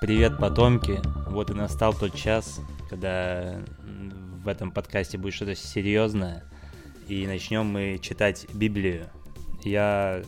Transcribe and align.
Привет, 0.00 0.38
потомки. 0.38 1.00
Вот 1.26 1.50
и 1.50 1.54
настал 1.54 1.92
тот 1.92 2.14
час, 2.14 2.60
когда 2.88 3.60
в 4.44 4.46
этом 4.46 4.70
подкасте 4.70 5.18
будет 5.18 5.34
что-то 5.34 5.56
серьезное. 5.56 6.44
И 7.08 7.26
начнем 7.26 7.66
мы 7.66 7.98
читать 8.00 8.46
Библию. 8.54 9.08
Я 9.64 10.22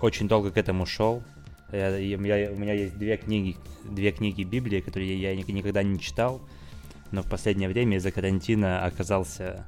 очень 0.00 0.28
долго 0.28 0.52
к 0.52 0.56
этому 0.56 0.86
шел. 0.86 1.24
Я, 1.72 1.96
я, 1.96 2.16
у 2.16 2.20
меня 2.20 2.74
есть 2.74 2.96
две 2.96 3.16
книги, 3.16 3.56
две 3.82 4.12
книги 4.12 4.44
Библии, 4.44 4.80
которые 4.80 5.20
я 5.20 5.34
никогда 5.34 5.82
не 5.82 5.98
читал. 5.98 6.40
Но 7.10 7.22
в 7.22 7.28
последнее 7.28 7.68
время 7.68 7.96
из-за 7.96 8.12
карантина 8.12 8.84
оказался 8.84 9.66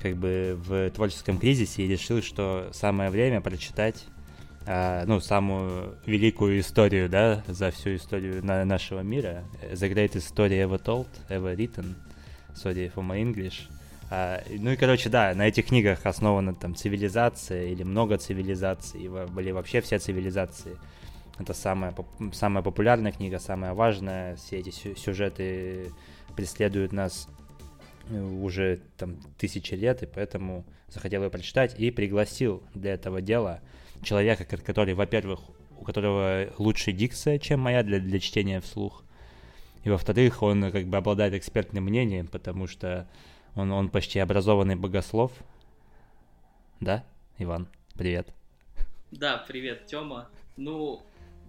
как 0.00 0.16
бы 0.16 0.58
в 0.58 0.90
творческом 0.90 1.38
кризисе 1.38 1.82
и 1.82 1.88
решил, 1.88 2.22
что 2.22 2.70
самое 2.72 3.10
время 3.10 3.42
прочитать 3.42 4.06
ну, 4.66 5.20
самую 5.20 5.98
великую 6.06 6.60
историю, 6.60 7.08
да, 7.08 7.42
за 7.46 7.70
всю 7.70 7.96
историю 7.96 8.44
на 8.44 8.64
нашего 8.64 9.00
мира. 9.00 9.44
The 9.72 9.92
greatest 9.92 10.34
story 10.34 10.58
ever 10.66 10.82
told, 10.82 11.06
ever 11.28 11.54
written. 11.54 11.94
Sorry 12.54 12.92
for 12.94 13.04
my 13.06 13.20
English. 13.20 13.68
А, 14.10 14.42
ну 14.48 14.70
и, 14.70 14.76
короче, 14.76 15.08
да, 15.08 15.34
на 15.34 15.48
этих 15.48 15.66
книгах 15.66 16.06
основана 16.06 16.54
там 16.54 16.74
цивилизация 16.74 17.64
или 17.64 17.82
много 17.82 18.16
цивилизаций, 18.16 19.08
были 19.08 19.50
вообще 19.50 19.80
все 19.80 19.98
цивилизации. 19.98 20.76
Это 21.38 21.52
самая, 21.52 21.94
самая 22.32 22.62
популярная 22.62 23.12
книга, 23.12 23.38
самая 23.38 23.74
важная. 23.74 24.36
Все 24.36 24.58
эти 24.58 24.70
сюжеты 24.70 25.90
преследуют 26.36 26.92
нас 26.92 27.28
э, 28.08 28.20
уже 28.20 28.80
там 28.96 29.16
тысячи 29.36 29.74
лет, 29.74 30.02
и 30.02 30.06
поэтому 30.06 30.64
захотел 30.88 31.24
ее 31.24 31.30
прочитать 31.30 31.74
и 31.78 31.90
пригласил 31.90 32.62
для 32.72 32.94
этого 32.94 33.20
дела 33.20 33.60
человека, 34.02 34.44
который, 34.44 34.94
во-первых, 34.94 35.40
у 35.78 35.84
которого 35.84 36.48
лучше 36.58 36.92
дикция, 36.92 37.38
чем 37.38 37.60
моя 37.60 37.82
для, 37.82 37.98
для 37.98 38.20
чтения 38.20 38.60
вслух. 38.60 39.04
И 39.84 39.90
во-вторых, 39.90 40.42
он 40.42 40.70
как 40.70 40.86
бы 40.86 40.96
обладает 40.96 41.34
экспертным 41.34 41.84
мнением, 41.84 42.26
потому 42.26 42.66
что 42.66 43.08
он, 43.54 43.70
он 43.70 43.90
почти 43.90 44.18
образованный 44.18 44.76
богослов. 44.76 45.32
Да, 46.80 47.04
Иван, 47.38 47.68
привет. 47.94 48.28
Да, 49.10 49.38
привет, 49.46 49.86
Тёма. 49.86 50.28
Ну, 50.56 51.02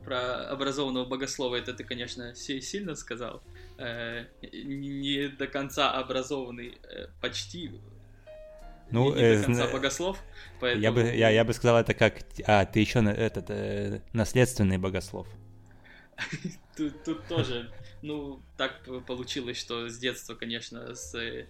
про 0.04 0.50
образованного 0.50 1.06
богослова 1.06 1.56
это 1.56 1.74
ты, 1.74 1.84
конечно, 1.84 2.36
сильно 2.36 2.96
сказал. 2.96 3.42
Э, 3.78 4.26
не 4.42 5.28
до 5.30 5.48
конца 5.48 5.92
образованный, 5.92 6.78
э, 6.84 7.08
почти 7.22 7.72
ну, 8.92 9.14
не 9.16 9.22
э, 9.22 9.38
до 9.40 9.46
конца 9.46 9.68
богослов. 9.68 10.24
Поэтому... 10.60 10.84
Я, 10.84 10.92
бы, 10.92 11.02
я, 11.02 11.30
я 11.30 11.44
бы 11.44 11.54
сказал 11.54 11.78
это 11.78 11.94
как... 11.94 12.24
А, 12.46 12.66
ты 12.66 12.80
еще 12.80 13.00
этот, 13.00 13.50
э, 13.50 14.02
наследственный 14.14 14.78
богослов. 14.78 15.28
тут, 16.78 17.04
тут 17.04 17.28
тоже, 17.28 17.72
ну, 18.02 18.42
так 18.58 18.88
получилось, 19.06 19.58
что 19.58 19.90
с 19.90 19.98
детства, 19.98 20.36
конечно, 20.36 20.96
с 20.96 21.14
э, 21.16 21.48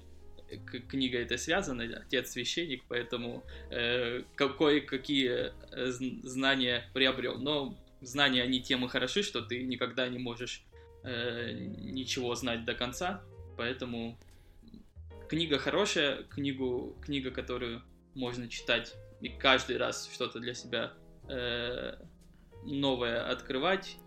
книгой 0.89 1.23
это 1.23 1.37
связано, 1.37 1.83
отец 1.83 2.31
священник, 2.31 2.83
поэтому 2.87 3.43
э, 3.69 4.23
кое-какие 4.35 5.51
э, 5.71 5.91
знания 6.23 6.89
приобрел. 6.93 7.37
Но 7.37 7.77
знания, 8.01 8.43
они 8.43 8.61
тем 8.61 8.85
и 8.85 8.87
хороши, 8.87 9.23
что 9.23 9.41
ты 9.41 9.63
никогда 9.63 10.07
не 10.07 10.19
можешь 10.19 10.63
э, 11.03 11.53
ничего 11.53 12.35
знать 12.35 12.65
до 12.65 12.73
конца, 12.73 13.21
поэтому 13.57 14.17
книга 15.27 15.57
хорошая, 15.57 16.23
книгу, 16.23 16.97
книга, 17.01 17.31
которую 17.31 17.81
можно 18.13 18.47
читать 18.47 18.93
и 19.21 19.29
каждый 19.29 19.77
раз 19.77 20.09
что-то 20.13 20.39
для 20.39 20.53
себя 20.53 20.93
э, 21.27 21.95
новое 22.65 23.29
открывать. 23.29 23.97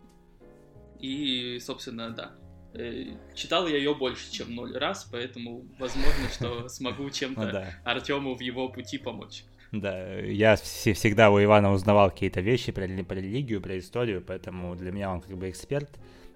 И, 1.01 1.59
собственно, 1.61 2.11
да. 2.11 2.33
Э, 2.75 3.05
читал 3.35 3.67
я 3.67 3.77
ее 3.77 3.95
больше, 3.95 4.31
чем 4.31 4.55
ноль 4.55 4.77
раз, 4.77 5.09
поэтому 5.11 5.67
возможно, 5.79 6.29
что 6.33 6.69
смогу 6.69 7.11
чем-то 7.11 7.51
ну 7.53 7.91
Артему 7.91 8.35
в 8.37 8.41
его 8.41 8.69
пути 8.69 8.99
помочь. 8.99 9.45
Да, 9.73 10.19
я 10.21 10.57
всегда 10.57 11.31
у 11.31 11.43
Ивана 11.43 11.73
узнавал 11.73 12.11
какие-то 12.11 12.41
вещи 12.41 12.73
про, 12.73 12.87
про 13.05 13.17
религию, 13.17 13.61
про 13.61 13.79
историю, 13.79 14.25
поэтому 14.27 14.75
для 14.77 14.93
меня 14.93 15.11
он 15.11 15.21
как 15.21 15.37
бы 15.37 15.51
эксперт 15.51 15.91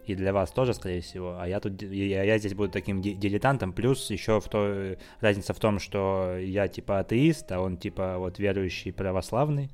и 0.04 0.14
для 0.14 0.32
вас 0.32 0.50
тоже, 0.50 0.74
скорее 0.74 1.00
всего. 1.00 1.36
А 1.38 1.46
я 1.46 1.60
тут, 1.60 1.80
я, 1.82 2.24
я 2.24 2.38
здесь 2.38 2.54
буду 2.54 2.70
таким 2.70 3.00
дилетантом. 3.00 3.72
Плюс 3.72 4.10
еще 4.10 4.40
в 4.40 4.48
то, 4.48 4.96
разница 5.20 5.54
в 5.54 5.60
том, 5.60 5.78
что 5.78 6.36
я 6.38 6.68
типа 6.68 6.98
атеист, 6.98 7.50
а 7.52 7.60
он 7.60 7.76
типа 7.76 8.16
вот 8.18 8.38
верующий 8.38 8.92
православный. 8.92 9.70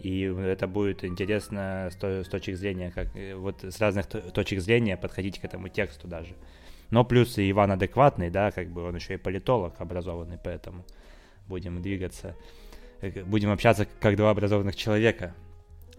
И 0.00 0.22
это 0.22 0.66
будет 0.66 1.04
интересно 1.04 1.88
с, 1.92 1.96
то, 1.96 2.24
с 2.24 2.28
точки 2.28 2.54
зрения, 2.54 2.90
как 2.90 3.08
вот 3.36 3.62
с 3.62 3.78
разных 3.80 4.06
точек 4.06 4.60
зрения 4.60 4.96
подходить 4.96 5.38
к 5.38 5.44
этому 5.44 5.68
тексту 5.68 6.08
даже. 6.08 6.34
Но 6.90 7.04
плюс 7.04 7.38
и 7.38 7.50
Иван 7.50 7.72
адекватный, 7.72 8.30
да, 8.30 8.50
как 8.50 8.70
бы 8.70 8.82
он 8.82 8.96
еще 8.96 9.14
и 9.14 9.18
политолог 9.18 9.74
образованный, 9.78 10.38
поэтому 10.42 10.84
будем 11.46 11.80
двигаться, 11.82 12.34
э, 13.00 13.24
будем 13.24 13.50
общаться 13.50 13.86
как 14.00 14.16
два 14.16 14.30
образованных 14.30 14.74
человека. 14.74 15.34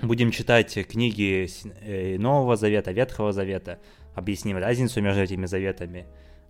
Будем 0.01 0.31
читать 0.31 0.73
книги 0.87 1.47
э, 1.81 2.17
Нового 2.17 2.55
Завета, 2.55 2.91
Ветхого 2.91 3.33
Завета, 3.33 3.79
объясним 4.15 4.57
разницу 4.57 5.01
между 5.01 5.21
этими 5.21 5.45
заветами. 5.45 6.07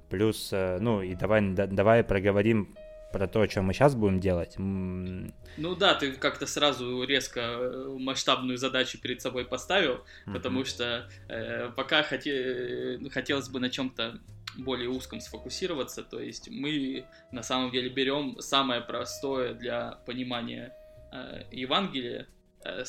Плюс, 0.10 0.50
э, 0.52 0.78
ну 0.80 1.02
и 1.02 1.16
давай, 1.16 1.42
давай 1.52 2.04
проговорим 2.04 2.76
про 3.12 3.28
то, 3.28 3.46
чем 3.48 3.66
мы 3.66 3.74
сейчас 3.74 3.96
будем 3.96 4.20
делать. 4.20 4.56
Ну 4.58 5.76
да, 5.76 5.96
ты 5.96 6.14
как-то 6.14 6.48
сразу 6.48 7.04
резко 7.04 7.40
э, 7.42 7.98
масштабную 8.00 8.58
задачу 8.58 9.00
перед 9.00 9.22
собой 9.22 9.46
поставил, 9.46 9.96
mm-hmm. 9.96 10.34
потому 10.34 10.66
что 10.66 11.10
э, 11.28 11.70
пока 11.76 12.04
хоте... 12.04 13.00
хотелось 13.12 13.50
бы 13.50 13.60
на 13.60 13.70
чем-то 13.70 14.20
более 14.58 14.90
узком 14.90 15.22
сфокусироваться, 15.22 16.04
то 16.04 16.20
есть 16.20 16.50
мы 16.50 17.06
на 17.32 17.44
самом 17.44 17.72
деле 17.72 17.90
берем 17.90 18.38
самое 18.40 18.82
простое 18.82 19.54
для 19.54 20.00
понимания 20.06 20.74
э, 21.12 21.44
Евангелия, 21.52 22.28
Э, 22.64 22.84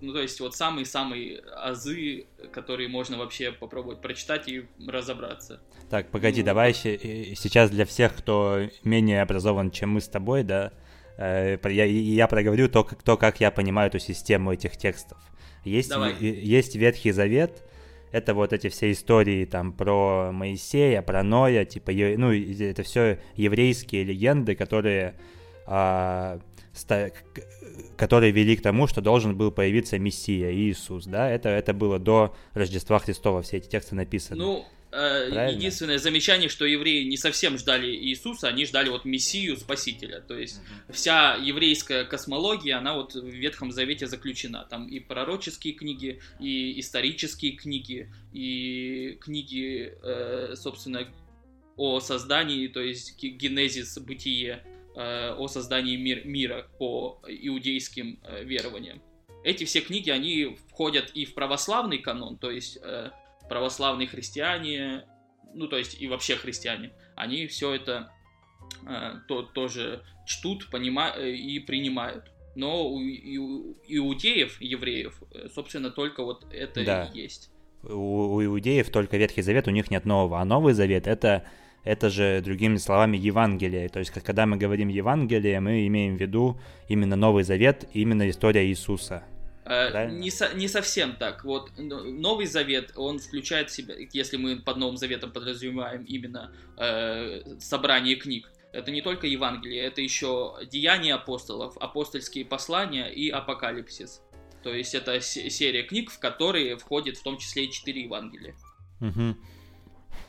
ну, 0.00 0.12
то 0.12 0.20
есть 0.20 0.38
вот 0.40 0.54
самые-самые 0.54 1.40
азы, 1.56 2.26
которые 2.52 2.88
можно 2.88 3.16
вообще 3.16 3.52
попробовать 3.52 4.00
прочитать 4.00 4.48
и 4.48 4.66
разобраться. 4.86 5.60
Так, 5.88 6.10
погоди, 6.10 6.40
ну, 6.40 6.46
давай 6.46 6.74
сейчас 6.74 7.70
для 7.70 7.86
всех, 7.86 8.14
кто 8.14 8.68
менее 8.84 9.22
образован, 9.22 9.70
чем 9.70 9.90
мы 9.90 10.00
с 10.00 10.08
тобой, 10.08 10.42
да, 10.42 10.72
э, 11.16 11.58
я, 11.64 11.84
я 11.84 12.26
проговорю 12.26 12.68
то, 12.68 12.84
как, 12.84 13.02
то, 13.02 13.16
как 13.16 13.40
я 13.40 13.50
понимаю 13.50 13.88
эту 13.88 13.98
систему 13.98 14.52
этих 14.52 14.76
текстов. 14.76 15.18
Есть, 15.64 15.88
давай. 15.88 16.14
есть 16.20 16.76
Ветхий 16.76 17.12
Завет, 17.12 17.64
это 18.12 18.34
вот 18.34 18.52
эти 18.52 18.68
все 18.68 18.92
истории 18.92 19.44
там 19.44 19.72
про 19.72 20.30
Моисея, 20.32 21.02
про 21.02 21.22
Ноя, 21.22 21.64
типа, 21.64 21.92
ну, 21.92 22.32
это 22.32 22.82
все 22.82 23.18
еврейские 23.34 24.04
легенды, 24.04 24.54
которые 24.54 25.14
а, 25.66 26.40
которые 27.96 28.32
вели 28.32 28.56
к 28.56 28.62
тому, 28.62 28.86
что 28.86 29.00
должен 29.00 29.36
был 29.36 29.50
появиться 29.50 29.98
Мессия, 29.98 30.52
Иисус, 30.52 31.04
да, 31.06 31.30
это, 31.30 31.48
это 31.48 31.72
было 31.72 31.98
до 31.98 32.34
Рождества 32.54 32.98
Христова, 32.98 33.42
все 33.42 33.58
эти 33.58 33.68
тексты 33.68 33.94
написаны. 33.94 34.38
Ну, 34.38 34.66
э, 34.92 35.50
единственное 35.52 35.98
замечание, 35.98 36.48
что 36.48 36.64
евреи 36.64 37.04
не 37.04 37.16
совсем 37.16 37.58
ждали 37.58 37.90
Иисуса, 37.90 38.48
они 38.48 38.64
ждали 38.64 38.88
вот 38.88 39.04
Мессию, 39.04 39.56
Спасителя, 39.56 40.20
то 40.20 40.38
есть 40.38 40.60
uh-huh. 40.60 40.92
вся 40.92 41.34
еврейская 41.34 42.04
космология, 42.04 42.74
она 42.74 42.94
вот 42.94 43.14
в 43.14 43.26
Ветхом 43.26 43.72
Завете 43.72 44.06
заключена, 44.06 44.66
там 44.68 44.86
и 44.88 45.00
пророческие 45.00 45.74
книги, 45.74 46.20
и 46.40 46.78
исторические 46.80 47.52
книги, 47.52 48.12
и 48.32 49.18
книги, 49.20 49.94
э, 50.02 50.54
собственно, 50.56 51.08
о 51.78 52.00
создании, 52.00 52.66
то 52.66 52.80
есть 52.80 53.16
генезис, 53.22 53.96
бытие, 53.98 54.64
о 55.36 55.48
создании 55.48 55.96
мир, 55.96 56.26
мира 56.26 56.66
по 56.78 57.20
иудейским 57.26 58.18
э, 58.22 58.44
верованиям. 58.44 59.00
Эти 59.44 59.64
все 59.64 59.80
книги, 59.80 60.10
они 60.10 60.56
входят 60.68 61.10
и 61.14 61.24
в 61.24 61.34
православный 61.34 61.98
канон, 61.98 62.36
то 62.36 62.50
есть 62.50 62.78
э, 62.82 63.10
православные 63.48 64.08
христиане, 64.08 65.04
ну 65.54 65.68
то 65.68 65.78
есть 65.78 66.00
и 66.00 66.08
вообще 66.08 66.36
христиане, 66.36 66.92
они 67.14 67.46
все 67.46 67.74
это 67.74 68.12
то, 69.28 69.42
тоже 69.42 70.04
чтут 70.26 70.70
понимают 70.70 71.16
и 71.18 71.58
принимают. 71.58 72.30
Но 72.54 72.88
у 72.88 73.00
иудеев, 73.00 74.60
евреев, 74.60 75.22
собственно, 75.54 75.90
только 75.90 76.22
вот 76.22 76.44
это 76.52 76.84
да. 76.84 77.04
и 77.06 77.18
есть. 77.18 77.50
У, 77.82 78.34
у 78.34 78.44
иудеев 78.44 78.90
только 78.90 79.16
Ветхий 79.16 79.42
Завет, 79.42 79.68
у 79.68 79.70
них 79.70 79.90
нет 79.90 80.04
нового, 80.04 80.40
а 80.40 80.44
Новый 80.44 80.74
Завет 80.74 81.06
это 81.06 81.44
это 81.84 82.10
же, 82.10 82.40
другими 82.40 82.76
словами, 82.76 83.16
Евангелие. 83.16 83.88
То 83.88 83.98
есть, 83.98 84.10
когда 84.10 84.46
мы 84.46 84.56
говорим 84.56 84.88
Евангелие, 84.88 85.60
мы 85.60 85.86
имеем 85.86 86.16
в 86.16 86.20
виду 86.20 86.60
именно 86.88 87.16
Новый 87.16 87.44
Завет, 87.44 87.88
именно 87.92 88.28
история 88.28 88.66
Иисуса. 88.66 89.24
Э, 89.64 90.10
не, 90.10 90.30
со, 90.30 90.54
не 90.54 90.68
совсем 90.68 91.16
так. 91.16 91.44
Вот 91.44 91.70
Новый 91.76 92.46
Завет, 92.46 92.92
он 92.96 93.18
включает 93.18 93.70
в 93.70 93.74
себя, 93.74 93.94
если 94.12 94.36
мы 94.38 94.56
под 94.56 94.78
Новым 94.78 94.96
Заветом 94.96 95.30
подразумеваем 95.30 96.04
именно 96.04 96.52
э, 96.78 97.42
собрание 97.58 98.16
книг, 98.16 98.50
это 98.72 98.90
не 98.90 99.02
только 99.02 99.26
Евангелие, 99.26 99.82
это 99.82 100.00
еще 100.00 100.56
Деяния 100.70 101.14
апостолов, 101.14 101.76
апостольские 101.78 102.44
послания 102.44 103.08
и 103.08 103.28
Апокалипсис. 103.30 104.22
То 104.62 104.74
есть 104.74 104.94
это 104.94 105.20
серия 105.20 105.82
книг, 105.82 106.10
в 106.10 106.18
которые 106.18 106.76
входит 106.76 107.16
в 107.16 107.22
том 107.22 107.38
числе 107.38 107.66
и 107.66 107.70
четыре 107.70 108.02
Евангелия. 108.02 108.54
Угу. 109.00 109.36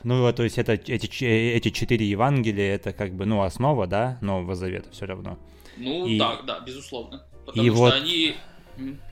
Ну, 0.02 0.32
то 0.32 0.42
есть 0.42 0.58
это 0.58 0.72
эти, 0.72 1.24
эти 1.24 1.70
четыре 1.70 2.08
Евангелия, 2.08 2.74
это 2.74 2.92
как 2.92 3.14
бы, 3.14 3.26
ну, 3.26 3.42
основа, 3.42 3.86
да, 3.86 4.18
Нового 4.20 4.54
Завета 4.54 4.90
все 4.90 5.06
равно. 5.06 5.38
Ну, 5.76 6.06
и... 6.06 6.18
да, 6.18 6.40
да, 6.42 6.60
безусловно. 6.60 7.26
Потому 7.46 7.66
и 7.66 7.70
что 7.70 7.78
вот... 7.78 7.94
они 7.94 8.36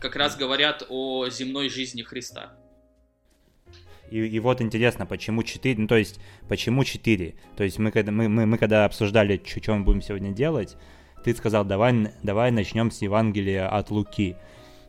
как 0.00 0.16
раз 0.16 0.36
говорят 0.36 0.86
о 0.88 1.28
земной 1.28 1.68
жизни 1.68 2.02
Христа. 2.02 2.52
И, 4.10 4.18
и 4.18 4.40
вот 4.40 4.62
интересно, 4.62 5.06
почему 5.06 5.42
4, 5.42 5.76
ну 5.78 5.86
то 5.86 5.96
есть, 5.96 6.20
почему 6.48 6.84
4? 6.84 7.34
То 7.56 7.64
есть 7.64 7.78
мы 7.78 7.90
когда, 7.90 8.10
мы, 8.10 8.28
мы, 8.28 8.46
мы 8.46 8.58
когда 8.58 8.84
обсуждали, 8.84 9.42
что 9.44 9.74
мы 9.74 9.84
будем 9.84 10.00
сегодня 10.00 10.32
делать, 10.32 10.76
ты 11.24 11.34
сказал, 11.34 11.64
давай, 11.64 12.12
давай 12.22 12.50
начнем 12.50 12.90
с 12.90 13.02
Евангелия 13.02 13.68
от 13.68 13.90
Луки. 13.90 14.36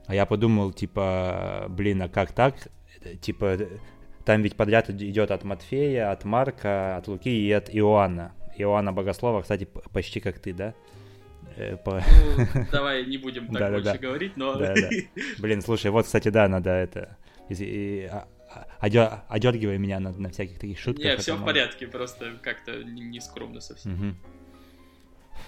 А 0.07 0.16
я 0.16 0.25
подумал, 0.25 0.72
типа, 0.72 1.66
блин, 1.69 2.01
а 2.01 2.10
как 2.10 2.31
так? 2.31 2.56
Типа, 3.22 3.57
там 4.29 4.43
ведь 4.43 4.55
подряд 4.55 4.91
идет 4.91 5.31
от 5.31 5.43
Матфея, 5.43 6.11
от 6.11 6.23
Марка, 6.23 6.97
от 6.97 7.07
Луки 7.07 7.31
и 7.31 7.51
от 7.51 7.75
Иоанна. 7.75 8.31
Иоанна 8.59 8.93
Богослова, 8.93 9.41
кстати, 9.41 9.67
почти 9.91 10.19
как 10.19 10.37
ты, 10.37 10.53
да? 10.53 10.75
Э, 11.57 11.77
по... 11.77 11.95
Ну, 11.95 12.65
давай 12.71 13.07
не 13.07 13.17
будем 13.17 13.47
так 13.47 13.57
да, 13.57 13.71
больше 13.71 13.93
да, 13.93 13.97
говорить, 13.97 14.37
но... 14.37 14.53
Да, 14.53 14.75
да. 14.75 14.89
Блин, 15.39 15.63
слушай, 15.63 15.89
вот, 15.89 16.05
кстати, 16.05 16.27
да, 16.27 16.47
надо 16.47 16.69
это... 16.69 17.17
А, 17.49 18.27
а, 18.79 19.25
одергивай 19.29 19.79
меня 19.79 19.99
на, 19.99 20.11
на 20.11 20.29
всяких 20.29 20.59
таких 20.59 20.77
шутках. 20.77 21.03
Не, 21.03 21.17
все 21.17 21.35
в 21.35 21.43
порядке, 21.43 21.87
просто 21.87 22.33
как-то 22.43 22.83
не 22.83 23.19
скромно 23.21 23.61
совсем. 23.61 23.93
Угу. 23.93 24.15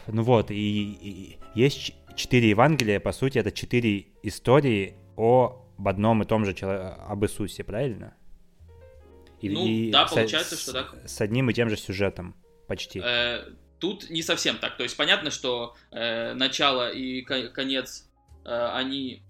Ну 0.08 0.24
вот, 0.24 0.50
и, 0.50 0.56
и 0.56 1.38
есть 1.54 1.94
четыре 2.16 2.50
Евангелия, 2.50 3.00
по 3.00 3.12
сути, 3.12 3.38
это 3.38 3.52
четыре 3.52 4.08
истории 4.24 4.96
о 5.18 5.68
об 5.82 5.88
одном 5.88 6.22
и 6.22 6.26
том 6.26 6.46
же 6.46 6.54
человеке, 6.54 6.96
об 7.08 7.24
Иисусе, 7.24 7.64
правильно? 7.64 8.16
И, 9.42 9.50
ну, 9.50 9.66
и 9.66 9.92
да, 9.92 10.06
получается, 10.06 10.56
с, 10.56 10.62
что 10.62 10.74
так. 10.74 10.96
С 11.06 11.20
одним 11.20 11.50
и 11.50 11.54
тем 11.54 11.70
же 11.70 11.78
сюжетом, 11.78 12.36
почти. 12.68 13.02
Э, 13.04 13.44
тут 13.80 14.10
не 14.10 14.22
совсем 14.22 14.58
так. 14.58 14.78
То 14.78 14.84
есть 14.84 14.96
понятно, 14.96 15.32
что 15.32 15.76
э, 15.92 16.34
начало 16.34 16.92
и 16.92 17.22
конец, 17.24 18.08
э, 18.46 18.70
они 18.74 19.24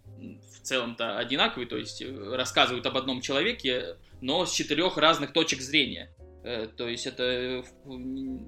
в 0.62 0.62
целом-то 0.62 1.18
одинаковые, 1.18 1.68
то 1.68 1.78
есть 1.78 2.02
э, 2.02 2.36
рассказывают 2.36 2.86
об 2.86 2.98
одном 2.98 3.22
человеке, 3.22 3.96
но 4.22 4.46
с 4.46 4.52
четырех 4.52 4.98
разных 4.98 5.34
точек 5.34 5.62
зрения. 5.62 6.13
Э, 6.44 6.68
то 6.68 6.88
есть 6.88 7.08
это 7.08 7.63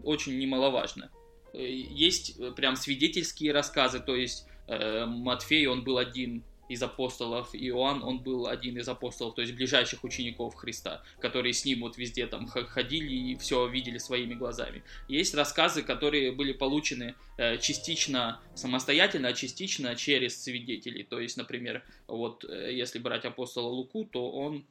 очень 0.03 0.37
немаловажно. 0.37 1.09
Э, 1.53 1.57
есть 1.65 2.37
прям 2.55 2.75
свидетельские 2.75 3.51
рассказы, 3.53 3.99
то 3.99 4.15
есть 4.15 4.47
Матфей, 4.65 5.67
он 5.67 5.83
был 5.83 5.97
один 5.97 6.45
из 6.69 6.81
апостолов, 6.81 7.49
Иоанн, 7.53 8.03
он 8.03 8.19
был 8.19 8.47
один 8.47 8.77
из 8.77 8.87
апостолов, 8.87 9.35
то 9.35 9.41
есть 9.41 9.53
ближайших 9.53 10.03
учеников 10.03 10.55
Христа, 10.55 11.03
которые 11.19 11.53
с 11.53 11.65
ним 11.65 11.81
вот 11.81 11.97
везде 11.97 12.25
там 12.25 12.47
ходили 12.47 13.13
и 13.13 13.35
все 13.35 13.67
видели 13.67 13.97
своими 13.97 14.33
глазами. 14.33 14.83
Есть 15.07 15.35
рассказы, 15.35 15.83
которые 15.83 16.31
были 16.31 16.53
получены 16.53 17.15
частично 17.59 18.41
самостоятельно, 18.55 19.27
а 19.27 19.33
частично 19.33 19.95
через 19.95 20.41
свидетелей. 20.41 21.03
То 21.03 21.19
есть, 21.19 21.37
например, 21.37 21.83
вот 22.07 22.43
если 22.43 22.99
брать 22.99 23.25
апостола 23.25 23.67
Луку, 23.67 24.05
то 24.05 24.31
он 24.31 24.65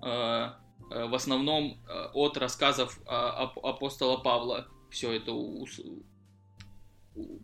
в 0.00 1.14
основном 1.14 1.80
от 2.14 2.36
рассказов 2.36 3.00
апостола 3.06 4.18
Павла 4.18 4.68
все 4.90 5.12
это 5.12 5.32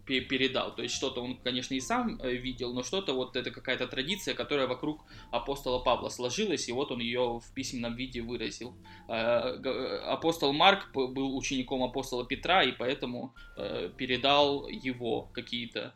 передал. 0.07 0.75
То 0.75 0.83
есть 0.83 0.95
что-то 0.95 1.23
он, 1.23 1.37
конечно, 1.37 1.75
и 1.75 1.81
сам 1.81 2.21
э, 2.21 2.33
видел, 2.35 2.73
но 2.73 2.83
что-то 2.83 3.15
вот 3.15 3.37
это 3.37 3.51
какая-то 3.51 3.87
традиция, 3.87 4.35
которая 4.35 4.67
вокруг 4.67 5.05
апостола 5.31 5.79
Павла 5.79 6.09
сложилась, 6.09 6.69
и 6.69 6.73
вот 6.73 6.93
он 6.93 7.01
ее 7.01 7.41
в 7.41 7.55
письменном 7.55 7.95
виде 7.95 8.21
выразил. 8.21 8.75
Э, 9.09 9.59
э, 9.65 9.99
апостол 10.05 10.53
Марк 10.53 10.93
был 10.93 11.37
учеником 11.37 11.83
апостола 11.83 12.27
Петра, 12.27 12.63
и 12.63 12.73
поэтому 12.73 13.35
передал 13.97 14.69
его 14.69 15.23
какие-то... 15.33 15.95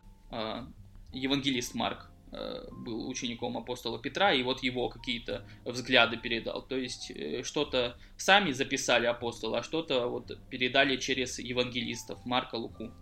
Евангелист 1.12 1.74
Марк 1.74 2.10
был 2.30 3.08
учеником 3.08 3.56
апостола 3.56 3.98
Петра, 3.98 4.32
и 4.32 4.42
вот 4.42 4.62
его 4.62 4.88
какие-то 4.88 5.46
взгляды 5.64 6.16
передал. 6.16 6.62
То 6.62 6.76
есть 6.76 7.12
что-то 7.44 7.96
сами 8.16 8.50
записали 8.52 9.06
апостолы, 9.06 9.58
а 9.58 9.62
что-то 9.62 10.08
вот 10.08 10.38
передали 10.50 10.96
через 10.96 11.38
евангелистов 11.38 12.24
Марка, 12.26 12.56
Луку. 12.56 12.92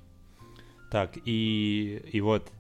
Так, 0.95 1.19
и, 1.25 2.03
и 2.13 2.21
вот 2.21 2.53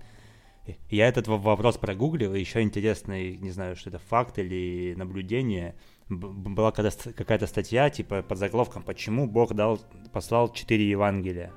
я 0.90 1.06
этот 1.06 1.28
вопрос 1.28 1.76
прогуглил, 1.76 2.34
и 2.34 2.40
еще 2.40 2.62
интересный, 2.62 3.36
не 3.36 3.52
знаю, 3.52 3.76
что 3.76 3.90
это 3.90 4.00
факт 4.00 4.40
или 4.40 4.92
наблюдение. 4.96 5.76
Была 6.08 6.72
какая-то 6.72 7.46
статья, 7.46 7.90
типа, 7.90 8.22
под 8.22 8.38
заголовком 8.38 8.82
«Почему 8.82 9.28
Бог 9.28 9.54
дал, 9.54 9.78
послал 10.12 10.52
четыре 10.52 10.90
Евангелия?» 10.90 11.52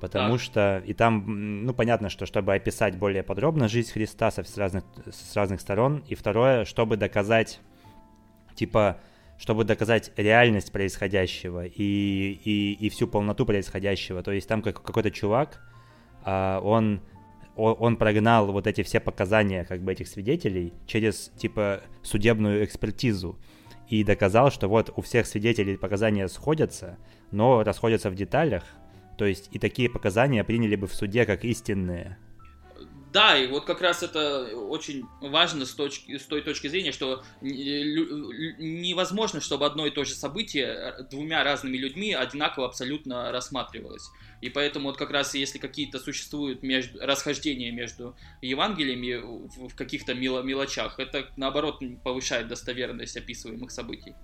Потому 0.00 0.34
а. 0.34 0.38
что, 0.38 0.82
и 0.84 0.94
там, 0.94 1.64
ну, 1.64 1.72
понятно, 1.72 2.08
что 2.08 2.26
чтобы 2.26 2.54
описать 2.54 2.98
более 2.98 3.22
подробно 3.22 3.68
жизнь 3.68 3.92
Христа 3.92 4.32
с 4.32 4.58
разных, 4.58 4.82
с 5.08 5.36
разных 5.36 5.60
сторон, 5.60 6.02
и 6.08 6.16
второе, 6.16 6.64
чтобы 6.64 6.96
доказать, 6.96 7.60
типа, 8.56 8.98
чтобы 9.38 9.62
доказать 9.62 10.10
реальность 10.16 10.72
происходящего 10.72 11.66
и, 11.66 12.40
и, 12.44 12.72
и 12.80 12.88
всю 12.88 13.06
полноту 13.06 13.46
происходящего. 13.46 14.24
То 14.24 14.32
есть 14.32 14.48
там 14.48 14.60
какой-то 14.60 15.12
чувак, 15.12 15.62
он 16.26 17.00
он 17.56 17.96
прогнал 17.96 18.52
вот 18.52 18.66
эти 18.66 18.82
все 18.82 19.00
показания 19.00 19.64
как 19.64 19.80
бы 19.80 19.90
этих 19.90 20.08
свидетелей 20.08 20.74
через 20.86 21.32
типа 21.38 21.80
судебную 22.02 22.64
экспертизу 22.64 23.38
и 23.88 24.04
доказал, 24.04 24.50
что 24.50 24.68
вот 24.68 24.92
у 24.94 25.00
всех 25.00 25.26
свидетелей 25.26 25.76
показания 25.76 26.28
сходятся, 26.28 26.98
но 27.30 27.62
расходятся 27.62 28.10
в 28.10 28.14
деталях. 28.14 28.64
То 29.16 29.24
есть 29.24 29.48
и 29.52 29.58
такие 29.58 29.88
показания 29.88 30.44
приняли 30.44 30.76
бы 30.76 30.86
в 30.86 30.94
суде 30.94 31.24
как 31.24 31.44
истинные. 31.44 32.18
Да, 33.12 33.38
и 33.38 33.46
вот 33.46 33.64
как 33.64 33.80
раз 33.80 34.02
это 34.02 34.56
очень 34.56 35.04
важно 35.20 35.64
с, 35.64 35.74
точки, 35.74 36.18
с 36.18 36.24
той 36.24 36.42
точки 36.42 36.66
зрения, 36.66 36.92
что 36.92 37.22
невозможно, 37.40 39.40
чтобы 39.40 39.64
одно 39.64 39.86
и 39.86 39.90
то 39.90 40.04
же 40.04 40.14
событие 40.14 41.06
двумя 41.10 41.44
разными 41.44 41.76
людьми 41.76 42.12
одинаково 42.12 42.66
абсолютно 42.66 43.30
рассматривалось. 43.30 44.10
И 44.40 44.50
поэтому 44.50 44.88
вот 44.88 44.96
как 44.96 45.10
раз 45.10 45.34
если 45.34 45.58
какие-то 45.58 45.98
существуют 45.98 46.62
между, 46.62 46.98
расхождения 47.00 47.70
между 47.70 48.16
Евангелиями 48.42 49.20
в, 49.22 49.74
каких-то 49.74 50.14
мело, 50.14 50.42
мелочах, 50.42 50.98
это 50.98 51.30
наоборот 51.36 51.80
повышает 52.02 52.48
достоверность 52.48 53.16
описываемых 53.16 53.70
событий. 53.70 54.14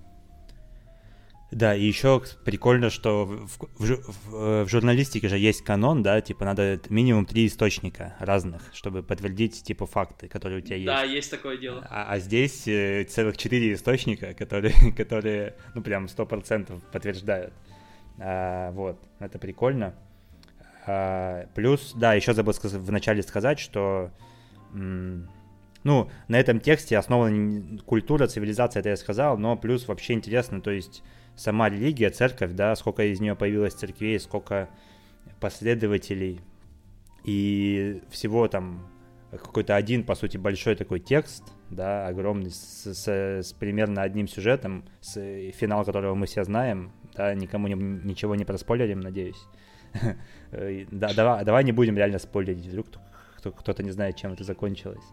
Да, 1.53 1.75
и 1.75 1.85
еще 1.85 2.23
прикольно, 2.47 2.89
что 2.89 3.27
в, 3.27 3.47
в, 3.79 3.79
в, 3.79 4.65
в 4.65 4.69
журналистике 4.69 5.29
же 5.29 5.37
есть 5.37 5.63
канон, 5.63 6.03
да, 6.03 6.19
типа 6.23 6.47
надо 6.47 6.81
минимум 6.89 7.27
три 7.27 7.47
источника 7.47 8.17
разных, 8.19 8.63
чтобы 8.73 9.03
подтвердить 9.03 9.63
типа 9.63 9.85
факты, 9.85 10.29
которые 10.29 10.61
у 10.61 10.63
тебя 10.63 10.77
есть. 10.77 10.87
Да, 10.87 11.03
есть 11.03 11.31
такое 11.31 11.59
дело. 11.59 11.87
А, 11.91 12.07
а 12.09 12.19
здесь 12.21 12.67
э, 12.67 13.05
целых 13.05 13.37
четыре 13.37 13.75
источника, 13.75 14.33
которые, 14.33 14.75
которые, 14.97 15.55
ну 15.75 15.83
прям 15.83 16.09
сто 16.09 16.25
процентов 16.25 16.83
подтверждают. 16.91 17.53
А, 18.19 18.73
вот, 18.73 18.99
это 19.19 19.39
прикольно. 19.39 19.95
А, 20.87 21.49
плюс, 21.55 21.93
да, 21.95 22.15
еще 22.15 22.33
забыл 22.33 22.55
вначале 22.63 23.23
сказать, 23.23 23.59
что 23.59 24.11
ну, 24.73 26.09
на 26.29 26.41
этом 26.41 26.61
тексте 26.61 26.97
основана 26.97 27.79
культура, 27.85 28.27
цивилизация, 28.27 28.81
это 28.81 28.89
я 28.89 28.97
сказал, 28.97 29.37
но 29.37 29.55
плюс 29.57 29.87
вообще 29.87 30.15
интересно, 30.15 30.63
то 30.63 30.71
есть 30.71 31.03
сама 31.37 31.69
религия, 31.69 32.11
церковь, 32.11 32.53
да, 32.53 32.75
сколько 32.77 33.05
из 33.05 33.21
нее 33.21 33.35
появилось 33.35 33.75
церквей, 33.75 34.19
сколько 34.21 34.69
последователей, 35.41 36.41
и 37.25 38.03
всего 38.11 38.49
там 38.49 38.87
какой-то 39.31 39.77
один, 39.77 40.05
по 40.05 40.15
сути, 40.15 40.37
большой 40.37 40.77
такой 40.77 41.01
текст, 41.01 41.45
да, 41.71 42.07
огромный, 42.07 42.51
с, 42.51 42.93
с, 42.93 43.09
с 43.09 43.53
примерно 43.55 44.03
одним 44.03 44.29
сюжетом, 44.29 44.85
с 45.01 45.15
финал 45.53 45.85
которого 45.85 46.15
мы 46.15 46.27
все 46.27 46.45
знаем, 46.45 46.93
да, 47.15 47.35
никому 47.35 47.67
не, 47.69 47.75
ничего 47.75 48.35
не 48.35 48.45
проспойлерим, 48.45 49.01
надеюсь. 49.01 49.43
да, 50.51 51.15
давай, 51.15 51.45
давай 51.45 51.65
не 51.65 51.73
будем 51.73 51.97
реально 51.97 52.19
спойлерить, 52.19 52.67
вдруг 52.67 52.87
кто-то 53.57 53.83
не 53.83 53.91
знает, 53.91 54.17
чем 54.17 54.33
это 54.33 54.45
закончилось. 54.45 55.05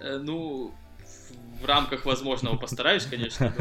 Э, 0.00 0.18
ну, 0.18 0.72
в 1.60 1.64
рамках 1.66 2.04
возможного 2.04 2.56
постараюсь, 2.56 3.06
конечно. 3.06 3.52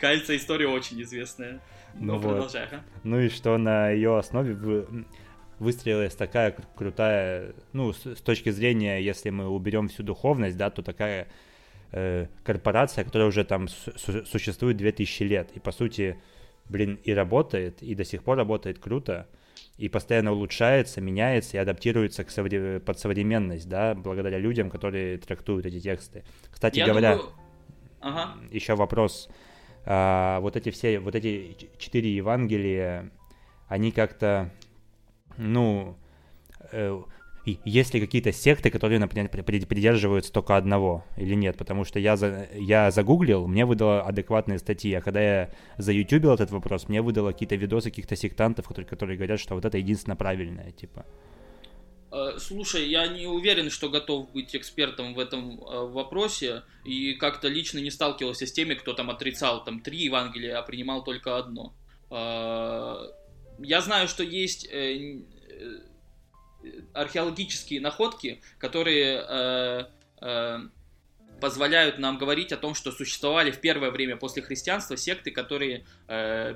Кажется, 0.00 0.36
история 0.36 0.68
очень 0.68 1.02
известная. 1.02 1.60
Ну, 1.94 2.14
ну 2.14 2.20
продолжай. 2.20 2.68
Ну 3.04 3.20
и 3.20 3.28
что 3.28 3.56
на 3.58 3.90
ее 3.90 4.18
основе 4.18 4.86
выстроилась 5.58 6.14
такая 6.14 6.54
крутая, 6.76 7.54
ну, 7.72 7.92
с, 7.92 8.20
точки 8.22 8.50
зрения, 8.50 8.98
если 8.98 9.30
мы 9.30 9.48
уберем 9.48 9.88
всю 9.88 10.02
духовность, 10.02 10.56
да, 10.56 10.70
то 10.70 10.82
такая 10.82 11.28
э, 11.90 12.26
корпорация, 12.44 13.04
которая 13.04 13.28
уже 13.28 13.44
там 13.44 13.68
су- 13.68 14.24
существует 14.24 14.76
2000 14.76 15.22
лет, 15.24 15.50
и 15.54 15.60
по 15.60 15.72
сути, 15.72 16.20
блин, 16.68 16.98
и 17.02 17.12
работает, 17.12 17.82
и 17.82 17.94
до 17.94 18.04
сих 18.04 18.22
пор 18.22 18.36
работает 18.36 18.78
круто, 18.78 19.26
и 19.78 19.88
постоянно 19.88 20.32
улучшается, 20.32 21.00
меняется 21.00 21.56
и 21.56 21.60
адаптируется 21.60 22.24
к 22.24 22.28
совре- 22.28 22.80
под 22.80 22.98
современность, 22.98 23.68
да, 23.68 23.94
благодаря 23.94 24.38
людям, 24.38 24.70
которые 24.70 25.18
трактуют 25.18 25.66
эти 25.66 25.80
тексты. 25.80 26.24
Кстати 26.50 26.80
Я 26.80 26.86
говоря, 26.86 27.16
думаю... 27.16 27.32
ага. 28.00 28.34
еще 28.50 28.74
вопрос. 28.74 29.28
а, 29.86 30.40
вот 30.40 30.56
эти 30.56 30.70
все, 30.70 30.98
вот 30.98 31.14
эти 31.14 31.56
четыре 31.78 32.14
Евангелия, 32.14 33.10
они 33.68 33.92
как-то, 33.92 34.50
ну, 35.36 35.96
э, 36.72 37.00
есть 37.44 37.94
ли 37.94 38.00
какие-то 38.00 38.32
секты, 38.32 38.70
которые, 38.70 38.98
например, 38.98 39.28
придерживаются 39.28 40.32
только 40.32 40.56
одного 40.56 41.04
или 41.16 41.34
нет? 41.34 41.56
Потому 41.56 41.84
что 41.84 41.98
я, 41.98 42.16
за, 42.16 42.48
я 42.54 42.90
загуглил, 42.90 43.46
мне 43.46 43.64
выдало 43.64 44.02
адекватные 44.02 44.58
статьи, 44.58 44.92
а 44.94 45.00
когда 45.00 45.20
я 45.20 45.50
заютюбил 45.78 46.32
этот 46.32 46.50
вопрос, 46.50 46.88
мне 46.88 47.00
выдало 47.02 47.32
какие-то 47.32 47.56
видосы 47.56 47.90
каких-то 47.90 48.16
сектантов, 48.16 48.68
которые, 48.68 48.88
которые 48.88 49.16
говорят, 49.16 49.40
что 49.40 49.54
вот 49.54 49.64
это 49.64 49.78
единственно 49.78 50.16
правильное, 50.16 50.72
типа. 50.72 51.06
Э, 52.10 52.38
слушай, 52.38 52.88
я 52.88 53.06
не 53.06 53.26
уверен, 53.26 53.70
что 53.70 53.90
готов 53.90 54.32
быть 54.32 54.54
экспертом 54.56 55.14
в 55.14 55.18
этом 55.18 55.60
э, 55.60 55.86
вопросе, 55.88 56.62
и 56.84 57.14
как-то 57.14 57.48
лично 57.48 57.78
не 57.78 57.90
сталкивался 57.90 58.46
с 58.46 58.52
теми, 58.52 58.74
кто 58.74 58.94
там 58.94 59.10
отрицал 59.10 59.64
там 59.64 59.80
три 59.80 59.98
Евангелия, 59.98 60.58
а 60.58 60.62
принимал 60.62 61.04
только 61.04 61.36
одно. 61.36 61.74
Э, 62.10 62.96
я 63.58 63.80
знаю, 63.80 64.08
что 64.08 64.22
есть 64.22 64.68
археологические 66.92 67.80
находки, 67.80 68.40
которые 68.58 69.86
позволяют 71.40 71.98
нам 71.98 72.18
говорить 72.18 72.52
о 72.52 72.56
том, 72.56 72.74
что 72.74 72.90
существовали 72.90 73.52
в 73.52 73.60
первое 73.60 73.92
время 73.92 74.16
после 74.16 74.42
христианства 74.42 74.96
секты, 74.96 75.30
которые 75.30 75.84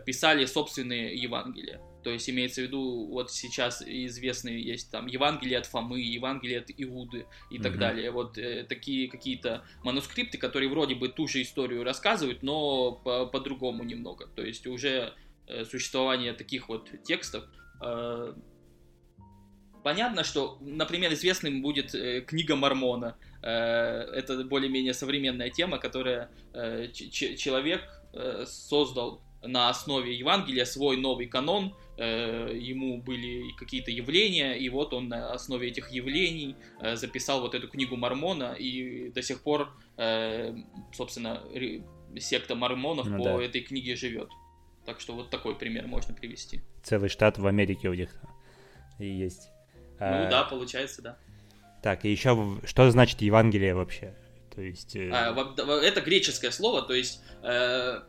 писали 0.05 0.45
собственные 0.45 1.15
Евангелия. 1.15 1.81
То 2.03 2.11
есть 2.11 2.29
имеется 2.29 2.61
в 2.63 2.65
виду, 2.65 3.07
вот 3.07 3.31
сейчас 3.31 3.83
известные 3.83 4.61
есть 4.61 4.91
там 4.91 5.07
Евангелие 5.07 5.59
от 5.59 5.67
Фомы, 5.67 6.01
Евангелие 6.01 6.59
от 6.59 6.71
Иуды 6.77 7.27
и 7.51 7.59
так 7.59 7.79
далее. 7.79 8.11
Вот 8.11 8.39
э, 8.39 8.65
такие 8.69 9.09
какие-то 9.09 9.65
манускрипты, 9.85 10.37
которые 10.39 10.69
вроде 10.69 10.95
бы 10.95 11.09
ту 11.09 11.29
же 11.29 11.43
историю 11.43 11.85
рассказывают, 11.85 12.43
но 12.43 12.93
по- 12.93 13.27
по-другому 13.27 13.85
немного. 13.85 14.27
То 14.27 14.43
есть 14.43 14.67
уже 14.67 15.15
э, 15.47 15.65
существование 15.65 16.33
таких 16.33 16.69
вот 16.69 16.91
текстов. 17.05 17.45
Э, 17.81 18.35
понятно, 19.83 20.25
что, 20.25 20.59
например, 20.61 21.13
известным 21.13 21.63
будет 21.63 21.95
э, 21.95 22.21
книга 22.21 22.57
Мормона. 22.57 23.17
Э, 23.43 24.05
это 24.15 24.45
более-менее 24.45 24.95
современная 24.95 25.51
тема, 25.51 25.79
которая 25.79 26.31
э, 26.55 26.89
человек 26.93 27.83
э, 28.13 28.45
создал 28.47 29.21
на 29.43 29.69
основе 29.69 30.15
Евангелия 30.15 30.65
свой 30.65 30.97
новый 30.97 31.27
канон, 31.27 31.75
э, 31.99 32.57
ему 32.57 33.03
были 33.03 33.53
какие-то 33.59 33.91
явления, 33.91 34.55
и 34.55 34.69
вот 34.69 34.95
он 34.95 35.09
на 35.09 35.33
основе 35.33 35.69
этих 35.69 35.91
явлений 35.91 36.57
э, 36.81 36.97
записал 36.97 37.41
вот 37.41 37.55
эту 37.55 37.69
книгу 37.69 37.97
Мормона, 37.97 38.55
и 38.59 39.11
до 39.11 39.23
сих 39.23 39.43
пор, 39.43 39.73
э, 39.97 40.55
собственно, 40.93 41.43
секта 42.19 42.55
мормонов 42.55 43.07
ну, 43.07 43.19
по 43.19 43.25
да. 43.25 43.43
этой 43.43 43.63
книге 43.63 43.97
живет. 43.97 44.29
Так 44.85 45.01
что 45.01 45.15
вот 45.15 45.31
такой 45.31 45.57
пример 45.57 45.87
можно 45.87 46.15
привести. 46.15 46.61
Целый 46.83 47.09
штат 47.09 47.39
в 47.39 47.47
Америке 47.47 47.89
у 47.89 47.95
них 47.95 48.11
есть. 48.99 49.49
Ну 50.11 50.27
а... 50.27 50.31
да, 50.31 50.43
получается, 50.45 51.03
да. 51.03 51.19
Так, 51.83 52.05
и 52.05 52.11
еще 52.11 52.61
что 52.65 52.91
значит 52.91 53.21
Евангелие 53.23 53.75
вообще? 53.75 54.15
То 54.55 54.61
есть... 54.61 54.97
Э... 54.97 55.11
А, 55.13 55.81
это 55.83 56.01
греческое 56.01 56.51
слово, 56.51 56.83
то 56.83 56.95
есть 56.95 57.23
э, 57.43 58.01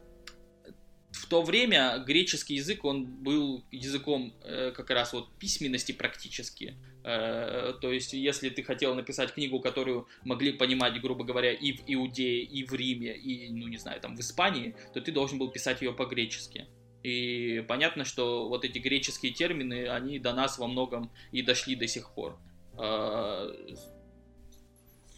в 1.12 1.26
то 1.28 1.42
время 1.42 2.04
греческий 2.06 2.56
язык, 2.56 2.84
он 2.84 3.06
был 3.06 3.64
языком 3.72 4.34
э, 4.44 4.72
как 4.72 4.90
раз 4.90 5.14
вот 5.14 5.34
письменности 5.38 5.92
практически. 5.92 6.76
То 7.04 7.92
есть, 7.92 8.14
если 8.14 8.48
ты 8.48 8.64
хотел 8.64 8.96
написать 8.96 9.34
книгу, 9.34 9.60
которую 9.60 10.08
могли 10.24 10.54
понимать, 10.54 11.02
грубо 11.02 11.26
говоря, 11.26 11.52
и 11.52 11.74
в 11.74 11.84
Иудее, 11.86 12.44
и 12.44 12.64
в 12.64 12.74
Риме, 12.74 13.14
и, 13.18 13.50
ну, 13.50 13.68
не 13.68 13.76
знаю, 13.76 14.00
там, 14.00 14.16
в 14.16 14.22
Испании, 14.22 14.74
то 14.94 15.02
ты 15.02 15.12
должен 15.12 15.38
был 15.38 15.52
писать 15.52 15.82
ее 15.82 15.92
по-гречески. 15.92 16.66
И 17.04 17.64
понятно, 17.68 18.06
что 18.06 18.48
вот 18.48 18.66
эти 18.66 18.80
греческие 18.80 19.34
термины, 19.34 19.88
они 19.88 20.20
до 20.20 20.34
нас 20.34 20.58
во 20.58 20.68
многом 20.68 21.12
и 21.32 21.42
дошли 21.42 21.76
до 21.76 21.88
сих 21.88 22.12
пор. 22.12 22.38
Э, 22.78 23.52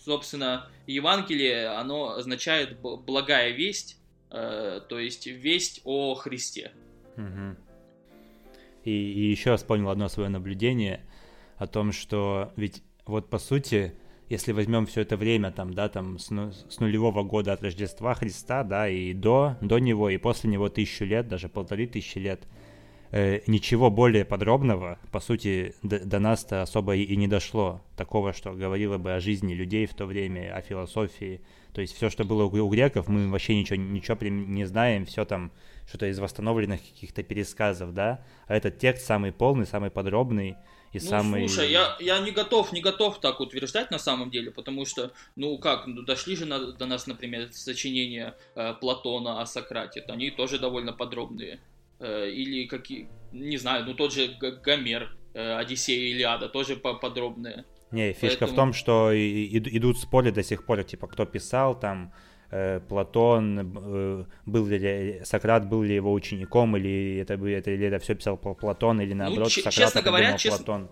собственно, 0.04 0.70
Евангелие, 0.88 1.68
оно 1.68 2.16
означает 2.16 2.80
благая 2.80 3.52
весть, 3.52 4.00
Э, 4.32 4.82
то 4.90 5.00
есть 5.00 5.28
весть 5.28 5.82
о 5.86 6.14
Христе. 6.16 6.72
Угу. 7.16 7.56
И, 8.84 8.92
и 8.92 9.32
еще 9.32 9.56
вспомнил 9.56 9.90
одно 9.90 10.10
свое 10.10 10.28
наблюдение 10.28 11.06
о 11.58 11.68
том, 11.68 11.94
что 11.94 12.52
ведь 12.58 12.84
вот 13.06 13.30
по 13.30 13.40
сути, 13.40 13.96
если 14.30 14.52
возьмем 14.52 14.86
все 14.86 15.02
это 15.02 15.18
время 15.18 15.52
там, 15.52 15.74
да, 15.74 15.90
там 15.90 16.18
с, 16.18 16.30
ну, 16.32 16.52
с 16.52 16.80
нулевого 16.80 17.24
года 17.24 17.54
от 17.54 17.64
Рождества 17.64 18.14
Христа, 18.14 18.64
да, 18.64 18.90
и 18.90 19.14
до, 19.14 19.58
до 19.62 19.78
него, 19.80 20.10
и 20.10 20.18
после 20.18 20.50
него 20.50 20.70
тысячу 20.70 21.06
лет, 21.06 21.28
даже 21.28 21.48
полторы 21.48 21.86
тысячи 21.86 22.18
лет, 22.18 22.48
э, 23.12 23.42
ничего 23.48 23.92
более 23.92 24.26
подробного, 24.26 25.00
по 25.12 25.20
сути, 25.20 25.76
до, 25.84 26.00
до 26.00 26.20
нас-то 26.20 26.64
особо 26.64 26.96
и, 26.96 27.04
и 27.04 27.16
не 27.16 27.28
дошло. 27.28 27.82
Такого, 27.96 28.34
что 28.34 28.54
говорило 28.54 28.98
бы 28.98 29.14
о 29.14 29.20
жизни 29.20 29.54
людей 29.54 29.86
в 29.86 29.94
то 29.94 30.06
время, 30.06 30.56
о 30.56 30.62
философии, 30.62 31.42
то 31.74 31.82
есть 31.82 31.94
все, 31.96 32.10
что 32.10 32.24
было 32.24 32.46
у 32.46 32.70
греков, 32.70 33.08
мы 33.08 33.30
вообще 33.30 33.56
ничего, 33.56 33.76
ничего 33.76 34.18
не 34.28 34.66
знаем, 34.66 35.06
все 35.06 35.26
там 35.26 35.52
что-то 35.88 36.08
из 36.08 36.18
восстановленных 36.18 36.80
каких-то 36.82 37.22
пересказов, 37.22 37.94
да? 37.94 38.24
А 38.48 38.56
этот 38.56 38.80
текст 38.80 39.06
самый 39.06 39.32
полный, 39.32 39.68
самый 39.68 39.92
подробный 39.92 40.56
и 40.96 41.00
ну, 41.04 41.10
самый... 41.10 41.50
слушай, 41.50 41.72
я, 41.72 41.98
я 42.00 42.20
не 42.20 42.32
готов, 42.32 42.72
не 42.72 42.80
готов 42.80 43.20
так 43.20 43.42
утверждать 43.42 43.92
на 43.92 44.00
самом 44.00 44.30
деле, 44.30 44.50
потому 44.50 44.86
что, 44.86 45.12
ну 45.36 45.58
как, 45.58 45.88
ну, 45.88 46.04
дошли 46.04 46.38
же 46.38 46.46
на, 46.46 46.72
до 46.72 46.86
нас, 46.86 47.06
например, 47.06 47.50
сочинения 47.52 48.36
э, 48.56 48.74
Платона 48.80 49.42
о 49.42 49.46
Сократе, 49.46 50.06
они 50.08 50.32
тоже 50.32 50.58
довольно 50.58 50.94
подробные. 50.94 51.60
Э, 52.00 52.30
или 52.30 52.66
какие, 52.66 53.10
не 53.34 53.58
знаю, 53.58 53.84
ну 53.86 53.94
тот 53.94 54.14
же 54.14 54.38
Гомер, 54.64 55.14
э, 55.34 55.58
Одиссея 55.58 56.14
Илиада, 56.14 56.48
тоже 56.48 56.78
подробные. 56.78 57.66
Не, 57.92 58.14
фишка 58.14 58.46
Поэтому... 58.46 58.52
в 58.52 58.56
том, 58.56 58.74
что 58.74 59.12
и, 59.12 59.20
и, 59.20 59.78
идут 59.78 60.00
споры 60.00 60.32
до 60.32 60.44
сих 60.44 60.66
пор, 60.66 60.84
типа, 60.84 61.08
кто 61.08 61.26
писал 61.26 61.78
там, 61.78 62.14
Платон, 62.88 63.60
э, 63.60 64.26
был 64.46 64.68
ли 64.68 65.22
Сократ, 65.24 65.68
был 65.68 65.84
ли 65.84 65.96
его 65.96 66.14
учеником, 66.14 66.78
или 66.78 67.18
это, 67.18 67.34
это, 67.34 67.72
или 67.72 67.88
это 67.88 68.00
все 68.00 68.16
писал 68.16 68.38
Платон, 68.38 69.02
или 69.02 69.14
ну, 69.14 69.20
наоборот, 69.20 69.52
ну, 69.56 69.64
Сократ 69.64 69.74
честно 69.74 70.02
говоря, 70.02 70.38
честно, 70.38 70.58
Платон. 70.64 70.90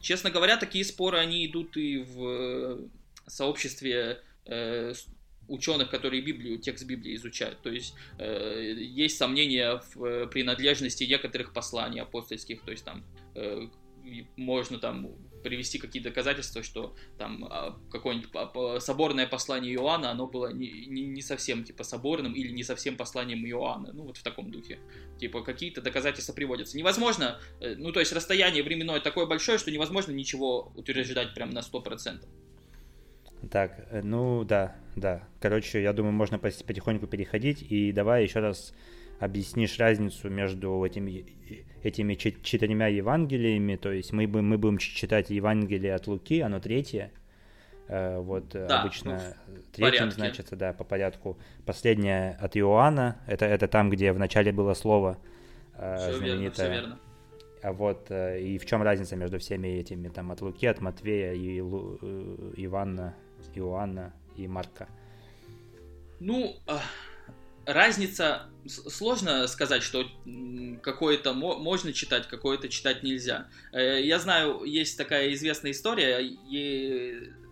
Честно 0.00 0.30
говоря, 0.30 0.56
такие 0.56 0.84
споры, 0.84 1.18
они 1.18 1.46
идут 1.46 1.76
и 1.76 2.02
в 2.02 2.22
э, 2.22 2.78
сообществе 3.26 4.20
э, 4.46 4.92
ученых, 5.48 5.90
которые 5.90 6.22
Библию, 6.22 6.58
текст 6.58 6.84
Библии 6.86 7.14
изучают. 7.16 7.60
То 7.62 7.70
есть 7.70 7.94
э, 8.18 8.74
есть 8.76 9.16
сомнения 9.16 9.80
в 9.94 10.04
э, 10.04 10.26
принадлежности 10.26 11.04
некоторых 11.04 11.52
посланий 11.52 12.00
апостольских, 12.00 12.62
то 12.62 12.70
есть 12.70 12.84
там 12.84 13.04
э, 13.34 13.68
можно 14.36 14.78
там 14.78 15.10
привести 15.44 15.78
какие-то 15.78 16.08
доказательства, 16.08 16.64
что 16.64 16.96
там 17.18 17.44
а, 17.44 17.78
какое-нибудь 17.90 18.30
соборное 18.82 19.28
послание 19.28 19.74
Иоанна, 19.74 20.10
оно 20.10 20.26
было 20.26 20.52
не, 20.52 20.86
не, 20.86 21.02
не 21.06 21.22
совсем 21.22 21.62
типа 21.62 21.84
соборным 21.84 22.32
или 22.32 22.50
не 22.50 22.64
совсем 22.64 22.96
посланием 22.96 23.46
Иоанна, 23.46 23.92
ну 23.92 24.04
вот 24.04 24.16
в 24.16 24.22
таком 24.24 24.50
духе. 24.50 24.80
Типа 25.18 25.42
какие-то 25.42 25.80
доказательства 25.80 26.32
приводятся. 26.32 26.76
Невозможно, 26.76 27.38
э, 27.60 27.76
ну 27.76 27.92
то 27.92 28.00
есть 28.00 28.12
расстояние 28.12 28.64
временное 28.64 28.98
такое 28.98 29.26
большое, 29.26 29.58
что 29.58 29.70
невозможно 29.70 30.10
ничего 30.10 30.72
утверждать 30.74 31.34
прям 31.34 31.50
на 31.50 31.60
100%. 31.60 32.24
Так, 33.50 33.86
э, 33.90 34.02
ну 34.02 34.44
да, 34.44 34.76
да. 34.96 35.28
Короче, 35.40 35.82
я 35.82 35.92
думаю, 35.92 36.12
можно 36.12 36.38
потихоньку 36.38 37.06
переходить. 37.06 37.62
И 37.62 37.92
давай 37.92 38.22
еще 38.24 38.40
раз 38.40 38.72
объяснишь 39.20 39.78
разницу 39.78 40.28
между 40.30 40.84
этими, 41.84 42.14
этими 42.14 42.42
четырьмя 42.42 42.88
Евангелиями, 42.88 43.76
то 43.76 43.92
есть 43.92 44.12
мы, 44.12 44.26
мы 44.26 44.58
будем 44.58 44.78
читать 44.78 45.30
Евангелие 45.30 45.94
от 45.94 46.06
Луки, 46.06 46.40
оно 46.40 46.58
третье, 46.58 47.12
э, 47.88 48.18
вот 48.18 48.54
э, 48.54 48.66
да, 48.66 48.80
обычно 48.80 49.20
ну, 49.46 49.54
третьим 49.72 50.10
значится, 50.10 50.56
да, 50.56 50.72
по 50.72 50.84
порядку. 50.84 51.38
Последнее 51.66 52.32
от 52.40 52.56
Иоанна, 52.56 53.18
это, 53.26 53.44
это 53.44 53.68
там, 53.68 53.90
где 53.90 54.12
в 54.12 54.18
начале 54.18 54.50
было 54.50 54.74
слово 54.74 55.18
э, 55.76 55.96
все 55.98 56.12
знаменитое. 56.14 56.40
Верно, 56.40 56.52
все 56.52 56.70
верно. 56.70 56.98
А 57.62 57.72
вот 57.72 58.10
и 58.10 58.58
в 58.58 58.66
чем 58.66 58.82
разница 58.82 59.16
между 59.16 59.38
всеми 59.38 59.68
этими, 59.68 60.08
там, 60.08 60.30
от 60.30 60.42
Луки, 60.42 60.66
от 60.66 60.82
Матвея 60.82 61.32
и 61.32 61.60
Лу, 61.62 61.98
Ивана, 62.56 63.14
Иоанна 63.54 64.12
и 64.36 64.46
Марка? 64.46 64.86
Ну, 66.20 66.56
разница, 67.64 68.50
сложно 68.66 69.46
сказать, 69.46 69.82
что 69.82 70.06
какое-то 70.82 71.32
можно 71.32 71.92
читать, 71.92 72.28
какое-то 72.28 72.68
читать 72.68 73.02
нельзя. 73.02 73.48
Э, 73.72 74.00
я 74.02 74.18
знаю, 74.18 74.64
есть 74.64 74.96
такая 74.96 75.32
известная 75.32 75.72
история, 75.72 76.20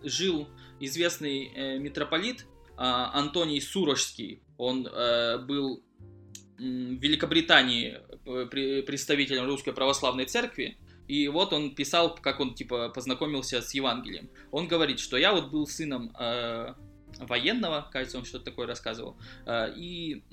жил 0.03 0.47
известный 0.79 1.51
э, 1.55 1.77
митрополит 1.79 2.45
а, 2.75 3.11
Антоний 3.17 3.61
Сурожский, 3.61 4.41
он 4.57 4.87
э, 4.87 5.37
был 5.37 5.83
в 6.57 6.61
Великобритании 6.61 7.99
представителем 8.83 9.45
Русской 9.45 9.73
Православной 9.73 10.25
Церкви, 10.25 10.77
и 11.07 11.27
вот 11.27 11.51
он 11.51 11.75
писал, 11.75 12.15
как 12.15 12.39
он 12.39 12.55
типа 12.55 12.89
познакомился 12.89 13.61
с 13.61 13.73
Евангелием. 13.73 14.29
Он 14.51 14.67
говорит, 14.67 14.99
что 14.99 15.17
я 15.17 15.33
вот 15.33 15.51
был 15.51 15.67
сыном 15.67 16.15
военного, 17.19 17.89
кажется, 17.91 18.17
он 18.17 18.25
что-то 18.25 18.45
такое 18.45 18.65
рассказывал. 18.65 19.17
И 19.75 20.23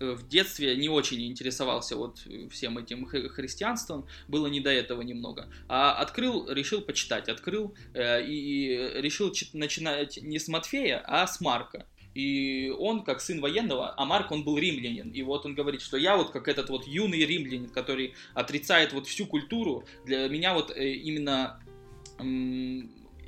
в 0.00 0.28
детстве 0.28 0.76
не 0.76 0.88
очень 0.88 1.24
интересовался 1.26 1.96
вот 1.96 2.26
всем 2.50 2.78
этим 2.78 3.06
христианством, 3.06 4.06
было 4.28 4.46
не 4.46 4.60
до 4.60 4.70
этого 4.70 5.02
немного. 5.02 5.48
А 5.68 5.92
открыл, 5.92 6.48
решил 6.50 6.80
почитать, 6.80 7.28
открыл 7.28 7.74
э, 7.94 8.24
и 8.24 9.00
решил 9.00 9.32
начинать 9.52 10.18
не 10.22 10.38
с 10.38 10.48
Матфея, 10.48 11.02
а 11.06 11.26
с 11.26 11.40
Марка. 11.40 11.86
И 12.14 12.70
он, 12.78 13.04
как 13.04 13.20
сын 13.22 13.40
военного, 13.40 13.94
а 13.96 14.04
Марк, 14.04 14.30
он 14.32 14.44
был 14.44 14.58
римлянин. 14.58 15.10
И 15.10 15.22
вот 15.22 15.46
он 15.46 15.54
говорит, 15.54 15.80
что 15.80 15.96
я 15.96 16.16
вот 16.16 16.30
как 16.30 16.46
этот 16.46 16.68
вот 16.68 16.86
юный 16.86 17.24
римлянин, 17.24 17.70
который 17.70 18.14
отрицает 18.34 18.92
вот 18.92 19.06
всю 19.06 19.26
культуру, 19.26 19.84
для 20.04 20.28
меня 20.28 20.52
вот 20.52 20.70
э, 20.70 20.92
именно 20.92 21.60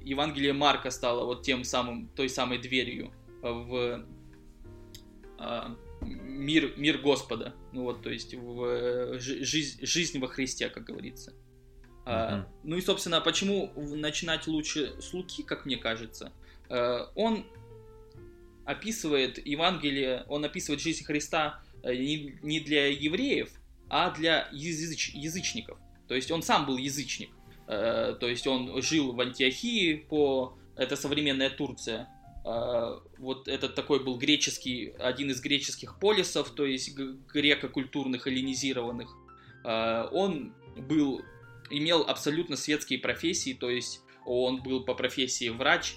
Евангелие 0.05 0.53
Марка 0.53 0.91
стало 0.91 1.25
вот 1.25 1.43
тем 1.43 1.65
самым, 1.65 2.09
той 2.09 2.29
самой 2.29 2.59
дверью 2.59 3.11
в 3.41 4.05
а, 5.39 5.77
мир, 6.05 6.75
мир 6.77 6.99
Господа. 6.99 7.55
Ну 7.73 7.83
вот, 7.83 8.03
то 8.03 8.11
есть 8.11 8.35
в 8.35 9.19
жизнь, 9.19 9.85
жизнь 9.85 10.19
во 10.19 10.29
Христе, 10.29 10.69
как 10.69 10.85
говорится. 10.85 11.33
Uh-huh. 12.05 12.45
Ну 12.65 12.77
и, 12.77 12.83
собственно, 12.83 13.21
почему 13.23 13.73
начинать 13.77 14.47
лучше 14.47 15.01
с 15.01 15.15
Луки, 15.15 15.43
как 15.43 15.65
мне 15.65 15.79
кажется? 15.79 16.33
А, 16.69 17.11
он 17.15 17.47
описывает 18.65 19.45
Евангелие, 19.45 20.25
он 20.29 20.45
описывает 20.45 20.81
жизнь 20.81 21.05
Христа 21.05 21.63
э, 21.83 21.95
не 21.95 22.61
для 22.61 22.87
евреев, 22.87 23.51
а 23.89 24.11
для 24.11 24.49
языч, 24.53 25.15
язычников. 25.15 25.79
То 26.09 26.15
есть 26.15 26.31
он 26.31 26.43
сам 26.43 26.67
был 26.67 26.79
язычник. 26.79 27.31
Э, 27.67 28.17
то 28.19 28.29
есть 28.29 28.47
он 28.47 28.81
жил 28.83 29.13
в 29.13 29.21
Антиохии 29.21 30.07
по... 30.09 30.59
Это 30.77 30.97
современная 30.97 31.51
Турция. 31.51 32.09
Э, 32.45 32.99
вот 33.19 33.49
этот 33.49 33.75
такой 33.75 34.03
был 34.05 34.19
греческий, 34.19 34.95
один 34.99 35.31
из 35.31 35.41
греческих 35.41 35.99
полисов, 35.99 36.51
то 36.51 36.65
есть 36.67 36.97
греко-культурных, 36.97 38.27
эллинизированных. 38.27 39.09
Он 39.65 40.53
был, 40.77 41.23
имел 41.71 42.03
абсолютно 42.03 42.57
светские 42.57 42.99
профессии, 42.99 43.55
то 43.55 43.71
есть 43.71 44.03
он 44.27 44.63
был 44.63 44.85
по 44.85 44.95
профессии 44.95 45.49
врач, 45.49 45.97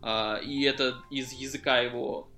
а, 0.00 0.36
и 0.36 0.62
это 0.62 1.02
из 1.10 1.32
языка 1.32 1.80
его 1.80 2.30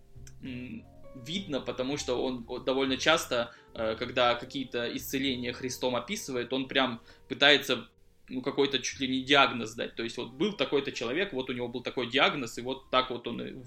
видно, 1.15 1.61
потому 1.61 1.99
что 1.99 2.25
он 2.25 2.47
довольно 2.65 2.97
часто, 2.97 3.55
когда 3.75 4.35
какие-то 4.35 4.97
исцеления 4.97 5.53
Христом 5.53 5.95
описывает, 5.95 6.53
он 6.55 6.69
прям 6.69 7.03
пытается 7.29 7.87
ну, 8.33 8.41
какой-то 8.41 8.79
чуть 8.79 9.01
ли 9.01 9.09
не 9.09 9.23
диагноз 9.23 9.75
дать. 9.75 9.95
То 9.95 10.03
есть 10.03 10.17
вот 10.17 10.33
был 10.33 10.53
такой-то 10.53 10.93
человек, 10.93 11.33
вот 11.33 11.51
у 11.51 11.53
него 11.53 11.69
был 11.69 11.83
такой 11.83 12.11
диагноз, 12.11 12.59
и 12.59 12.63
вот 12.63 12.91
так 12.91 13.11
вот 13.11 13.27
он 13.27 13.63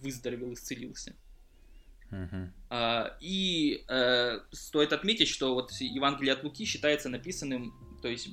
выздоровел, 0.00 0.52
исцелился. 0.52 1.14
Uh-huh. 2.10 2.48
А, 2.70 3.16
и 3.20 3.84
э, 3.88 4.38
стоит 4.52 4.92
отметить, 4.92 5.28
что 5.28 5.54
вот 5.54 5.72
Евангелие 5.72 6.34
от 6.34 6.44
Луки 6.44 6.64
считается 6.64 7.08
написанным, 7.08 7.74
то 8.00 8.08
есть 8.08 8.28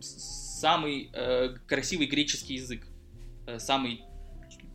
самый 0.00 1.10
э, 1.12 1.56
красивый 1.66 2.06
греческий 2.06 2.54
язык. 2.54 2.86
Э, 3.46 3.58
самый 3.58 4.02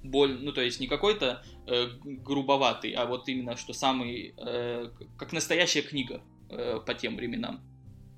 боль, 0.04 0.38
ну 0.42 0.52
то 0.52 0.62
есть 0.62 0.80
не 0.80 0.88
какой-то 0.88 1.44
э, 1.66 1.88
грубоватый, 2.04 2.92
а 2.92 3.06
вот 3.06 3.28
именно 3.30 3.56
что 3.56 3.74
самый, 3.74 4.36
э, 4.38 4.92
как 5.18 5.34
настоящая 5.34 5.82
книга 5.82 6.22
э, 6.50 6.80
по 6.86 6.94
тем 6.94 7.16
временам. 7.16 7.62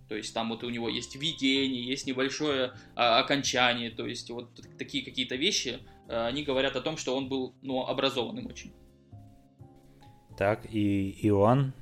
То 0.08 0.16
есть 0.16 0.34
там 0.34 0.50
вот 0.50 0.64
у 0.64 0.70
него 0.70 0.90
есть 0.90 1.16
видение, 1.16 1.84
есть 1.84 2.06
небольшое 2.06 2.74
а, 2.96 3.20
окончание, 3.20 3.90
то 3.90 4.06
есть 4.06 4.30
вот 4.30 4.50
такие 4.78 5.04
какие-то 5.04 5.36
вещи, 5.36 5.80
а, 6.08 6.28
они 6.28 6.44
говорят 6.44 6.76
о 6.76 6.82
том, 6.82 6.98
что 6.98 7.16
он 7.16 7.28
был, 7.28 7.56
ну, 7.62 7.86
образованным 7.86 8.46
очень. 8.48 8.72
Так, 10.38 10.66
и 10.70 11.18
Иоанн, 11.24 11.74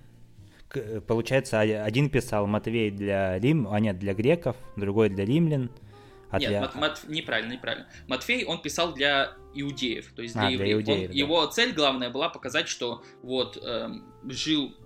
получается, 1.08 1.60
один 1.60 2.10
писал 2.10 2.48
Матвей 2.48 2.92
для 2.92 3.40
Рим, 3.40 3.68
а 3.70 3.80
нет, 3.80 4.00
для 4.00 4.14
греков, 4.14 4.56
другой 4.78 5.10
для 5.10 5.26
римлян, 5.26 5.70
а 6.34 6.40
Нет, 6.40 6.50
для... 6.50 6.62
Мат, 6.62 6.76
Мат, 6.76 7.02
неправильно, 7.08 7.54
неправильно. 7.54 7.88
Матфей, 8.08 8.44
он 8.44 8.60
писал 8.60 8.92
для 8.96 9.34
иудеев, 9.54 10.14
то 10.16 10.24
есть 10.24 10.34
для 10.34 10.48
а, 10.48 10.50
евреев. 10.50 10.84
Для 10.84 10.94
иудеев 10.94 11.10
он, 11.10 11.14
да. 11.14 11.20
Его 11.20 11.46
цель 11.46 11.74
главная 11.74 12.10
была 12.10 12.30
показать, 12.30 12.68
что 12.68 13.04
вот 13.22 13.56
э, 13.62 13.90
жил 14.24 14.72
э, 14.72 14.83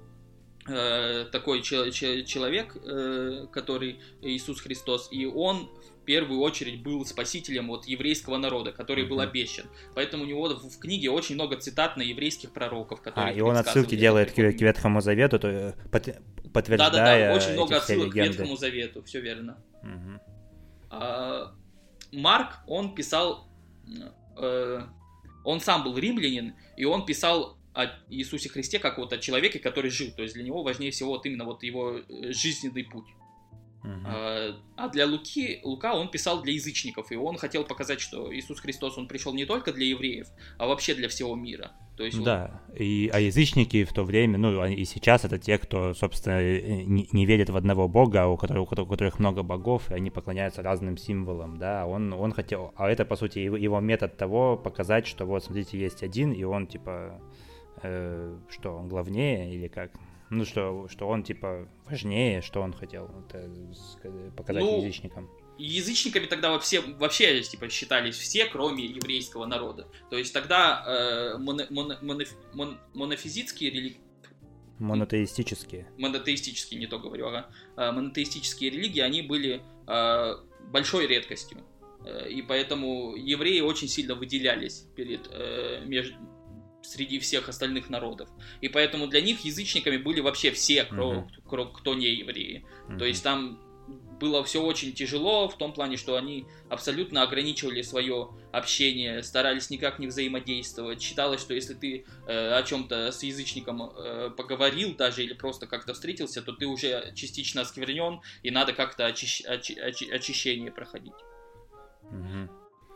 такой 1.32 1.62
че- 1.62 1.92
че- 1.92 2.24
человек, 2.24 2.76
э, 2.76 3.48
который 3.52 4.00
Иисус 4.22 4.60
Христос, 4.60 5.08
и 5.12 5.26
он 5.26 5.70
в 6.02 6.06
первую 6.06 6.40
очередь 6.42 6.82
был 6.84 7.06
спасителем 7.06 7.68
вот 7.68 7.86
еврейского 7.86 8.38
народа, 8.38 8.72
который 8.72 9.04
mm-hmm. 9.04 9.08
был 9.08 9.20
обещан. 9.20 9.66
Поэтому 9.96 10.24
у 10.24 10.26
него 10.26 10.48
в, 10.48 10.80
книге 10.80 11.10
очень 11.10 11.36
много 11.36 11.58
цитат 11.58 11.98
на 11.98 12.02
еврейских 12.02 12.52
пророков, 12.52 13.02
которые. 13.02 13.34
А, 13.34 13.38
и 13.38 13.42
он 13.42 13.58
отсылки 13.58 13.96
делает 13.96 14.32
к, 14.32 14.36
к 14.36 14.62
Ветхому 14.62 15.02
Завету, 15.02 15.40
то, 15.40 15.48
э, 15.48 15.74
под, 15.92 16.18
подтверждая. 16.54 16.92
Да, 16.92 16.98
да, 16.98 17.28
да, 17.28 17.36
очень 17.36 17.54
много 17.54 17.78
отсылок 17.78 18.08
легенды. 18.08 18.30
к 18.30 18.40
Ветхому 18.40 18.58
Завету, 18.58 19.04
все 19.04 19.22
верно. 19.22 19.58
Mm-hmm. 19.84 20.20
А, 20.90 21.54
Марк, 22.12 22.60
он 22.68 22.96
писал, 22.96 23.48
э, 24.38 24.82
он 25.44 25.60
сам 25.60 25.84
был 25.84 25.98
римлянин, 25.98 26.56
и 26.78 26.86
он 26.86 27.06
писал 27.06 27.58
о 27.78 27.92
Иисусе 28.10 28.50
Христе 28.50 28.80
как 28.80 28.98
вот 28.98 29.13
о 29.13 29.18
человеке, 29.20 29.60
который 29.60 29.92
жил. 29.92 30.12
То 30.16 30.24
есть 30.24 30.34
для 30.34 30.44
него 30.44 30.63
важнее 30.63 30.90
всего 30.92 31.12
вот 31.12 31.26
именно 31.26 31.46
вот 31.46 31.63
его 31.63 31.98
э, 31.98 32.32
жизненный 32.32 32.84
путь. 32.84 33.06
Uh-huh. 33.84 34.56
А 34.76 34.90
для 34.90 35.06
Луки, 35.06 35.62
Лука 35.63 35.94
он 35.94 36.10
писал 36.10 36.42
для 36.42 36.54
язычников, 36.54 37.12
и 37.12 37.16
он 37.16 37.38
хотел 37.38 37.63
показать, 37.63 38.02
что 38.02 38.36
Иисус 38.36 38.60
Христос, 38.60 38.98
он 38.98 39.08
пришел 39.08 39.34
не 39.34 39.46
только 39.46 39.72
для 39.72 39.86
евреев, 39.86 40.28
а 40.58 40.68
вообще 40.68 40.96
для 40.96 41.08
всего 41.08 41.36
мира. 41.36 41.72
То 41.96 42.04
есть 42.04 42.22
да, 42.22 42.62
вот... 42.68 42.80
и, 42.80 43.10
а 43.13 43.20
язычники 43.20 43.84
в 43.84 43.94
то 43.94 44.04
время, 44.04 44.38
ну 44.38 44.66
и 44.66 44.84
сейчас 44.84 45.26
это 45.26 45.38
те, 45.38 45.58
кто, 45.58 45.94
собственно, 45.94 46.42
э, 46.42 46.84
не, 46.84 47.08
не 47.12 47.26
верит 47.26 47.50
в 47.50 47.56
одного 47.56 47.88
бога, 47.88 48.28
у 48.28 48.38
которых, 48.38 48.72
у 48.72 48.86
которых 48.86 49.20
много 49.20 49.44
богов, 49.44 49.90
и 49.92 49.94
они 49.94 50.10
поклоняются 50.10 50.62
разным 50.62 50.98
символам, 50.98 51.58
да, 51.58 51.86
он, 51.86 52.12
он 52.13 52.34
хотел, 52.34 52.74
а 52.76 52.90
это, 52.90 53.06
по 53.06 53.16
сути, 53.16 53.40
его, 53.40 53.56
его 53.56 53.80
метод 53.80 54.18
того, 54.18 54.58
показать, 54.58 55.08
что 55.08 55.26
вот, 55.26 55.44
смотрите, 55.44 55.80
есть 55.80 56.04
один, 56.04 56.34
и 56.34 56.44
он, 56.44 56.68
типа, 56.68 57.22
э, 57.84 58.38
что, 58.50 58.76
он 58.76 58.88
главнее 58.88 59.54
или 59.54 59.68
как? 59.68 59.92
Ну, 60.30 60.44
что, 60.44 60.88
что 60.90 61.08
он, 61.08 61.24
типа, 61.24 61.70
важнее, 61.86 62.42
что 62.42 62.62
он 62.62 62.74
хотел 62.74 63.10
это 63.30 63.50
показать 64.36 64.63
ну, 64.63 64.80
язычникам. 64.80 65.30
Язычниками 65.58 66.26
тогда 66.26 66.52
вообще, 66.52 66.82
вообще 66.82 67.42
типа, 67.42 67.70
считались 67.70 68.16
все, 68.18 68.46
кроме 68.46 68.86
еврейского 68.86 69.46
народа. 69.46 69.88
То 70.10 70.18
есть 70.18 70.34
тогда 70.34 70.84
э, 70.86 71.38
моно, 71.38 71.63
моно, 71.70 71.96
моно, 72.02 72.24
мон, 72.54 72.78
монофизитские 72.94 73.72
религии... 73.72 74.02
Монотеистические. 74.80 75.88
Монотеистические, 75.98 76.80
не 76.80 76.88
то 76.88 77.00
говорю, 77.00 77.28
ага. 77.28 77.50
Э, 77.78 77.92
монотеистические 77.92 78.70
религии, 78.70 79.00
они 79.00 79.22
были 79.22 79.62
э, 79.88 80.34
большой 80.72 81.08
редкостью. 81.08 81.63
Э, 82.06 82.30
и 82.30 82.42
поэтому 82.42 83.16
евреи 83.16 83.62
очень 83.62 83.88
сильно 83.88 84.13
выделялись 84.16 84.86
перед, 84.96 85.28
э, 85.32 85.84
между, 85.86 86.16
среди 86.88 87.19
всех 87.19 87.50
остальных 87.50 87.89
народов. 87.89 88.30
И 88.62 88.69
поэтому 88.69 89.08
для 89.08 89.21
них 89.21 89.45
язычниками 89.45 89.97
были 89.97 90.19
вообще 90.21 90.52
все, 90.52 90.86
кто, 90.86 91.13
mm-hmm. 91.13 91.47
кто, 91.47 91.65
кто 91.65 91.93
не 91.95 92.08
евреи. 92.08 92.65
Mm-hmm. 92.88 92.97
То 92.97 93.06
есть 93.06 93.23
там 93.23 93.60
было 94.19 94.43
все 94.43 94.62
очень 94.62 94.93
тяжело 94.93 95.47
в 95.47 95.58
том 95.58 95.73
плане, 95.73 95.97
что 95.97 96.15
они 96.15 96.45
абсолютно 96.69 97.21
ограничивали 97.21 97.82
свое 97.82 98.30
общение, 98.52 99.21
старались 99.23 99.69
никак 99.69 100.00
не 100.00 100.08
взаимодействовать. 100.08 101.02
Считалось, 101.02 101.41
что 101.41 101.54
если 101.54 101.73
ты 101.73 102.06
э, 102.28 102.54
о 102.54 102.63
чем-то 102.63 103.12
с 103.12 103.21
язычником 103.23 103.84
э, 103.84 104.32
поговорил 104.36 104.95
даже 104.95 105.23
или 105.23 105.34
просто 105.34 105.67
как-то 105.67 105.93
встретился, 105.93 106.41
то 106.41 106.52
ты 106.52 106.65
уже 106.65 107.13
частично 107.15 107.62
осквернен 107.62 108.21
и 108.43 108.52
надо 108.52 108.73
как-то 108.73 109.06
очищ... 109.06 109.45
очи... 109.45 109.80
очи... 109.80 110.10
очищение 110.10 110.71
проходить. 110.71 111.13
Mm-hmm. 112.12 112.50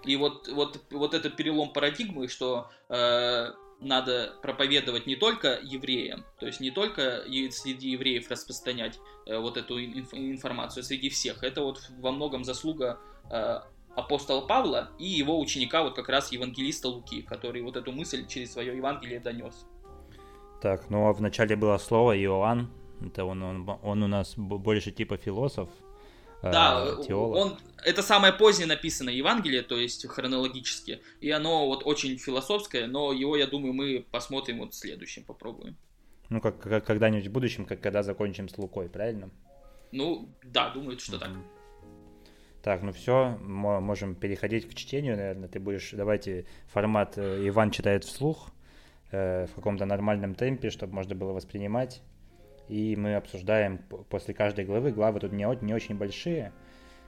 И 0.06 0.16
вот, 0.16 0.48
вот, 0.48 0.82
вот 0.90 1.14
этот 1.14 1.36
перелом 1.36 1.74
парадигмы, 1.74 2.28
что 2.28 2.72
э, 2.90 3.52
надо 3.82 4.36
проповедовать 4.42 5.08
не 5.08 5.16
только 5.16 5.60
евреям, 5.62 6.24
то 6.40 6.46
есть 6.46 6.60
не 6.60 6.72
только 6.72 7.24
среди 7.50 7.90
евреев 7.90 8.30
распространять 8.30 9.00
э, 9.26 9.38
вот 9.38 9.58
эту 9.58 9.80
инф- 9.80 10.14
информацию, 10.14 10.84
среди 10.84 11.10
всех. 11.10 11.44
Это 11.44 11.62
вот 11.62 11.90
во 12.00 12.12
многом 12.12 12.44
заслуга 12.44 13.00
э, 13.30 13.60
апостола 13.96 14.42
Павла 14.42 14.92
и 15.00 15.06
его 15.06 15.40
ученика, 15.40 15.84
вот 15.84 15.96
как 15.96 16.10
раз 16.10 16.32
евангелиста 16.32 16.90
Луки, 16.90 17.24
который 17.24 17.62
вот 17.64 17.76
эту 17.76 17.92
мысль 17.92 18.26
через 18.28 18.54
свое 18.54 18.78
Евангелие 18.78 19.20
донес. 19.20 19.66
Так, 20.62 20.90
ну 20.92 21.08
а 21.08 21.14
вначале 21.14 21.56
было 21.56 21.78
слово 21.80 22.18
Иоанн, 22.24 22.70
это 23.04 23.26
он, 23.26 23.42
он, 23.42 23.80
он 23.82 24.04
у 24.04 24.08
нас 24.08 24.36
больше 24.38 24.92
типа 24.92 25.18
философ, 25.18 25.70
да, 26.42 26.86
э, 26.86 27.04
теолог. 27.08 27.38
он 27.38 27.58
это 27.84 28.02
самое 28.02 28.34
позднее 28.34 28.68
написанное 28.68 29.14
Евангелие, 29.14 29.62
то 29.62 29.78
есть 29.78 30.08
хронологически, 30.08 31.02
и 31.20 31.30
оно 31.30 31.68
вот 31.68 31.84
очень 31.86 32.18
философское, 32.18 32.88
но 32.88 33.12
его, 33.12 33.36
я 33.36 33.48
думаю, 33.48 33.74
мы 33.74 34.06
посмотрим 34.12 34.60
вот 34.60 34.74
в 34.74 34.78
следующем, 34.78 35.24
попробуем. 35.24 35.78
Ну, 36.30 36.40
как, 36.40 36.60
как 36.60 36.86
когда-нибудь 36.86 37.28
в 37.28 37.32
будущем, 37.32 37.66
как 37.66 37.82
когда 37.82 38.04
закончим 38.04 38.48
с 38.48 38.58
Лукой, 38.58 38.90
правильно? 38.90 39.30
Ну, 39.92 40.30
да, 40.44 40.70
думаю, 40.70 40.98
что 40.98 41.18
mm-hmm. 41.18 41.20
так. 41.20 41.32
Так, 42.62 42.84
ну 42.84 42.92
все, 42.92 43.38
можем 43.42 44.16
переходить 44.16 44.70
к 44.70 44.76
чтению, 44.76 45.18
наверное. 45.18 45.50
Ты 45.50 45.60
будешь, 45.60 45.92
давайте, 45.92 46.46
формат 46.68 47.18
э, 47.18 47.48
Иван 47.48 47.72
читает 47.72 48.04
вслух, 48.04 48.52
э, 49.12 49.48
в 49.48 49.56
каком-то 49.56 49.86
нормальном 49.86 50.36
темпе, 50.36 50.70
чтобы 50.70 50.94
можно 50.94 51.16
было 51.16 51.34
воспринимать. 51.34 52.02
И 52.70 52.96
мы 52.96 53.16
обсуждаем 53.16 53.80
после 54.10 54.34
каждой 54.34 54.66
главы. 54.66 54.92
Главы 54.92 55.20
тут 55.20 55.32
не, 55.32 55.46
не 55.64 55.74
очень 55.74 55.96
большие. 55.96 56.54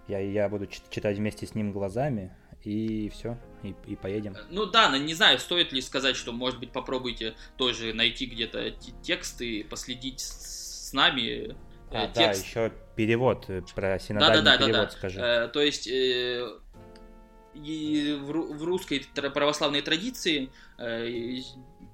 Я, 0.08 0.20
я 0.20 0.50
буду 0.50 0.68
читать 0.68 1.18
вместе 1.18 1.48
с 1.48 1.56
ним 1.56 1.72
глазами, 1.72 2.36
и 2.64 3.10
все, 3.10 3.38
и, 3.62 3.76
и 3.88 3.96
поедем. 3.96 4.36
Ну 4.50 4.66
да, 4.66 4.90
но 4.90 4.98
не 4.98 5.14
знаю, 5.14 5.40
стоит 5.40 5.72
ли 5.72 5.82
сказать, 5.82 6.16
что, 6.16 6.32
может 6.32 6.60
быть, 6.60 6.72
попробуйте 6.72 7.36
тоже 7.58 7.94
найти 7.94 8.26
где-то 8.26 8.72
тексты, 9.02 9.66
последить 9.70 10.20
с 10.20 10.92
нами. 10.94 11.56
Э, 11.92 12.06
а, 12.06 12.08
текст. 12.08 12.16
да, 12.16 12.32
еще 12.32 12.72
перевод 12.96 13.46
э, 13.50 13.62
про 13.76 14.00
синодальный 14.00 14.44
да, 14.44 14.52
да, 14.52 14.58
да, 14.58 14.66
перевод 14.66 14.86
да, 14.86 14.92
да. 14.92 14.98
скажи. 14.98 15.20
Э, 15.20 15.48
то 15.48 15.62
есть 15.62 15.88
э, 15.88 16.48
и 17.54 18.18
в, 18.22 18.64
русской 18.64 19.06
православной 19.16 19.82
традиции 19.82 20.50
э, 20.78 21.38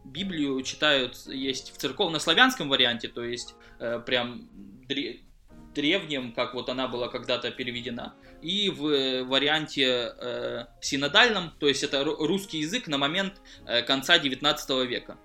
Библию 0.06 0.62
читают 0.64 1.16
есть 1.28 1.74
в 1.74 1.78
церковно-славянском 1.78 2.70
варианте, 2.70 3.08
то 3.08 3.24
есть 3.24 3.56
э, 3.80 4.00
прям 4.06 4.50
дре, 4.88 5.20
древнем, 5.74 6.34
как 6.34 6.54
вот 6.54 6.70
она 6.70 6.88
была 6.88 7.10
когда-то 7.10 7.52
переведена, 7.52 8.16
и 8.42 8.70
в 8.70 9.24
варианте 9.26 10.14
э, 10.18 10.66
синодальном, 10.82 11.52
то 11.60 11.68
есть 11.68 11.84
это 11.84 12.04
русский 12.04 12.60
язык 12.60 12.88
на 12.88 12.98
момент 12.98 13.42
э, 13.66 13.82
конца 13.82 14.18
19 14.18 14.70
века. 14.88 15.18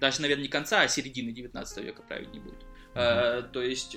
Даже, 0.00 0.20
наверное, 0.20 0.42
не 0.42 0.48
конца, 0.48 0.82
а 0.82 0.88
середины 0.88 1.30
19 1.32 1.84
века 1.84 2.02
правильнее 2.02 2.42
будет. 2.42 2.64
Э, 2.94 3.42
то 3.52 3.62
есть 3.62 3.96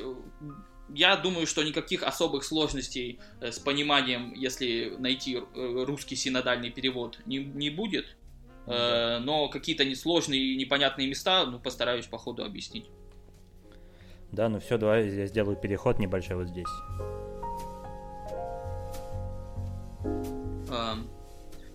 я 0.89 1.15
думаю, 1.15 1.48
что 1.48 1.63
никаких 1.63 2.04
особых 2.04 2.43
сложностей 2.43 3.19
э, 3.41 3.52
с 3.52 3.60
пониманием, 3.60 4.34
если 4.34 4.95
найти 4.98 5.38
э, 5.38 5.84
русский 5.86 6.15
синодальный 6.15 6.69
перевод, 6.69 7.19
не, 7.26 7.39
не 7.39 7.69
будет. 7.69 8.15
Э, 8.67 9.19
но 9.19 9.50
какие-то 9.50 9.86
несложные 9.86 10.39
и 10.39 10.56
непонятные 10.58 11.08
места, 11.08 11.45
ну, 11.45 11.60
постараюсь 11.60 12.06
по 12.06 12.17
ходу 12.17 12.43
объяснить. 12.43 12.86
Да, 14.32 14.50
ну 14.50 14.60
все, 14.60 14.78
давай 14.78 15.10
я 15.10 15.28
сделаю 15.28 15.56
переход 15.56 16.00
небольшой 16.00 16.36
вот 16.36 16.48
здесь. 16.50 16.67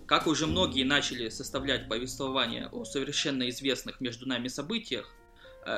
Как 0.05 0.27
уже 0.27 0.45
многие 0.45 0.83
начали 0.83 1.29
составлять 1.29 1.87
повествование 1.87 2.67
о 2.67 2.83
совершенно 2.83 3.47
известных 3.49 4.01
между 4.01 4.27
нами 4.27 4.49
событиях, 4.49 5.15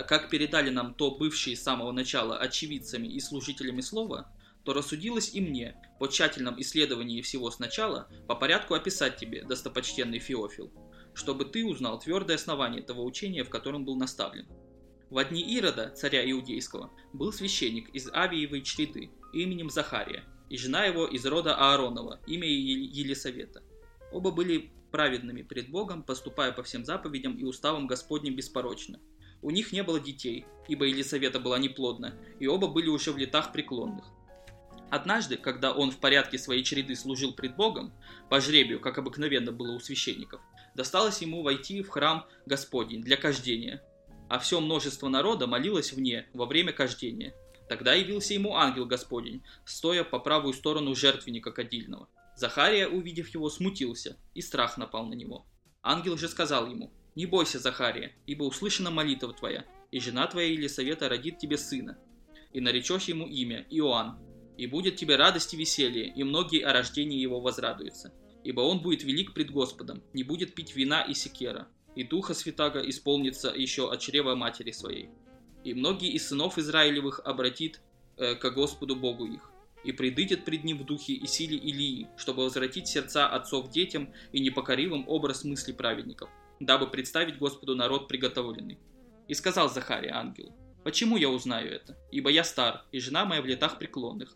как 0.03 0.29
передали 0.29 0.69
нам 0.69 0.93
то 0.93 1.11
бывшие 1.11 1.55
с 1.55 1.63
самого 1.63 1.91
начала 1.91 2.37
очевидцами 2.37 3.07
и 3.07 3.19
служителями 3.19 3.81
слова, 3.81 4.31
то 4.63 4.73
рассудилось 4.73 5.33
и 5.33 5.41
мне, 5.41 5.75
по 5.99 6.07
тщательном 6.07 6.59
исследовании 6.61 7.21
всего 7.21 7.51
сначала, 7.51 8.07
по 8.27 8.35
порядку 8.35 8.75
описать 8.75 9.17
тебе, 9.17 9.43
достопочтенный 9.43 10.19
Феофил, 10.19 10.71
чтобы 11.13 11.45
ты 11.45 11.65
узнал 11.65 11.99
твердое 11.99 12.37
основание 12.37 12.81
того 12.81 13.03
учения, 13.03 13.43
в 13.43 13.49
котором 13.49 13.83
был 13.83 13.97
наставлен. 13.97 14.47
В 15.09 15.23
дни 15.25 15.41
Ирода, 15.41 15.89
царя 15.89 16.29
Иудейского, 16.31 16.91
был 17.11 17.33
священник 17.33 17.89
из 17.89 18.09
Авиевой 18.11 18.61
чреты 18.61 19.11
именем 19.33 19.69
Захария, 19.69 20.23
и 20.49 20.57
жена 20.57 20.85
его 20.85 21.05
из 21.05 21.25
рода 21.25 21.55
Ааронова, 21.55 22.21
имя 22.25 22.47
Елисавета. 22.47 23.63
Оба 24.11 24.31
были 24.31 24.71
праведными 24.91 25.41
пред 25.41 25.69
Богом, 25.69 26.03
поступая 26.03 26.51
по 26.51 26.63
всем 26.63 26.85
заповедям 26.85 27.37
и 27.37 27.43
уставам 27.43 27.85
Господним 27.85 28.35
беспорочно– 28.35 28.99
у 29.43 29.51
них 29.51 29.71
не 29.71 29.83
было 29.83 29.99
детей, 29.99 30.45
ибо 30.67 30.85
Елисавета 30.85 31.39
была 31.39 31.59
неплодна, 31.59 32.15
и 32.39 32.47
оба 32.47 32.67
были 32.67 32.87
уже 32.87 33.11
в 33.11 33.17
летах 33.17 33.51
преклонных. 33.51 34.05
Однажды, 34.89 35.37
когда 35.37 35.73
он 35.73 35.91
в 35.91 35.97
порядке 35.97 36.37
своей 36.37 36.63
череды 36.63 36.95
служил 36.95 37.33
пред 37.33 37.55
Богом, 37.55 37.93
по 38.29 38.39
жребию, 38.39 38.79
как 38.79 38.97
обыкновенно 38.97 39.51
было 39.51 39.73
у 39.73 39.79
священников, 39.79 40.41
досталось 40.75 41.21
ему 41.21 41.41
войти 41.41 41.81
в 41.81 41.89
храм 41.89 42.25
Господень 42.45 43.01
для 43.01 43.17
кождения, 43.17 43.83
а 44.29 44.39
все 44.39 44.59
множество 44.59 45.09
народа 45.09 45.47
молилось 45.47 45.93
вне 45.93 46.27
во 46.33 46.45
время 46.45 46.71
кождения. 46.73 47.33
Тогда 47.67 47.93
явился 47.93 48.33
ему 48.33 48.55
ангел 48.55 48.85
Господень, 48.85 49.43
стоя 49.65 50.03
по 50.03 50.19
правую 50.19 50.53
сторону 50.53 50.95
жертвенника 50.95 51.51
кадильного. 51.51 52.07
Захария, 52.35 52.87
увидев 52.87 53.29
его, 53.29 53.49
смутился, 53.49 54.17
и 54.33 54.41
страх 54.41 54.77
напал 54.77 55.05
на 55.05 55.13
него. 55.13 55.45
Ангел 55.81 56.17
же 56.17 56.27
сказал 56.27 56.67
ему, 56.67 56.91
не 57.15 57.25
бойся, 57.25 57.59
Захария, 57.59 58.13
ибо 58.25 58.43
услышана 58.43 58.89
молитва 58.89 59.33
твоя, 59.33 59.65
и 59.91 59.99
жена 59.99 60.25
твоя 60.27 60.47
Елисавета 60.47 61.09
родит 61.09 61.37
тебе 61.37 61.57
сына, 61.57 61.97
и 62.51 62.59
наречешь 62.59 63.05
ему 63.05 63.27
имя 63.27 63.65
Иоанн, 63.69 64.17
и 64.57 64.65
будет 64.67 64.95
тебе 64.95 65.15
радость 65.15 65.53
и 65.53 65.57
веселье, 65.57 66.07
и 66.07 66.23
многие 66.23 66.63
о 66.63 66.73
рождении 66.73 67.19
его 67.19 67.39
возрадуются. 67.39 68.13
Ибо 68.43 68.61
он 68.61 68.81
будет 68.81 69.03
велик 69.03 69.33
пред 69.33 69.51
Господом, 69.51 70.03
не 70.13 70.23
будет 70.23 70.53
пить 70.53 70.75
вина 70.75 71.01
и 71.01 71.13
секера, 71.13 71.67
и 71.95 72.03
Духа 72.03 72.33
Святаго 72.33 72.81
исполнится 72.81 73.49
еще 73.49 73.91
от 73.91 73.99
чрева 73.99 74.35
матери 74.35 74.71
своей. 74.71 75.09
И 75.63 75.73
многие 75.73 76.11
из 76.11 76.27
сынов 76.27 76.57
Израилевых 76.57 77.21
обратит 77.23 77.79
э, 78.17 78.35
ко 78.35 78.49
Господу 78.49 78.95
Богу 78.95 79.25
их, 79.25 79.49
и 79.85 79.91
предыдет 79.91 80.45
пред 80.45 80.63
ним 80.63 80.79
в 80.79 80.85
духе 80.85 81.13
и 81.13 81.27
силе 81.27 81.57
Илии, 81.57 82.07
чтобы 82.17 82.43
возвратить 82.43 82.87
сердца 82.87 83.27
отцов 83.27 83.69
детям 83.69 84.11
и 84.31 84.39
непокоривым 84.39 85.07
образ 85.07 85.43
мысли 85.43 85.71
праведников– 85.71 86.29
дабы 86.65 86.87
представить 86.87 87.37
Господу 87.37 87.75
народ 87.75 88.07
приготовленный. 88.07 88.79
И 89.27 89.33
сказал 89.33 89.69
Захария 89.69 90.11
ангелу, 90.11 90.53
«Почему 90.83 91.17
я 91.17 91.29
узнаю 91.29 91.71
это? 91.71 91.97
Ибо 92.11 92.29
я 92.29 92.43
стар, 92.43 92.85
и 92.91 92.99
жена 92.99 93.25
моя 93.25 93.41
в 93.41 93.45
летах 93.45 93.79
преклонных». 93.79 94.35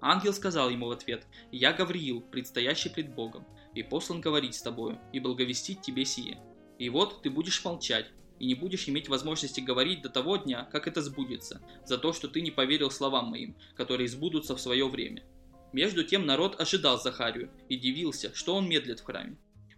Ангел 0.00 0.32
сказал 0.32 0.70
ему 0.70 0.86
в 0.86 0.90
ответ, 0.90 1.26
«Я 1.52 1.72
Гавриил, 1.72 2.20
предстоящий 2.20 2.88
пред 2.88 3.14
Богом, 3.14 3.46
и 3.74 3.82
послан 3.82 4.20
говорить 4.20 4.54
с 4.54 4.62
тобою, 4.62 4.98
и 5.12 5.20
благовестить 5.20 5.82
тебе 5.82 6.04
сие. 6.04 6.38
И 6.78 6.88
вот 6.88 7.22
ты 7.22 7.30
будешь 7.30 7.64
молчать, 7.64 8.10
и 8.38 8.46
не 8.46 8.54
будешь 8.54 8.88
иметь 8.88 9.08
возможности 9.08 9.60
говорить 9.60 10.02
до 10.02 10.08
того 10.08 10.36
дня, 10.36 10.68
как 10.70 10.86
это 10.86 11.02
сбудется, 11.02 11.60
за 11.84 11.98
то, 11.98 12.12
что 12.12 12.28
ты 12.28 12.40
не 12.40 12.50
поверил 12.50 12.90
словам 12.90 13.26
моим, 13.26 13.56
которые 13.74 14.08
сбудутся 14.08 14.56
в 14.56 14.60
свое 14.60 14.88
время». 14.88 15.24
Между 15.72 16.04
тем 16.04 16.24
народ 16.24 16.58
ожидал 16.60 16.98
Захарию 16.98 17.50
и 17.68 17.76
дивился, 17.76 18.34
что 18.34 18.54
он 18.54 18.68
медлит 18.68 19.00
в 19.00 19.04
храме. 19.04 19.36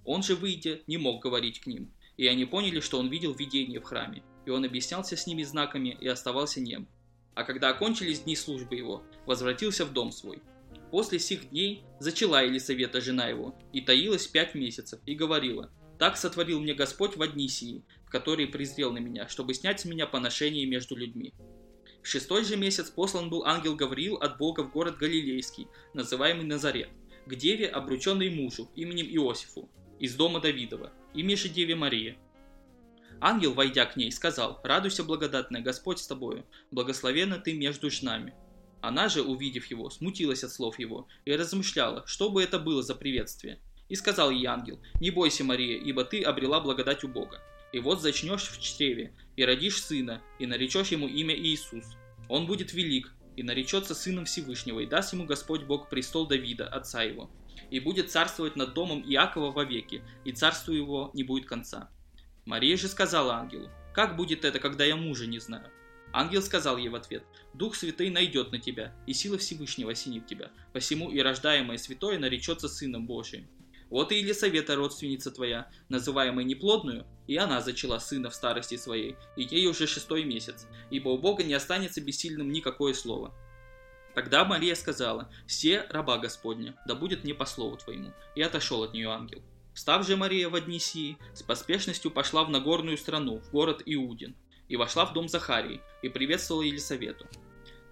Он 0.09 0.23
же, 0.23 0.37
выйдя, 0.37 0.81
не 0.87 0.97
мог 0.97 1.23
говорить 1.23 1.61
к 1.61 1.67
ним, 1.67 1.93
и 2.17 2.27
они 2.29 2.47
поняли, 2.47 2.81
что 2.81 2.99
он 2.99 3.11
видел 3.11 3.35
видение 3.35 3.79
в 3.79 3.85
храме, 3.85 4.23
и 4.47 4.51
он 4.51 4.65
объяснялся 4.65 5.19
с 5.19 5.27
ними 5.27 5.43
знаками 5.43 5.99
и 6.01 6.09
оставался 6.09 6.63
нем. 6.63 6.89
А 7.35 7.45
когда 7.45 7.69
окончились 7.69 8.21
дни 8.21 8.35
службы 8.35 8.75
его, 8.75 9.03
возвратился 9.27 9.85
в 9.85 9.93
дом 9.93 10.11
свой. 10.11 10.41
После 10.91 11.19
сих 11.19 11.51
дней 11.51 11.85
зачала 12.01 12.43
Елисавета 12.43 13.03
жена 13.03 13.29
его, 13.29 13.55
и 13.75 13.83
таилась 13.83 14.27
пять 14.27 14.55
месяцев, 14.55 14.99
и 15.05 15.15
говорила, 15.15 15.71
«Так 15.99 16.17
сотворил 16.17 16.59
мне 16.61 16.73
Господь 16.73 17.19
в 17.19 17.21
одни 17.21 17.47
сии, 17.47 17.85
в 18.07 18.11
которые 18.11 18.49
презрел 18.49 18.91
на 18.93 18.99
меня, 18.99 19.29
чтобы 19.29 19.53
снять 19.53 19.81
с 19.81 19.85
меня 19.85 20.07
поношение 20.07 20.65
между 20.65 20.97
людьми». 20.97 21.35
В 22.03 22.07
шестой 22.07 22.47
же 22.47 22.57
месяц 22.57 22.89
послан 22.89 23.29
был 23.29 23.45
ангел 23.45 23.77
Гавриил 23.77 24.15
от 24.15 24.39
Бога 24.39 24.63
в 24.63 24.73
город 24.73 24.97
Галилейский, 24.97 25.69
называемый 25.93 26.47
Назарет, 26.47 26.89
к 27.27 27.35
деве, 27.35 27.69
обрученной 27.69 28.31
мужу, 28.31 28.71
именем 28.75 29.07
Иосифу, 29.07 29.69
из 30.01 30.15
дома 30.15 30.41
Давидова, 30.41 30.93
имя 31.15 31.37
же 31.37 31.49
Деве 31.49 31.75
Мария. 31.75 32.17
Ангел, 33.21 33.53
войдя 33.53 33.85
к 33.87 33.97
ней, 33.97 34.13
сказал, 34.13 34.61
«Радуйся, 34.63 35.03
благодатная, 35.03 35.61
Господь 35.61 35.99
с 35.99 36.07
тобою, 36.07 36.47
благословенна 36.71 37.39
ты 37.39 37.55
между 37.55 37.91
жнами». 37.91 38.35
Она 38.81 39.09
же, 39.09 39.23
увидев 39.23 39.67
его, 39.67 39.91
смутилась 39.91 40.45
от 40.45 40.53
слов 40.53 40.79
его 40.79 41.09
и 41.25 41.33
размышляла, 41.33 42.05
что 42.07 42.31
бы 42.31 42.43
это 42.43 42.61
было 42.61 42.83
за 42.83 42.95
приветствие. 42.95 43.61
И 43.89 43.97
сказал 43.97 44.31
ей 44.31 44.47
ангел, 44.47 44.81
«Не 45.01 45.11
бойся, 45.11 45.43
Мария, 45.43 45.79
ибо 45.79 46.05
ты 46.05 46.23
обрела 46.23 46.61
благодать 46.61 47.03
у 47.03 47.09
Бога. 47.09 47.41
И 47.73 47.81
вот 47.81 48.01
зачнешь 48.01 48.49
в 48.49 48.61
чреве, 48.61 49.13
и 49.37 49.45
родишь 49.45 49.83
сына, 49.83 50.23
и 50.39 50.47
наречешь 50.47 50.89
ему 50.89 51.09
имя 51.09 51.35
Иисус. 51.35 51.85
Он 52.29 52.47
будет 52.47 52.73
велик, 52.73 53.13
и 53.37 53.43
наречется 53.43 53.95
сыном 53.95 54.25
Всевышнего, 54.25 54.81
и 54.81 54.87
даст 54.87 55.13
ему 55.13 55.25
Господь 55.25 55.63
Бог 55.63 55.89
престол 55.89 56.27
Давида, 56.27 56.67
отца 56.67 57.03
его, 57.03 57.31
и 57.71 57.81
будет 57.81 58.11
царствовать 58.11 58.57
над 58.57 58.75
домом 58.75 59.03
Иакова 59.07 59.51
вовеки, 59.51 60.03
и 60.25 60.33
царству 60.33 60.73
его 60.73 61.11
не 61.15 61.23
будет 61.23 61.47
конца. 61.47 61.91
Мария 62.45 62.77
же 62.77 62.89
сказала 62.89 63.35
ангелу, 63.35 63.69
как 63.95 64.17
будет 64.17 64.45
это, 64.45 64.59
когда 64.59 64.85
я 64.85 64.97
мужа 64.97 65.27
не 65.27 65.39
знаю? 65.39 65.71
Ангел 66.13 66.41
сказал 66.41 66.79
ей 66.79 66.89
в 66.89 66.95
ответ, 66.95 67.25
Дух 67.53 67.75
Святый 67.75 68.11
найдет 68.11 68.53
на 68.53 68.59
тебя, 68.59 68.95
и 69.07 69.13
сила 69.13 69.37
Всевышнего 69.39 69.93
осенит 69.93 70.27
тебя, 70.27 70.51
посему 70.73 71.11
и 71.11 71.21
рождаемое 71.21 71.77
святое 71.77 72.19
наречется 72.19 72.69
Сыном 72.69 73.07
Божиим. 73.07 73.47
Вот 73.91 74.13
и 74.13 74.19
Елисавета, 74.19 74.77
родственница 74.77 75.31
твоя, 75.31 75.71
называемая 75.89 76.45
неплодную, 76.45 77.07
и 77.27 77.37
она 77.37 77.61
зачала 77.61 77.99
сына 77.99 78.29
в 78.31 78.35
старости 78.35 78.77
своей, 78.77 79.17
и 79.37 79.43
ей 79.43 79.67
уже 79.67 79.87
шестой 79.87 80.25
месяц, 80.25 80.67
ибо 80.91 81.09
у 81.09 81.19
Бога 81.19 81.43
не 81.43 81.55
останется 81.55 82.01
бессильным 82.01 82.53
никакое 82.53 82.93
слово. 82.93 83.35
Тогда 84.15 84.45
Мария 84.45 84.75
сказала, 84.75 85.31
«Все 85.47 85.87
раба 85.91 86.19
Господня, 86.19 86.75
да 86.87 86.95
будет 86.95 87.25
мне 87.25 87.35
по 87.35 87.47
слову 87.47 87.77
твоему». 87.77 88.13
И 88.35 88.43
отошел 88.43 88.83
от 88.83 88.93
нее 88.93 89.11
ангел. 89.11 89.43
Встав 89.75 90.07
же 90.07 90.17
Мария 90.17 90.49
в 90.49 90.55
одни 90.57 90.81
с 90.81 91.43
поспешностью 91.43 92.11
пошла 92.11 92.45
в 92.45 92.51
Нагорную 92.51 92.99
страну, 92.99 93.39
в 93.39 93.51
город 93.53 93.83
Иудин, 93.87 94.35
и 94.69 94.77
вошла 94.77 95.07
в 95.07 95.13
дом 95.13 95.29
Захарии, 95.29 95.81
и 96.03 96.09
приветствовала 96.09 96.63
Елисавету. 96.63 97.27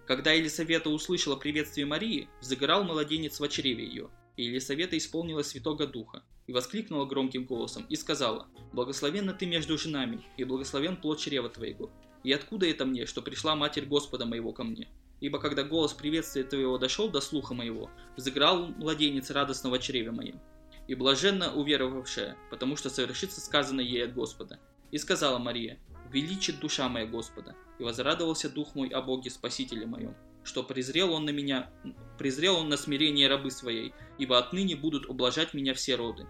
Когда 0.07 0.33
Елисавета 0.33 0.91
услышала 0.91 1.37
приветствие 1.37 1.87
Марии, 1.87 2.29
загорал 2.41 2.85
младенец 2.85 3.41
в 3.41 3.49
чреве 3.49 3.87
ее. 3.87 4.11
И 4.37 4.45
Елисавета 4.45 4.97
исполнила 4.99 5.43
Святого 5.43 5.87
Духа, 5.87 6.23
и 6.47 6.53
воскликнула 6.53 7.07
громким 7.07 7.45
голосом, 7.45 7.87
и 7.89 7.97
сказала, 7.97 8.49
«Благословенна 8.73 9.33
ты 9.33 9.47
между 9.47 9.79
женами, 9.79 10.25
и 10.37 10.45
благословен 10.45 10.97
плод 10.97 11.19
чрева 11.19 11.49
твоего. 11.49 11.91
И 12.23 12.33
откуда 12.33 12.69
это 12.69 12.85
мне, 12.85 13.07
что 13.07 13.23
пришла 13.23 13.57
Матерь 13.57 13.87
Господа 13.87 14.27
моего 14.27 14.53
ко 14.53 14.65
мне? 14.65 14.89
Ибо 15.21 15.39
когда 15.39 15.65
голос 15.65 15.95
приветствия 15.95 16.45
твоего 16.45 16.79
дошел 16.79 17.09
до 17.09 17.21
слуха 17.21 17.55
моего, 17.55 17.91
взыграл 18.17 18.67
младенец 18.69 19.31
радостного 19.31 19.79
чреве 19.79 20.11
моим. 20.11 20.41
И 20.89 20.95
блаженно 20.95 21.53
уверовавшая, 21.53 22.37
потому 22.51 22.77
что 22.77 22.91
совершится 22.91 23.41
сказанное 23.41 23.85
ей 23.85 24.05
от 24.05 24.15
Господа. 24.15 24.61
И 24.91 24.99
сказала 24.99 25.39
Мария, 25.39 25.79
«Величит 26.13 26.61
душа 26.61 26.89
моя 26.89 27.07
Господа, 27.07 27.57
и 27.79 27.83
возрадовался 27.83 28.49
дух 28.49 28.75
мой 28.75 28.89
о 28.89 29.03
Боге 29.03 29.31
Спасителе 29.31 29.87
моем, 29.87 30.15
что 30.45 30.63
презрел 30.63 31.13
он 31.13 31.25
на 31.25 31.31
меня, 31.31 31.71
презрел 32.19 32.57
он 32.57 32.69
на 32.69 32.77
смирение 32.77 33.29
рабы 33.29 33.51
своей, 33.51 33.93
ибо 34.19 34.39
отныне 34.39 34.77
будут 34.77 35.07
ублажать 35.07 35.55
меня 35.55 35.75
все 35.75 35.97
роды. 35.97 36.27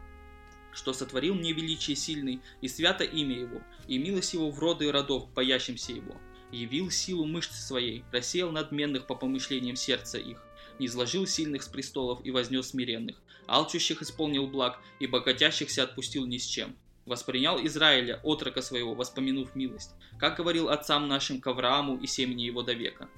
Что 0.73 0.93
сотворил 0.93 1.35
мне 1.35 1.53
величие 1.53 1.97
сильный, 1.97 2.41
и 2.61 2.69
свято 2.69 3.05
имя 3.05 3.39
его, 3.39 3.63
и 3.87 3.99
милость 3.99 4.35
его 4.35 4.51
в 4.51 4.59
роды 4.59 4.91
родов, 4.91 5.33
боящимся 5.33 5.93
его. 5.93 6.17
Явил 6.53 6.91
силу 6.91 7.27
мышц 7.27 7.55
своей, 7.55 8.05
рассеял 8.13 8.53
надменных 8.53 9.07
по 9.07 9.15
помышлениям 9.15 9.77
сердца 9.77 10.19
их, 10.19 10.43
не 10.79 10.87
изложил 10.87 11.27
сильных 11.27 11.63
с 11.63 11.69
престолов 11.69 12.21
и 12.25 12.31
вознес 12.31 12.69
смиренных, 12.69 13.17
алчущих 13.47 14.03
исполнил 14.03 14.47
благ, 14.47 14.81
и 15.01 15.07
богатящихся 15.07 15.83
отпустил 15.83 16.27
ни 16.27 16.39
с 16.39 16.47
чем. 16.47 16.77
Воспринял 17.05 17.65
Израиля, 17.67 18.21
отрока 18.25 18.63
своего, 18.63 18.95
воспомянув 18.95 19.55
милость, 19.55 19.93
как 20.19 20.37
говорил 20.37 20.69
отцам 20.69 21.07
нашим 21.07 21.41
к 21.41 21.47
Аврааму 21.47 21.97
и 21.99 22.07
семени 22.07 22.43
его 22.43 22.63
до 22.63 22.73
века. 22.73 23.09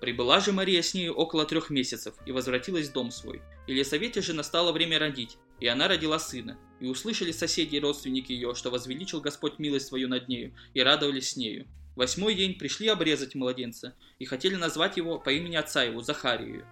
Прибыла 0.00 0.40
же 0.40 0.52
Мария 0.52 0.82
с 0.82 0.92
нею 0.92 1.14
около 1.14 1.46
трех 1.46 1.70
месяцев 1.70 2.14
и 2.26 2.32
возвратилась 2.32 2.88
в 2.88 2.92
дом 2.92 3.10
свой. 3.10 3.40
Елисавете 3.66 4.20
же 4.20 4.34
настало 4.34 4.72
время 4.72 4.98
родить, 4.98 5.38
и 5.60 5.66
она 5.66 5.88
родила 5.88 6.18
сына. 6.18 6.58
И 6.80 6.86
услышали 6.86 7.32
соседи 7.32 7.76
и 7.76 7.80
родственники 7.80 8.32
ее, 8.32 8.54
что 8.54 8.70
возвеличил 8.70 9.22
Господь 9.22 9.58
милость 9.58 9.86
свою 9.86 10.08
над 10.08 10.28
нею, 10.28 10.54
и 10.74 10.80
радовались 10.80 11.30
с 11.30 11.36
нею. 11.36 11.66
Восьмой 11.96 12.34
день 12.34 12.58
пришли 12.58 12.88
обрезать 12.88 13.36
младенца, 13.36 13.94
и 14.18 14.24
хотели 14.24 14.56
назвать 14.56 14.96
его 14.96 15.20
по 15.20 15.30
имени 15.30 15.54
отца 15.54 15.84
его, 15.84 16.00
Захарию. 16.00 16.66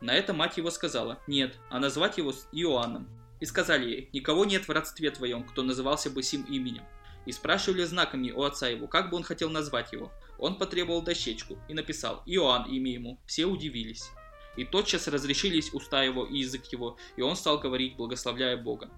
На 0.00 0.14
это 0.14 0.32
мать 0.32 0.56
его 0.56 0.70
сказала, 0.70 1.20
нет, 1.26 1.58
а 1.68 1.80
назвать 1.80 2.18
его 2.18 2.32
Иоанном. 2.52 3.08
И 3.40 3.44
сказали 3.44 3.88
ей, 3.88 4.10
никого 4.12 4.44
нет 4.44 4.68
в 4.68 4.70
родстве 4.70 5.10
твоем, 5.10 5.42
кто 5.42 5.62
назывался 5.62 6.10
бы 6.10 6.22
сим 6.22 6.42
именем. 6.42 6.84
И 7.26 7.32
спрашивали 7.32 7.84
знаками 7.84 8.30
у 8.30 8.42
отца 8.42 8.68
его, 8.68 8.86
как 8.86 9.10
бы 9.10 9.16
он 9.16 9.24
хотел 9.24 9.50
назвать 9.50 9.92
его. 9.92 10.12
Он 10.38 10.56
потребовал 10.56 11.02
дощечку 11.02 11.58
и 11.68 11.74
написал 11.74 12.22
«Иоанн» 12.26 12.70
имя 12.70 12.92
ему. 12.92 13.20
Все 13.26 13.46
удивились. 13.46 14.10
И 14.56 14.64
тотчас 14.64 15.08
разрешились 15.08 15.74
уста 15.74 16.02
его 16.04 16.24
и 16.24 16.38
язык 16.38 16.66
его, 16.66 16.96
и 17.16 17.22
он 17.22 17.36
стал 17.36 17.58
говорить, 17.58 17.96
благословляя 17.96 18.56
Бога. 18.56 18.90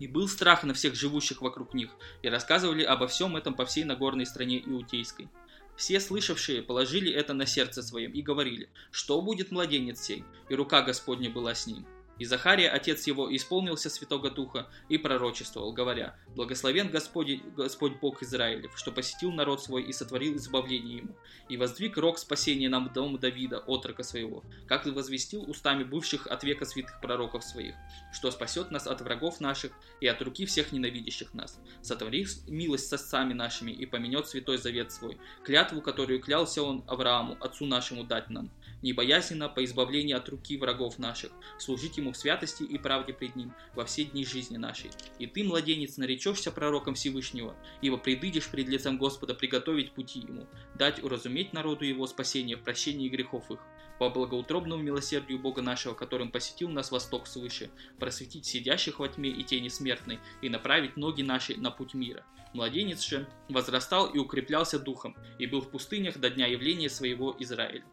И 0.00 0.08
был 0.08 0.26
страх 0.26 0.64
на 0.64 0.74
всех 0.74 0.96
живущих 0.96 1.42
вокруг 1.42 1.74
них, 1.74 1.90
и 2.22 2.28
рассказывали 2.28 2.82
обо 2.82 3.06
всем 3.06 3.36
этом 3.36 3.54
по 3.54 3.64
всей 3.64 3.84
Нагорной 3.84 4.26
стране 4.26 4.60
Иудейской. 4.60 5.28
Все 5.76 6.00
слышавшие 6.00 6.62
положили 6.62 7.12
это 7.12 7.32
на 7.32 7.46
сердце 7.46 7.82
своем 7.82 8.10
и 8.12 8.20
говорили, 8.20 8.68
что 8.90 9.22
будет 9.22 9.52
младенец 9.52 10.00
сей, 10.00 10.24
и 10.48 10.54
рука 10.54 10.82
Господня 10.82 11.30
была 11.30 11.54
с 11.54 11.66
ним. 11.66 11.86
И 12.20 12.26
Захария, 12.26 12.68
отец 12.68 13.06
его, 13.06 13.34
исполнился 13.34 13.88
Святого 13.88 14.30
Духа 14.30 14.68
и 14.90 14.98
пророчествовал, 14.98 15.72
говоря, 15.72 16.14
«Благословен 16.36 16.90
Господь, 16.90 17.42
Господь 17.56 17.98
Бог 17.98 18.22
Израилев, 18.22 18.72
что 18.76 18.92
посетил 18.92 19.32
народ 19.32 19.62
свой 19.62 19.84
и 19.84 19.92
сотворил 19.94 20.36
избавление 20.36 20.98
ему, 20.98 21.16
и 21.48 21.56
воздвиг 21.56 21.96
рог 21.96 22.18
спасения 22.18 22.68
нам 22.68 22.92
дому 22.92 23.16
Давида, 23.16 23.60
отрока 23.60 24.02
своего, 24.02 24.44
как 24.68 24.86
и 24.86 24.90
возвестил 24.90 25.48
устами 25.48 25.82
бывших 25.82 26.26
от 26.26 26.44
века 26.44 26.66
святых 26.66 27.00
пророков 27.00 27.42
своих, 27.42 27.74
что 28.12 28.30
спасет 28.30 28.70
нас 28.70 28.86
от 28.86 29.00
врагов 29.00 29.40
наших 29.40 29.72
и 30.02 30.06
от 30.06 30.20
руки 30.20 30.44
всех 30.44 30.72
ненавидящих 30.72 31.32
нас, 31.32 31.58
сотворив 31.80 32.46
милость 32.46 32.88
с 32.88 32.92
отцами 32.92 33.32
нашими 33.32 33.70
и 33.70 33.86
поменет 33.86 34.28
святой 34.28 34.58
завет 34.58 34.92
свой, 34.92 35.16
клятву, 35.42 35.80
которую 35.80 36.20
клялся 36.20 36.62
он 36.62 36.84
Аврааму, 36.86 37.38
отцу 37.40 37.64
нашему 37.64 38.04
дать 38.04 38.28
нам, 38.28 38.50
небоязненно 38.82 39.48
по 39.48 39.64
избавлению 39.64 40.16
от 40.16 40.28
руки 40.28 40.56
врагов 40.56 40.98
наших, 40.98 41.32
служить 41.58 41.96
ему 41.96 42.12
в 42.12 42.16
святости 42.16 42.62
и 42.62 42.78
правде 42.78 43.12
пред 43.12 43.36
ним 43.36 43.52
во 43.74 43.84
все 43.84 44.04
дни 44.04 44.24
жизни 44.24 44.56
нашей. 44.56 44.90
И 45.18 45.26
ты, 45.26 45.44
младенец, 45.44 45.96
наречешься 45.96 46.50
пророком 46.50 46.94
Всевышнего, 46.94 47.56
ибо 47.82 47.96
предыдешь 47.96 48.48
пред 48.48 48.68
лицем 48.68 48.98
Господа 48.98 49.34
приготовить 49.34 49.92
пути 49.92 50.20
ему, 50.20 50.46
дать 50.74 51.02
уразуметь 51.02 51.52
народу 51.52 51.84
его 51.84 52.06
спасение 52.06 52.56
в 52.56 52.62
прощении 52.62 53.08
грехов 53.08 53.50
их, 53.50 53.60
по 54.00 54.08
благоутробному 54.08 54.82
милосердию 54.82 55.38
Бога 55.38 55.60
нашего, 55.60 55.92
которым 55.92 56.32
посетил 56.32 56.70
нас 56.70 56.90
восток 56.90 57.26
свыше, 57.26 57.70
просветить 57.98 58.46
сидящих 58.46 58.98
во 58.98 59.08
тьме 59.08 59.28
и 59.28 59.44
тени 59.44 59.68
смертной, 59.68 60.20
и 60.40 60.48
направить 60.48 60.96
ноги 60.96 61.20
наши 61.20 61.60
на 61.60 61.70
путь 61.70 61.92
мира. 61.92 62.24
Младенец 62.54 63.06
же 63.06 63.28
возрастал 63.50 64.06
и 64.06 64.18
укреплялся 64.18 64.78
духом, 64.78 65.14
и 65.38 65.46
был 65.46 65.60
в 65.60 65.70
пустынях 65.70 66.18
до 66.18 66.30
дня 66.30 66.46
явления 66.46 66.88
своего 66.88 67.36
Израиля. 67.38 67.84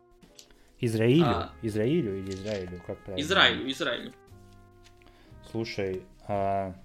Израилю? 0.79 1.25
А... 1.25 1.53
Израилю 1.61 2.19
или 2.19 2.31
Израилю? 2.31 2.81
Как 2.85 2.97
правильно? 3.03 3.25
Израилю, 3.25 3.71
Израилю. 3.71 4.13
Слушай, 5.51 6.03
а 6.27 6.75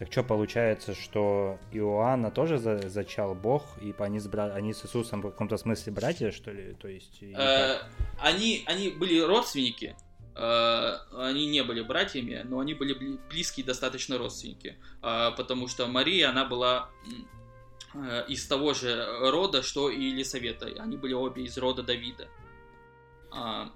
так 0.00 0.10
что 0.10 0.24
получается, 0.24 0.94
что 0.94 1.58
Иоанна 1.72 2.30
тоже 2.30 2.58
за, 2.58 2.88
зачал 2.88 3.34
Бог, 3.34 3.62
и 3.82 3.94
они 3.98 4.18
с, 4.18 4.26
бра... 4.26 4.46
они 4.54 4.72
с 4.72 4.84
Иисусом 4.84 5.20
в 5.20 5.30
каком-то 5.30 5.58
смысле 5.58 5.92
братья, 5.92 6.30
что 6.30 6.50
ли? 6.50 6.74
То 6.80 6.88
есть, 6.88 7.22
э, 7.22 7.76
они, 8.18 8.64
они 8.66 8.88
были 8.88 9.20
родственники, 9.20 9.94
э, 10.34 10.96
они 11.16 11.46
не 11.48 11.62
были 11.62 11.82
братьями, 11.82 12.42
но 12.44 12.60
они 12.60 12.72
были 12.72 13.18
близкие 13.28 13.66
достаточно 13.66 14.16
родственники, 14.16 14.78
э, 15.02 15.30
потому 15.36 15.68
что 15.68 15.86
Мария, 15.86 16.30
она 16.30 16.46
была 16.46 16.88
э, 17.94 18.24
из 18.28 18.46
того 18.46 18.72
же 18.72 19.06
рода, 19.30 19.62
что 19.62 19.90
и 19.90 20.02
Елисавета. 20.02 20.66
Они 20.78 20.96
были 20.96 21.12
обе 21.12 21.44
из 21.44 21.58
рода 21.58 21.82
Давида. 21.82 22.26
А, 23.32 23.72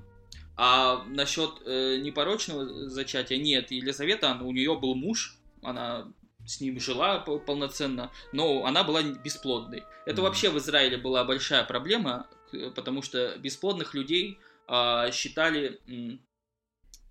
а 0.56 1.04
насчет 1.04 1.50
э, 1.64 1.96
непорочного 1.96 2.88
зачатия 2.88 3.38
нет. 3.38 3.70
Елизавета, 3.70 4.38
у 4.40 4.52
нее 4.52 4.78
был 4.78 4.94
муж, 4.94 5.36
она 5.62 6.12
с 6.46 6.60
ним 6.60 6.78
жила 6.78 7.20
полноценно, 7.20 8.10
но 8.32 8.64
она 8.66 8.84
была 8.84 9.02
бесплодной. 9.02 9.82
Это 10.04 10.20
mm-hmm. 10.20 10.24
вообще 10.24 10.50
в 10.50 10.58
Израиле 10.58 10.98
была 10.98 11.24
большая 11.24 11.64
проблема, 11.64 12.26
потому 12.74 13.02
что 13.02 13.36
бесплодных 13.38 13.94
людей 13.94 14.38
э, 14.68 15.10
считали 15.12 15.80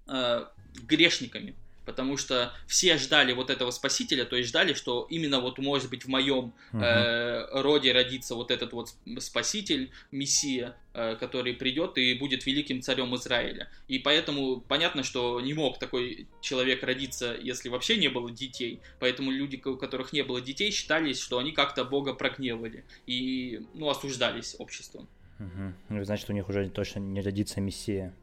э, 0.07 0.45
грешниками 0.83 1.57
потому 1.85 2.17
что 2.17 2.53
все 2.67 2.97
ждали 2.97 3.33
вот 3.33 3.49
этого 3.49 3.71
спасителя, 3.71 4.25
то 4.25 4.35
есть 4.35 4.49
ждали, 4.49 4.73
что 4.73 5.07
именно 5.09 5.39
вот 5.39 5.59
может 5.59 5.89
быть 5.89 6.05
в 6.05 6.07
моем 6.07 6.53
э, 6.71 7.61
роде 7.61 7.91
родится 7.91 8.35
вот 8.35 8.51
этот 8.51 8.73
вот 8.73 8.89
спаситель, 9.19 9.91
мессия, 10.11 10.75
э, 10.93 11.15
который 11.19 11.53
придет 11.53 11.97
и 11.97 12.13
будет 12.13 12.45
великим 12.45 12.81
царем 12.81 13.15
Израиля. 13.15 13.69
И 13.87 13.99
поэтому 13.99 14.61
понятно, 14.61 15.03
что 15.03 15.41
не 15.41 15.53
мог 15.53 15.79
такой 15.79 16.27
человек 16.41 16.83
родиться, 16.83 17.35
если 17.41 17.69
вообще 17.69 17.97
не 17.97 18.09
было 18.09 18.31
детей. 18.31 18.79
Поэтому 18.99 19.31
люди, 19.31 19.61
у 19.65 19.77
которых 19.77 20.13
не 20.13 20.23
было 20.23 20.41
детей, 20.41 20.71
считались, 20.71 21.19
что 21.19 21.37
они 21.37 21.51
как-то 21.51 21.83
Бога 21.83 22.13
прогневали 22.13 22.85
и 23.05 23.61
ну, 23.73 23.89
осуждались 23.89 24.55
обществом. 24.59 25.07
Угу. 25.39 26.03
Значит, 26.03 26.29
у 26.29 26.33
них 26.33 26.47
уже 26.49 26.69
точно 26.69 26.99
не 26.99 27.21
родится 27.21 27.59
мессия. 27.59 28.13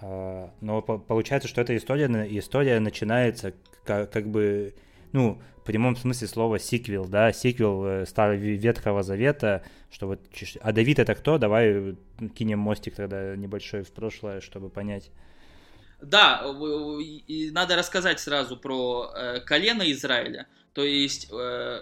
А, 0.00 0.52
но 0.60 0.80
получается, 0.80 1.48
что 1.48 1.60
эта 1.60 1.76
история, 1.76 2.06
история 2.38 2.78
начинается 2.78 3.54
как, 3.84 4.10
как 4.10 4.28
бы, 4.28 4.74
ну, 5.12 5.40
в 5.56 5.64
прямом 5.64 5.96
смысле 5.96 6.28
слова 6.28 6.58
сиквел, 6.58 7.06
да, 7.06 7.32
сиквел 7.32 7.84
э, 7.84 8.06
Старого 8.06 8.36
Ветхого 8.36 9.02
Завета, 9.02 9.64
что 9.90 10.06
вот, 10.06 10.20
а 10.60 10.72
Давид 10.72 10.98
это 10.98 11.14
кто? 11.14 11.36
Давай 11.38 11.96
кинем 12.34 12.60
мостик 12.60 12.94
тогда 12.94 13.34
небольшой 13.34 13.82
в 13.82 13.92
прошлое, 13.92 14.40
чтобы 14.40 14.70
понять. 14.70 15.10
Да, 16.00 16.46
и 17.26 17.50
надо 17.50 17.74
рассказать 17.74 18.20
сразу 18.20 18.56
про 18.56 19.10
э, 19.14 19.40
колено 19.40 19.90
Израиля, 19.90 20.46
то 20.74 20.84
есть 20.84 21.28
э, 21.32 21.80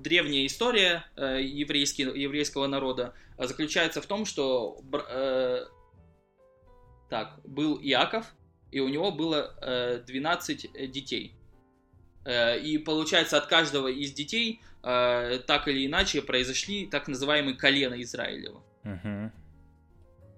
древняя 0.00 0.44
история 0.46 1.04
еврейский, 1.16 2.02
еврейского 2.02 2.66
народа 2.66 3.14
заключается 3.38 4.02
в 4.02 4.06
том, 4.06 4.24
что 4.24 4.80
так, 7.14 7.38
был 7.44 7.78
Иаков, 7.80 8.26
и 8.72 8.80
у 8.80 8.88
него 8.88 9.12
было 9.12 9.54
э, 9.62 10.02
12 10.04 10.64
э, 10.74 10.86
детей. 10.88 11.32
Э, 12.24 12.58
и 12.58 12.76
получается, 12.76 13.38
от 13.38 13.46
каждого 13.46 13.86
из 13.86 14.12
детей 14.12 14.60
э, 14.82 15.38
так 15.46 15.68
или 15.68 15.86
иначе 15.86 16.22
произошли 16.22 16.86
так 16.86 17.06
называемые 17.06 17.56
колено 17.56 18.02
Израилева. 18.02 18.64
Uh-huh. 18.82 19.30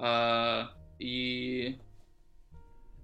Э, 0.01 0.67
и, 0.99 1.79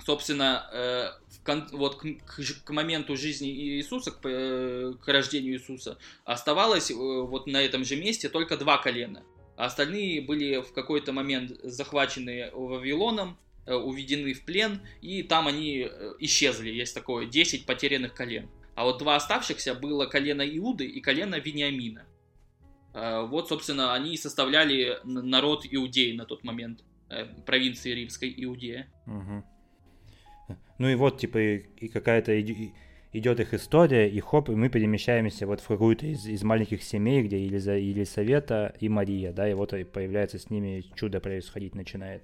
собственно, 0.04 0.68
э, 0.70 1.08
кон- 1.42 1.68
вот 1.72 1.96
к, 1.96 2.02
к, 2.26 2.64
к 2.64 2.70
моменту 2.72 3.16
жизни 3.16 3.48
Иисуса, 3.48 4.10
к, 4.10 4.20
э, 4.24 4.92
к 5.02 5.08
рождению 5.08 5.54
Иисуса, 5.54 5.96
оставалось 6.26 6.90
э, 6.90 6.94
вот 6.94 7.46
на 7.46 7.62
этом 7.62 7.86
же 7.86 7.96
месте 7.96 8.28
только 8.28 8.58
два 8.58 8.76
колена. 8.76 9.22
А 9.56 9.64
остальные 9.64 10.20
были 10.20 10.60
в 10.60 10.74
какой-то 10.74 11.14
момент 11.14 11.52
захвачены 11.62 12.50
Вавилоном, 12.52 13.38
уведены 13.66 14.34
в 14.34 14.44
плен, 14.44 14.80
и 15.00 15.22
там 15.22 15.46
они 15.46 15.88
исчезли, 16.18 16.70
есть 16.70 16.94
такое, 16.94 17.26
10 17.26 17.66
потерянных 17.66 18.14
колен. 18.14 18.48
А 18.74 18.84
вот 18.84 18.98
два 18.98 19.16
оставшихся 19.16 19.74
было 19.74 20.06
колено 20.06 20.42
Иуды 20.42 20.86
и 20.86 21.00
колено 21.00 21.38
Вениамина. 21.38 22.06
Вот, 22.94 23.48
собственно, 23.48 23.94
они 23.94 24.16
составляли 24.16 24.98
народ 25.04 25.64
Иудеи 25.70 26.12
на 26.12 26.24
тот 26.24 26.42
момент, 26.44 26.84
провинции 27.46 27.92
Римской 27.92 28.34
Иудея. 28.36 28.88
Угу. 29.06 30.56
Ну 30.78 30.88
и 30.88 30.94
вот, 30.94 31.18
типа, 31.18 31.38
и 31.38 31.88
какая-то 31.88 32.40
идет 33.12 33.40
их 33.40 33.54
история, 33.54 34.08
и 34.08 34.20
хоп, 34.20 34.48
и 34.48 34.52
мы 34.52 34.68
перемещаемся 34.68 35.46
вот 35.46 35.60
в 35.60 35.66
какую-то 35.66 36.06
из, 36.06 36.26
из 36.26 36.42
маленьких 36.42 36.82
семей, 36.82 37.22
где 37.22 37.44
Елиза, 37.44 37.72
Елисавета 37.72 38.74
и 38.80 38.88
Мария, 38.88 39.32
да, 39.32 39.48
и 39.48 39.54
вот 39.54 39.70
появляется 39.92 40.38
с 40.38 40.50
ними 40.50 40.84
чудо 40.96 41.20
происходить 41.20 41.74
начинает. 41.74 42.22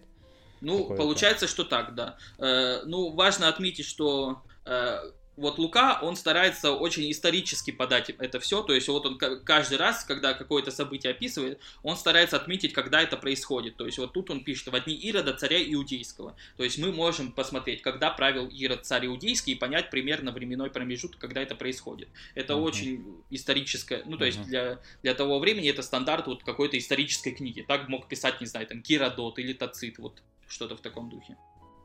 Ну, 0.60 0.84
получается, 0.96 1.46
что 1.46 1.64
так, 1.64 1.94
да. 1.94 2.16
Э, 2.38 2.82
ну, 2.84 3.14
важно 3.14 3.48
отметить, 3.48 3.86
что 3.86 4.42
э, 4.64 4.98
вот 5.38 5.58
Лука, 5.58 6.00
он 6.02 6.16
старается 6.16 6.72
очень 6.72 7.10
исторически 7.10 7.70
подать 7.70 8.10
это 8.10 8.40
все, 8.40 8.62
то 8.62 8.74
есть 8.74 8.88
вот 8.88 9.06
он 9.06 9.18
каждый 9.18 9.78
раз, 9.78 10.04
когда 10.04 10.34
какое-то 10.34 10.70
событие 10.70 11.12
описывает, 11.12 11.60
он 11.82 11.96
старается 11.96 12.36
отметить, 12.36 12.72
когда 12.72 13.00
это 13.02 13.16
происходит, 13.16 13.76
то 13.76 13.86
есть 13.86 13.98
вот 13.98 14.12
тут 14.12 14.30
он 14.30 14.42
пишет 14.42 14.68
в 14.68 14.80
дни 14.80 14.94
Ирода, 14.94 15.32
царя 15.32 15.62
Иудейского, 15.62 16.36
то 16.56 16.64
есть 16.64 16.78
мы 16.78 16.92
можем 16.92 17.32
посмотреть, 17.32 17.82
когда 17.82 18.10
правил 18.10 18.48
Ирод, 18.48 18.84
царь 18.84 19.06
Иудейский, 19.06 19.52
и 19.52 19.56
понять 19.56 19.90
примерно 19.90 20.32
временной 20.32 20.70
промежуток, 20.70 21.20
когда 21.20 21.40
это 21.40 21.54
происходит. 21.54 22.08
Это 22.34 22.54
uh-huh. 22.54 22.62
очень 22.62 23.22
историческое, 23.30 24.02
ну 24.06 24.16
то 24.16 24.24
есть 24.24 24.38
uh-huh. 24.38 24.44
для, 24.46 24.80
для 25.02 25.14
того 25.14 25.38
времени 25.38 25.68
это 25.70 25.82
стандарт 25.82 26.26
вот 26.26 26.42
какой-то 26.42 26.76
исторической 26.76 27.30
книги, 27.30 27.64
так 27.66 27.88
мог 27.88 28.08
писать, 28.08 28.40
не 28.40 28.46
знаю, 28.46 28.66
там 28.66 28.82
Киродот 28.82 29.38
или 29.38 29.52
Тацит, 29.52 29.98
вот 29.98 30.20
что-то 30.48 30.76
в 30.76 30.80
таком 30.80 31.10
духе. 31.10 31.36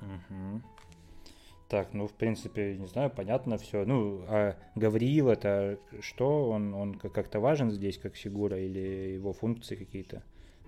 Uh-huh. 0.02 0.62
Так, 1.74 1.92
ну, 1.92 2.06
в 2.06 2.14
принципе, 2.14 2.78
не 2.78 2.86
знаю, 2.86 3.10
понятно 3.10 3.58
все. 3.58 3.84
Ну, 3.84 4.24
а 4.28 4.56
Гавриил 4.76 5.30
это 5.30 5.80
что? 6.02 6.50
Он, 6.50 6.72
он 6.76 6.94
как-то 7.00 7.40
важен 7.40 7.72
здесь 7.72 7.98
как 7.98 8.16
фигура 8.16 8.60
или 8.60 9.16
его 9.16 9.34
функции 9.34 9.76
какие-то? 9.76 10.22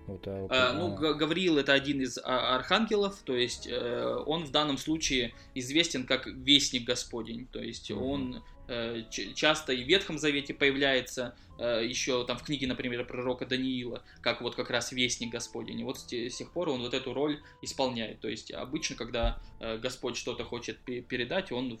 Вот, 0.06 0.26
а, 0.26 0.46
а, 0.50 0.72
ну, 0.72 0.94
Гавриил 0.94 1.58
это 1.58 1.72
один 1.72 2.00
из 2.00 2.18
а, 2.18 2.54
архангелов, 2.54 3.20
то 3.24 3.34
есть 3.34 3.66
э, 3.66 4.22
он 4.26 4.44
в 4.44 4.52
данном 4.52 4.78
случае 4.78 5.34
известен 5.54 6.06
как 6.06 6.26
вестник 6.26 6.84
Господень, 6.84 7.46
то 7.50 7.60
есть 7.60 7.90
mm-hmm. 7.90 8.02
он 8.02 8.42
Э, 8.68 9.02
часто 9.10 9.72
и 9.72 9.84
в 9.84 9.86
Ветхом 9.86 10.18
Завете 10.18 10.52
появляется, 10.52 11.36
э, 11.58 11.82
еще 11.86 12.24
там 12.26 12.36
в 12.36 12.42
книге, 12.42 12.66
например, 12.66 13.04
пророка 13.06 13.46
Даниила, 13.46 14.02
как 14.20 14.40
вот 14.40 14.56
как 14.56 14.70
раз 14.70 14.90
вестник 14.90 15.30
Господень. 15.30 15.80
И 15.80 15.84
вот 15.84 15.98
с 15.98 16.04
тех 16.04 16.50
пор 16.50 16.70
он 16.70 16.80
вот 16.80 16.92
эту 16.92 17.14
роль 17.14 17.40
исполняет. 17.62 18.20
То 18.20 18.28
есть 18.28 18.50
обычно, 18.50 18.96
когда 18.96 19.40
э, 19.60 19.78
Господь 19.78 20.16
что-то 20.16 20.44
хочет 20.44 20.80
передать, 20.80 21.52
он 21.52 21.78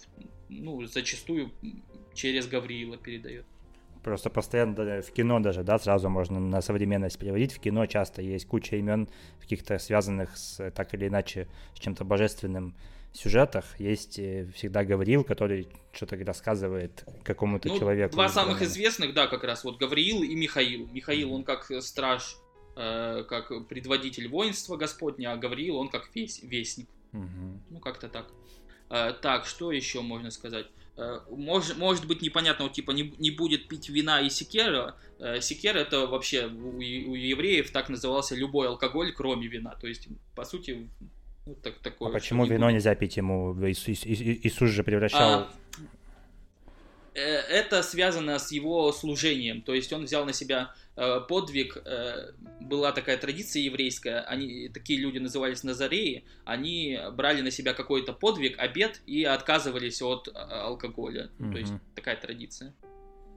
ну, 0.48 0.84
зачастую 0.86 1.50
через 2.14 2.46
Гавриила 2.46 2.96
передает. 2.96 3.46
Просто 4.06 4.30
постоянно 4.30 5.02
в 5.02 5.10
кино 5.10 5.40
даже, 5.40 5.64
да, 5.64 5.80
сразу 5.80 6.08
можно 6.08 6.38
на 6.38 6.60
современность 6.60 7.18
переводить. 7.18 7.52
В 7.52 7.58
кино 7.58 7.86
часто 7.86 8.22
есть 8.22 8.46
куча 8.46 8.76
имен 8.76 9.08
каких-то 9.40 9.80
связанных 9.80 10.36
с 10.36 10.70
так 10.70 10.94
или 10.94 11.08
иначе 11.08 11.48
с 11.74 11.80
чем-то 11.80 12.04
божественным, 12.04 12.76
сюжетах 13.12 13.64
есть 13.80 14.20
э, 14.20 14.48
всегда 14.54 14.84
Гавриил, 14.84 15.24
который 15.24 15.66
что-то 15.92 16.16
рассказывает 16.24 17.04
какому-то 17.24 17.68
ну, 17.68 17.78
человеку. 17.80 18.12
Два 18.12 18.28
самых 18.28 18.62
известных, 18.62 19.12
да, 19.12 19.26
как 19.26 19.42
раз 19.42 19.64
вот 19.64 19.76
Гавриил 19.76 20.22
и 20.22 20.36
Михаил. 20.36 20.86
Михаил, 20.92 21.32
он 21.32 21.42
как 21.42 21.68
страж, 21.82 22.36
э, 22.76 23.24
как 23.28 23.66
предводитель 23.66 24.28
воинства 24.28 24.76
Господня, 24.76 25.32
а 25.32 25.36
Гавриил, 25.36 25.78
он 25.78 25.88
как 25.88 26.10
весь, 26.14 26.44
вестник. 26.44 26.88
Угу. 27.12 27.60
Ну, 27.70 27.80
как-то 27.80 28.08
так. 28.08 28.28
Э, 28.88 29.14
так, 29.20 29.46
что 29.46 29.72
еще 29.72 30.00
можно 30.00 30.30
сказать? 30.30 30.66
Э, 30.96 31.20
может, 31.30 31.76
может 31.76 32.06
быть 32.06 32.22
непонятно, 32.22 32.64
вот, 32.64 32.72
типа 32.72 32.92
не, 32.92 33.14
не 33.18 33.30
будет 33.30 33.68
пить 33.68 33.88
вина 33.88 34.20
и 34.20 34.30
секера. 34.30 34.96
Э, 35.18 35.40
секер 35.40 35.76
это 35.76 36.06
вообще 36.06 36.46
у, 36.46 36.78
у 36.78 36.80
евреев 36.80 37.70
так 37.70 37.88
назывался 37.88 38.34
любой 38.34 38.68
алкоголь, 38.68 39.12
кроме 39.12 39.46
вина. 39.46 39.76
То 39.80 39.86
есть, 39.86 40.08
по 40.34 40.44
сути, 40.44 40.88
вот 41.44 41.60
так, 41.62 41.78
такое, 41.80 42.08
а 42.08 42.12
почему 42.12 42.46
вино 42.46 42.66
будет. 42.66 42.74
нельзя 42.74 42.94
пить 42.94 43.16
ему? 43.16 43.54
Иисус, 43.68 44.04
Иисус 44.04 44.70
же 44.70 44.82
превращал... 44.82 45.40
А, 45.40 45.50
это 47.20 47.82
связано 47.82 48.38
с 48.38 48.52
его 48.52 48.92
служением. 48.92 49.62
То 49.62 49.74
есть 49.74 49.92
он 49.92 50.04
взял 50.04 50.24
на 50.24 50.32
себя 50.32 50.74
э, 50.96 51.20
подвиг. 51.28 51.76
Э, 51.84 52.32
была 52.60 52.92
такая 52.92 53.16
традиция 53.16 53.62
еврейская. 53.62 54.20
Они, 54.20 54.68
такие 54.68 54.98
люди 54.98 55.18
назывались 55.18 55.64
Назареи. 55.64 56.24
Они 56.44 56.98
брали 57.12 57.40
на 57.40 57.50
себя 57.50 57.74
какой-то 57.74 58.12
подвиг, 58.12 58.58
обед 58.58 59.00
и 59.06 59.24
отказывались 59.24 60.02
от 60.02 60.28
алкоголя. 60.34 61.30
Угу. 61.38 61.52
То 61.52 61.58
есть 61.58 61.72
такая 61.94 62.16
традиция. 62.16 62.74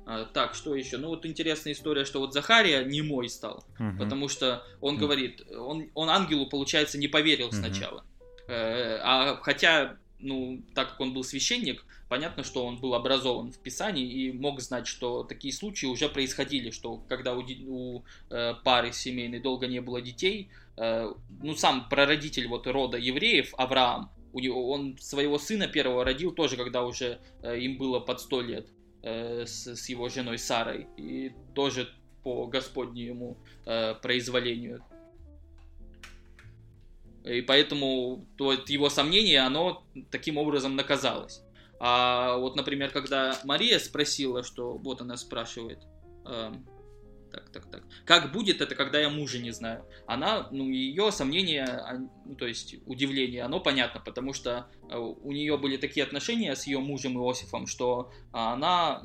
А, 0.09 0.25
так, 0.25 0.55
что 0.55 0.73
еще? 0.73 0.97
Ну 0.97 1.09
вот 1.09 1.25
интересная 1.27 1.73
история, 1.73 2.03
что 2.03 2.19
вот 2.19 2.33
Захария 2.33 2.83
не 2.83 3.03
мой 3.03 3.29
стал, 3.29 3.63
угу. 3.79 3.99
потому 3.99 4.27
что 4.27 4.65
он 4.81 4.95
угу. 4.95 5.01
говорит, 5.01 5.45
он, 5.55 5.91
он 5.93 6.09
ангелу, 6.09 6.47
получается, 6.47 6.97
не 6.97 7.07
поверил 7.07 7.47
угу. 7.47 7.55
сначала. 7.55 8.03
Э, 8.47 8.97
а 9.03 9.35
хотя, 9.43 9.97
ну, 10.17 10.63
так 10.73 10.89
как 10.89 10.99
он 10.99 11.13
был 11.13 11.23
священник, 11.23 11.85
понятно, 12.09 12.43
что 12.43 12.65
он 12.65 12.77
был 12.77 12.95
образован 12.95 13.51
в 13.51 13.59
Писании 13.59 14.05
и 14.05 14.31
мог 14.31 14.59
знать, 14.59 14.87
что 14.87 15.23
такие 15.23 15.53
случаи 15.53 15.85
уже 15.85 16.09
происходили, 16.09 16.71
что 16.71 16.97
когда 17.07 17.35
у, 17.35 17.45
у 17.67 18.03
э, 18.29 18.55
пары 18.63 18.91
семейной 18.91 19.39
долго 19.39 19.67
не 19.67 19.79
было 19.79 20.01
детей, 20.01 20.49
э, 20.75 21.13
ну, 21.41 21.55
сам 21.55 21.87
прародитель 21.87 22.47
вот 22.47 22.67
рода 22.67 22.97
евреев, 22.97 23.53
Авраам, 23.57 24.11
у 24.33 24.39
него, 24.39 24.71
он 24.71 24.97
своего 24.99 25.37
сына 25.37 25.67
первого 25.67 26.03
родил 26.03 26.31
тоже, 26.31 26.57
когда 26.57 26.83
уже 26.83 27.19
э, 27.43 27.59
им 27.59 27.77
было 27.77 27.99
под 27.99 28.19
сто 28.19 28.41
лет 28.41 28.67
э, 29.03 29.45
с, 29.45 29.67
с 29.67 29.89
его 29.89 30.09
женой 30.09 30.39
Сарой, 30.39 30.87
и 30.97 31.31
тоже 31.53 31.89
по 32.23 32.47
Господнему 32.47 33.37
э, 33.65 33.95
произволению. 34.01 34.83
И 37.23 37.41
поэтому 37.41 38.25
то, 38.37 38.53
его 38.53 38.89
сомнение, 38.89 39.41
оно 39.41 39.83
таким 40.09 40.37
образом 40.37 40.75
наказалось. 40.75 41.43
А 41.79 42.37
вот, 42.37 42.55
например, 42.55 42.91
когда 42.91 43.39
Мария 43.43 43.79
спросила, 43.79 44.43
что 44.43 44.77
вот 44.77 45.01
она 45.01 45.15
спрашивает, 45.15 45.79
э, 46.25 46.51
так, 47.31 47.49
так, 47.51 47.65
так. 47.69 47.83
Как 48.05 48.31
будет 48.31 48.61
это, 48.61 48.75
когда 48.75 48.99
я 48.99 49.09
мужа 49.09 49.39
не 49.39 49.51
знаю? 49.51 49.85
Она, 50.07 50.47
ну, 50.51 50.67
ее 50.69 51.11
сомнения, 51.11 51.63
а, 51.63 51.97
ну, 52.25 52.35
то 52.35 52.47
есть 52.47 52.75
удивление, 52.85 53.43
оно 53.43 53.59
понятно, 53.59 54.01
потому 54.01 54.33
что 54.33 54.67
э, 54.89 54.97
у 54.97 55.31
нее 55.31 55.57
были 55.57 55.77
такие 55.77 56.03
отношения 56.03 56.55
с 56.55 56.65
ее 56.67 56.79
мужем 56.79 57.17
Иосифом, 57.17 57.67
что 57.67 58.11
она, 58.31 59.03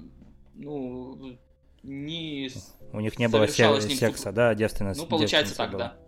ну, 0.54 1.38
не 1.82 2.50
У 2.92 3.00
них 3.00 3.18
не 3.18 3.28
было 3.28 3.46
секса, 3.46 4.32
да, 4.32 4.54
девственность. 4.54 5.00
Ну, 5.00 5.06
получается 5.06 5.56
так, 5.56 5.70
была. 5.70 5.78
да. 5.78 6.03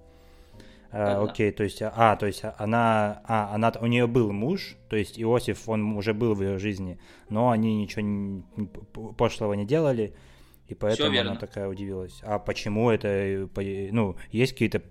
А, 0.99 1.23
окей, 1.23 1.53
то 1.53 1.63
есть, 1.63 1.83
а, 1.83 2.17
то 2.17 2.27
есть 2.27 2.43
она, 2.57 3.21
а, 3.25 3.55
она, 3.55 3.73
у 3.81 3.87
нее 3.87 4.07
был 4.07 4.33
муж, 4.33 4.77
то 4.89 4.97
есть 4.97 5.21
Иосиф, 5.21 5.69
он 5.69 5.97
уже 5.97 6.15
был 6.15 6.35
в 6.35 6.43
ее 6.43 6.59
жизни, 6.59 6.99
но 7.29 7.51
они 7.51 7.77
ничего 7.77 8.01
не, 8.01 8.43
пошлого 9.19 9.53
не 9.53 9.67
делали, 9.67 10.15
и 10.69 10.75
поэтому 10.75 11.19
она 11.19 11.37
такая 11.37 11.69
удивилась. 11.69 12.21
А 12.23 12.39
почему 12.39 12.91
это, 12.91 13.49
ну, 13.93 14.17
есть 14.31 14.53
какие-то 14.53 14.83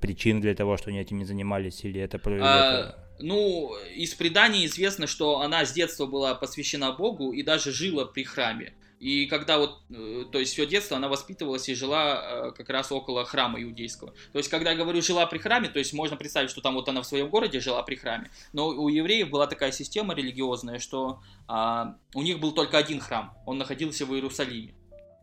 причины 0.00 0.40
для 0.40 0.54
того, 0.54 0.78
что 0.78 0.88
они 0.88 0.98
этим 0.98 1.18
не 1.18 1.24
занимались, 1.24 1.84
или 1.84 2.00
это... 2.00 2.18
А, 2.42 2.96
ну, 3.18 3.70
из 3.94 4.14
преданий 4.14 4.64
известно, 4.64 5.06
что 5.06 5.40
она 5.40 5.66
с 5.66 5.72
детства 5.72 6.06
была 6.06 6.34
посвящена 6.34 6.92
Богу 6.92 7.32
и 7.32 7.42
даже 7.42 7.70
жила 7.70 8.06
при 8.06 8.24
храме. 8.24 8.72
И 9.00 9.24
когда 9.26 9.56
вот, 9.56 9.80
э, 9.88 10.26
то 10.30 10.38
есть 10.38 10.52
все 10.52 10.66
детство 10.66 10.98
она 10.98 11.08
воспитывалась 11.08 11.66
и 11.70 11.74
жила 11.74 12.22
э, 12.22 12.50
как 12.52 12.68
раз 12.68 12.92
около 12.92 13.24
храма 13.24 13.60
иудейского. 13.62 14.12
То 14.32 14.38
есть, 14.38 14.50
когда 14.50 14.72
я 14.72 14.76
говорю 14.76 15.00
жила 15.00 15.24
при 15.24 15.38
храме, 15.38 15.70
то 15.70 15.78
есть 15.78 15.94
можно 15.94 16.18
представить, 16.18 16.50
что 16.50 16.60
там 16.60 16.74
вот 16.74 16.86
она 16.86 17.00
в 17.00 17.06
своем 17.06 17.30
городе 17.30 17.60
жила 17.60 17.82
при 17.82 17.94
храме. 17.96 18.30
Но 18.52 18.68
у 18.68 18.88
евреев 18.88 19.30
была 19.30 19.46
такая 19.46 19.72
система 19.72 20.14
религиозная, 20.14 20.78
что 20.78 21.22
а, 21.48 21.96
у 22.14 22.20
них 22.20 22.40
был 22.40 22.52
только 22.52 22.76
один 22.76 23.00
храм, 23.00 23.32
он 23.46 23.56
находился 23.56 24.04
в 24.04 24.12
Иерусалиме. 24.14 24.74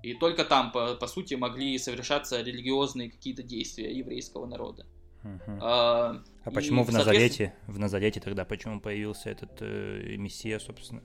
И 0.02 0.16
только 0.16 0.44
там, 0.44 0.72
по, 0.72 0.96
по 0.96 1.06
сути, 1.06 1.36
могли 1.36 1.78
совершаться 1.78 2.42
религиозные 2.42 3.12
какие-то 3.12 3.44
действия 3.44 3.96
еврейского 3.96 4.48
народа. 4.48 4.88
Угу. 5.24 5.60
А, 5.62 6.24
а 6.44 6.52
почему 6.52 6.84
в 6.84 6.92
Назарете? 6.92 7.54
В 7.68 7.78
Назарете 7.78 8.20
тогда 8.22 8.44
почему 8.44 8.80
появился 8.80 9.30
этот 9.30 9.52
э, 9.62 10.16
мессия, 10.18 10.58
собственно? 10.58 11.04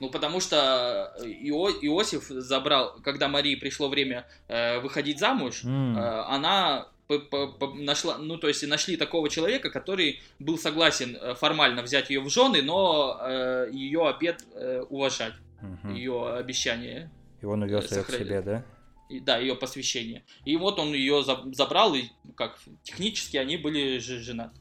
Ну, 0.00 0.10
потому 0.10 0.40
что 0.40 1.12
Ио, 1.22 1.70
Иосиф 1.70 2.24
забрал, 2.28 2.96
когда 3.02 3.28
Марии 3.28 3.56
пришло 3.56 3.88
время 3.88 4.26
э, 4.48 4.80
выходить 4.80 5.18
замуж, 5.18 5.64
mm. 5.64 5.96
э, 5.96 6.22
она 6.28 6.88
нашла, 7.08 8.18
ну, 8.18 8.36
то 8.36 8.48
есть 8.48 8.66
нашли 8.66 8.96
такого 8.96 9.28
человека, 9.28 9.70
который 9.70 10.20
был 10.38 10.58
согласен 10.58 11.16
э, 11.16 11.34
формально 11.34 11.82
взять 11.82 12.10
ее 12.10 12.20
в 12.20 12.28
жены, 12.28 12.62
но 12.62 13.18
э, 13.20 13.70
ее 13.72 14.06
обед 14.08 14.44
э, 14.54 14.82
уважать, 14.88 15.34
uh-huh. 15.62 15.94
ее 15.94 16.34
обещание. 16.34 17.10
И 17.40 17.46
он 17.46 17.64
ее 17.64 17.80
к 17.80 17.88
себе, 17.88 18.42
да? 18.42 18.64
И, 19.08 19.20
да, 19.20 19.38
ее 19.38 19.54
посвящение. 19.54 20.22
И 20.44 20.56
вот 20.56 20.78
он 20.78 20.92
ее 20.92 21.24
забрал, 21.52 21.94
и 21.94 22.04
как 22.36 22.58
технически 22.82 23.38
они 23.38 23.56
были 23.56 23.98
же 23.98 24.18
женаты. 24.18 24.60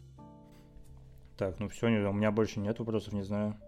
Так, 1.37 1.59
ну 1.59 1.67
все, 1.67 1.87
у 1.87 2.13
меня 2.13 2.31
больше 2.31 2.59
нет 2.59 2.79
вопросов, 2.79 3.13
не 3.13 3.23
знаю. 3.23 3.59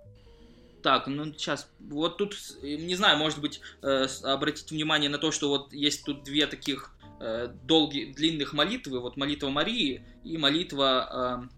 Так, 0.82 1.08
ну 1.08 1.26
сейчас, 1.34 1.70
вот 1.80 2.18
тут, 2.18 2.38
не 2.62 2.96
знаю, 2.96 3.18
может 3.18 3.40
быть, 3.40 3.62
э, 3.82 4.08
обратить 4.24 4.72
внимание 4.72 5.10
на 5.10 5.18
то, 5.18 5.32
что 5.32 5.50
вот 5.50 5.74
есть 5.74 6.06
тут 6.06 6.24
две 6.24 6.48
таких 6.48 6.96
э, 7.20 7.50
долгих, 7.64 8.16
длинных 8.16 8.54
молитвы, 8.54 9.00
вот 9.00 9.18
молитва 9.18 9.50
Марии 9.50 10.06
и 10.24 10.38
молитва 10.38 11.50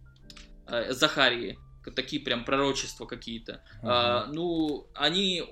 э, 0.67 0.89
э, 0.89 0.93
Захарии, 0.93 1.59
такие 1.95 2.21
прям 2.21 2.45
пророчества 2.45 3.05
какие-то. 3.05 3.63
Uh-huh. 3.83 4.27
Э, 4.27 4.31
ну, 4.31 4.87
они 4.95 5.43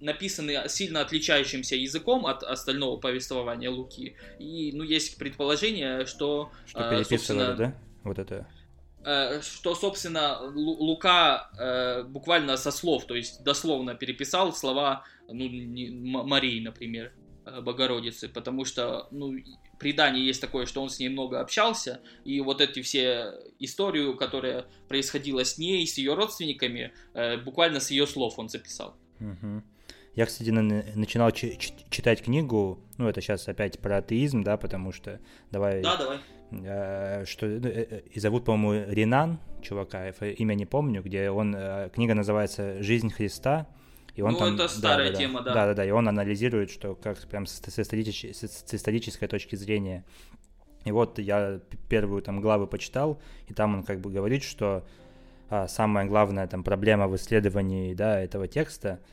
написаны 0.00 0.68
сильно 0.68 1.00
отличающимся 1.00 1.76
языком 1.76 2.26
от 2.26 2.42
остального 2.42 2.96
повествования 2.98 3.70
Луки. 3.70 4.16
И, 4.38 4.72
ну, 4.74 4.82
есть 4.82 5.16
предположение, 5.18 6.06
что... 6.06 6.50
Что 6.66 6.80
э, 6.80 6.90
переписывали, 6.90 7.56
да? 7.56 7.78
Вот 8.04 8.18
это... 8.18 8.46
Э, 9.06 9.40
что, 9.40 9.76
собственно, 9.76 10.40
Лука 10.42 11.48
э, 11.56 12.02
буквально 12.02 12.56
со 12.56 12.72
слов, 12.72 13.06
то 13.06 13.14
есть 13.14 13.44
дословно 13.44 13.94
переписал 13.94 14.52
слова 14.52 15.04
ну, 15.28 15.48
Марии, 16.24 16.60
например, 16.60 17.12
э, 17.44 17.60
Богородицы, 17.60 18.28
потому 18.28 18.64
что, 18.64 19.06
ну, 19.12 19.36
предание 19.78 20.26
есть 20.26 20.40
такое, 20.40 20.66
что 20.66 20.82
он 20.82 20.90
с 20.90 20.98
ней 20.98 21.08
много 21.08 21.38
общался, 21.38 22.00
и 22.24 22.40
вот 22.40 22.60
эти 22.60 22.82
все 22.82 23.32
историю, 23.60 24.16
которая 24.16 24.66
происходила 24.88 25.44
с 25.44 25.56
ней, 25.56 25.86
с 25.86 25.98
ее 25.98 26.14
родственниками, 26.14 26.92
буквально 27.44 27.78
с 27.78 27.92
ее 27.92 28.08
слов 28.08 28.40
он 28.40 28.48
записал. 28.48 28.96
Угу. 29.20 29.62
Я, 30.16 30.26
кстати, 30.26 30.48
начинал 30.48 31.30
читать 31.30 32.22
книгу, 32.22 32.80
ну, 32.98 33.06
это 33.06 33.20
сейчас 33.20 33.46
опять 33.46 33.78
про 33.78 33.98
атеизм, 33.98 34.42
да, 34.42 34.56
потому 34.56 34.90
что 34.90 35.20
давай... 35.52 35.80
Да, 35.82 35.96
давай. 35.96 36.18
Э, 36.50 37.24
что 37.26 37.46
э, 37.46 37.60
э, 37.62 38.00
и 38.12 38.20
зовут, 38.20 38.44
по-моему, 38.44 38.90
Ренан, 38.90 39.40
чувака, 39.62 40.08
имя 40.08 40.54
не 40.54 40.66
помню, 40.66 41.02
где 41.02 41.30
он, 41.30 41.56
книга 41.92 42.14
называется 42.14 42.82
«Жизнь 42.82 43.10
Христа», 43.10 43.66
и 44.14 44.22
он 44.22 44.32
ну, 44.32 44.38
там, 44.38 44.54
это 44.54 44.68
старая 44.68 45.12
да, 45.12 45.18
тема, 45.18 45.42
да. 45.42 45.52
Да, 45.52 45.66
да, 45.66 45.74
да, 45.74 45.84
и 45.84 45.90
он 45.90 46.08
анализирует, 46.08 46.70
что 46.70 46.94
как 46.94 47.18
прям 47.28 47.44
с, 47.46 47.60
с, 47.60 47.78
исторической, 47.78 48.32
с 48.32 48.74
исторической 48.74 49.26
точки 49.26 49.56
зрения. 49.56 50.04
И 50.84 50.92
вот 50.92 51.18
я 51.18 51.60
первую 51.90 52.22
там 52.22 52.40
главу 52.40 52.66
почитал, 52.66 53.20
и 53.48 53.52
там 53.52 53.74
он 53.74 53.82
как 53.82 54.00
бы 54.00 54.10
говорит, 54.10 54.42
что 54.42 54.86
а, 55.50 55.68
самая 55.68 56.06
главная 56.06 56.46
там 56.46 56.64
проблема 56.64 57.08
в 57.08 57.16
исследовании, 57.16 57.92
да, 57.92 58.20
этого 58.20 58.48
текста– 58.48 59.00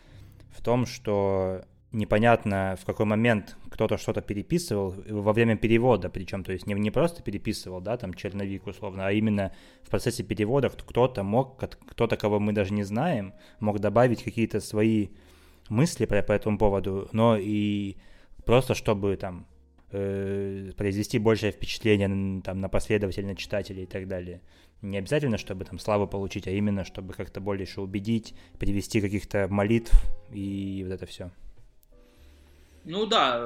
в 0.53 0.61
том, 0.61 0.85
что 0.85 1.65
непонятно, 1.93 2.75
в 2.81 2.85
какой 2.85 3.05
момент 3.05 3.55
кто-то 3.69 3.97
что-то 3.97 4.21
переписывал 4.21 4.95
во 5.07 5.31
время 5.31 5.55
перевода, 5.55 6.09
причем, 6.09 6.43
то 6.43 6.51
есть 6.51 6.67
не, 6.67 6.73
не 6.73 6.91
просто 6.91 7.21
переписывал, 7.21 7.81
да, 7.81 7.97
там 7.97 8.13
черновик 8.13 8.67
условно, 8.67 9.07
а 9.07 9.11
именно 9.11 9.53
в 9.83 9.89
процессе 9.89 10.23
перевода 10.23 10.69
кто-то 10.69 11.23
мог, 11.23 11.57
кто-то, 11.57 12.17
кого 12.17 12.39
мы 12.39 12.51
даже 12.51 12.73
не 12.73 12.83
знаем, 12.83 13.33
мог 13.59 13.79
добавить 13.79 14.23
какие-то 14.23 14.59
свои 14.59 15.09
мысли 15.69 16.05
по, 16.05 16.21
по 16.21 16.33
этому 16.33 16.57
поводу, 16.57 17.07
но 17.11 17.37
и 17.37 17.95
просто 18.45 18.73
чтобы 18.75 19.15
там 19.15 19.47
э, 19.91 20.71
произвести 20.75 21.19
большее 21.19 21.51
впечатление 21.51 22.41
там, 22.41 22.59
на 22.59 22.69
последователя, 22.69 23.27
на 23.27 23.35
читателей 23.35 23.83
и 23.83 23.87
так 23.87 24.07
далее. 24.07 24.41
Не 24.81 24.97
обязательно, 24.97 25.37
чтобы 25.37 25.63
там 25.63 25.79
славу 25.79 26.07
получить, 26.07 26.47
а 26.47 26.51
именно, 26.51 26.83
чтобы 26.83 27.13
как-то 27.13 27.39
больше 27.39 27.79
убедить, 27.79 28.35
привести 28.59 28.99
каких-то 28.99 29.47
молитв 29.49 29.93
и 30.33 30.83
вот 30.85 30.93
это 30.93 31.05
все. 31.05 31.31
Ну 32.85 33.05
да, 33.05 33.39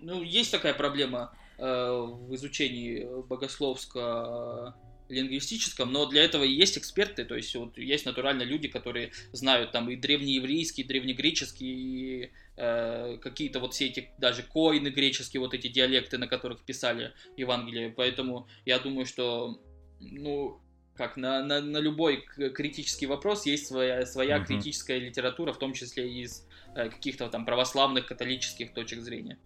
ну 0.00 0.22
есть 0.22 0.50
такая 0.50 0.74
проблема 0.74 1.36
э, 1.58 1.64
в 1.64 2.34
изучении 2.34 3.06
богословского 3.26 4.76
лингвистическом, 5.08 5.92
но 5.92 6.06
для 6.06 6.24
этого 6.24 6.44
и 6.44 6.52
есть 6.52 6.78
эксперты, 6.78 7.24
то 7.24 7.36
есть 7.36 7.54
вот 7.54 7.76
есть 7.76 8.06
натурально 8.06 8.42
люди, 8.42 8.68
которые 8.68 9.12
знают 9.32 9.70
там 9.72 9.90
и 9.90 9.96
древнееврейский, 9.96 10.82
и 10.82 10.86
древнегреческий, 10.86 11.66
и 11.66 12.30
э, 12.56 13.18
какие-то 13.20 13.60
вот 13.60 13.74
все 13.74 13.86
эти 13.86 14.10
даже 14.18 14.42
коины 14.42 14.88
греческие, 14.88 15.40
вот 15.40 15.52
эти 15.52 15.68
диалекты, 15.68 16.16
на 16.16 16.26
которых 16.26 16.64
писали 16.64 17.12
Евангелие, 17.36 17.90
поэтому 17.90 18.48
я 18.64 18.78
думаю, 18.78 19.04
что 19.04 19.60
ну, 20.00 20.60
как 20.96 21.16
на, 21.16 21.42
на, 21.44 21.60
на 21.60 21.78
любой 21.78 22.24
критический 22.54 23.06
вопрос 23.06 23.46
есть 23.46 23.66
своя, 23.66 24.06
своя 24.06 24.38
uh-huh. 24.38 24.46
критическая 24.46 24.98
литература, 24.98 25.52
в 25.52 25.58
том 25.58 25.72
числе 25.72 26.08
из 26.08 26.40
э, 26.40 26.53
каких-то 26.74 27.28
там 27.28 27.44
православных 27.44 28.06
католических 28.06 28.72
точек 28.72 29.00
зрения. 29.00 29.38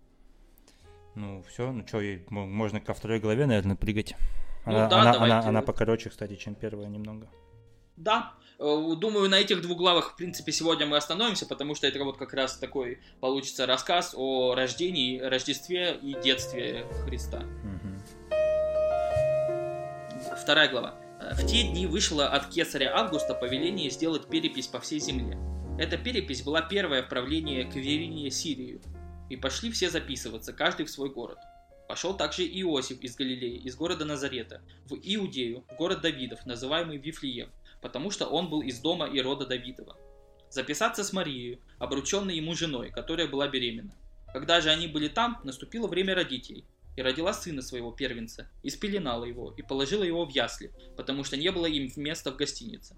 Ну, 1.15 1.43
все, 1.49 1.73
ну 1.73 1.87
что, 1.87 2.01
можно 2.31 2.81
ко 2.81 2.95
второй 2.95 3.21
главе, 3.21 3.47
наверное, 3.47 3.77
прыгать. 3.77 4.15
Ну 4.67 4.73
она, 4.73 4.85
ну, 4.85 4.91
да, 4.91 5.01
она, 5.01 5.13
давайте. 5.13 5.35
она, 5.35 5.49
она 5.49 5.63
покороче, 5.63 6.11
кстати, 6.11 6.37
чем 6.37 6.55
первая 6.55 6.89
немного. 6.89 7.29
Да, 7.97 8.35
э, 8.61 8.95
думаю, 8.97 9.29
на 9.29 9.35
этих 9.41 9.61
двух 9.61 9.79
главах, 9.79 10.13
в 10.13 10.17
принципе, 10.17 10.53
сегодня 10.53 10.87
мы 10.87 10.97
остановимся, 10.97 11.47
потому 11.47 11.75
что 11.75 11.89
это 11.89 12.03
вот 12.05 12.19
как 12.19 12.33
раз 12.35 12.57
такой 12.59 13.01
получится 13.21 13.67
рассказ 13.67 14.15
о 14.17 14.55
рождении, 14.55 15.19
Рождестве 15.19 15.99
и 16.01 16.15
детстве 16.23 16.87
Христа. 17.05 17.39
Угу. 17.39 17.89
Вторая 20.41 20.69
глава. 20.69 20.95
Э, 21.21 21.35
в 21.35 21.45
те 21.47 21.65
дни 21.65 21.87
вышло 21.87 22.29
от 22.29 22.47
кесаря 22.47 22.97
Августа 22.97 23.35
повеление 23.35 23.91
сделать 23.91 24.29
перепись 24.29 24.69
по 24.69 24.79
всей 24.79 25.01
земле. 25.01 25.37
Эта 25.79 25.97
перепись 25.97 26.43
была 26.43 26.61
первая 26.61 27.05
в 27.05 27.09
правлении 27.09 27.63
Квериния 27.63 28.31
Сирию. 28.31 28.81
И 29.31 29.37
пошли 29.37 29.71
все 29.71 29.89
записываться, 29.89 30.53
каждый 30.53 30.87
в 30.87 30.91
свой 30.91 31.09
город. 31.09 31.39
Пошел 31.87 32.17
также 32.17 32.45
Иосиф 32.45 33.01
из 33.01 33.15
Галилеи, 33.15 33.59
из 33.59 33.77
города 33.77 34.05
Назарета, 34.05 34.61
в 34.87 34.95
Иудею, 34.95 35.65
в 35.71 35.77
город 35.77 36.01
Давидов, 36.01 36.45
называемый 36.47 36.97
Вифлеем, 36.97 37.51
потому 37.81 38.11
что 38.11 38.27
он 38.27 38.51
был 38.51 38.61
из 38.61 38.81
дома 38.81 39.07
и 39.07 39.21
рода 39.21 39.47
Давидова. 39.47 39.97
Записаться 40.51 41.05
с 41.05 41.13
Марией, 41.13 41.61
обрученной 41.79 42.35
ему 42.35 42.57
женой, 42.57 42.91
которая 42.91 43.29
была 43.29 43.47
беременна. 43.47 43.95
Когда 44.33 44.61
же 44.61 44.71
они 44.71 44.89
были 44.89 45.07
там, 45.07 45.41
наступило 45.45 45.87
время 45.87 46.17
родителей 46.17 46.65
и 46.97 47.03
родила 47.03 47.33
сына 47.33 47.63
своего 47.63 47.93
первенца, 47.93 48.51
и 48.65 48.71
спеленала 48.71 49.25
его, 49.25 49.55
и 49.57 49.63
положила 49.63 50.03
его 50.03 50.27
в 50.27 50.31
ясли, 50.31 50.73
потому 50.97 51.23
что 51.23 51.37
не 51.37 51.53
было 51.53 51.67
им 51.67 51.89
места 51.95 52.33
в 52.33 52.37
гостинице. 52.37 52.97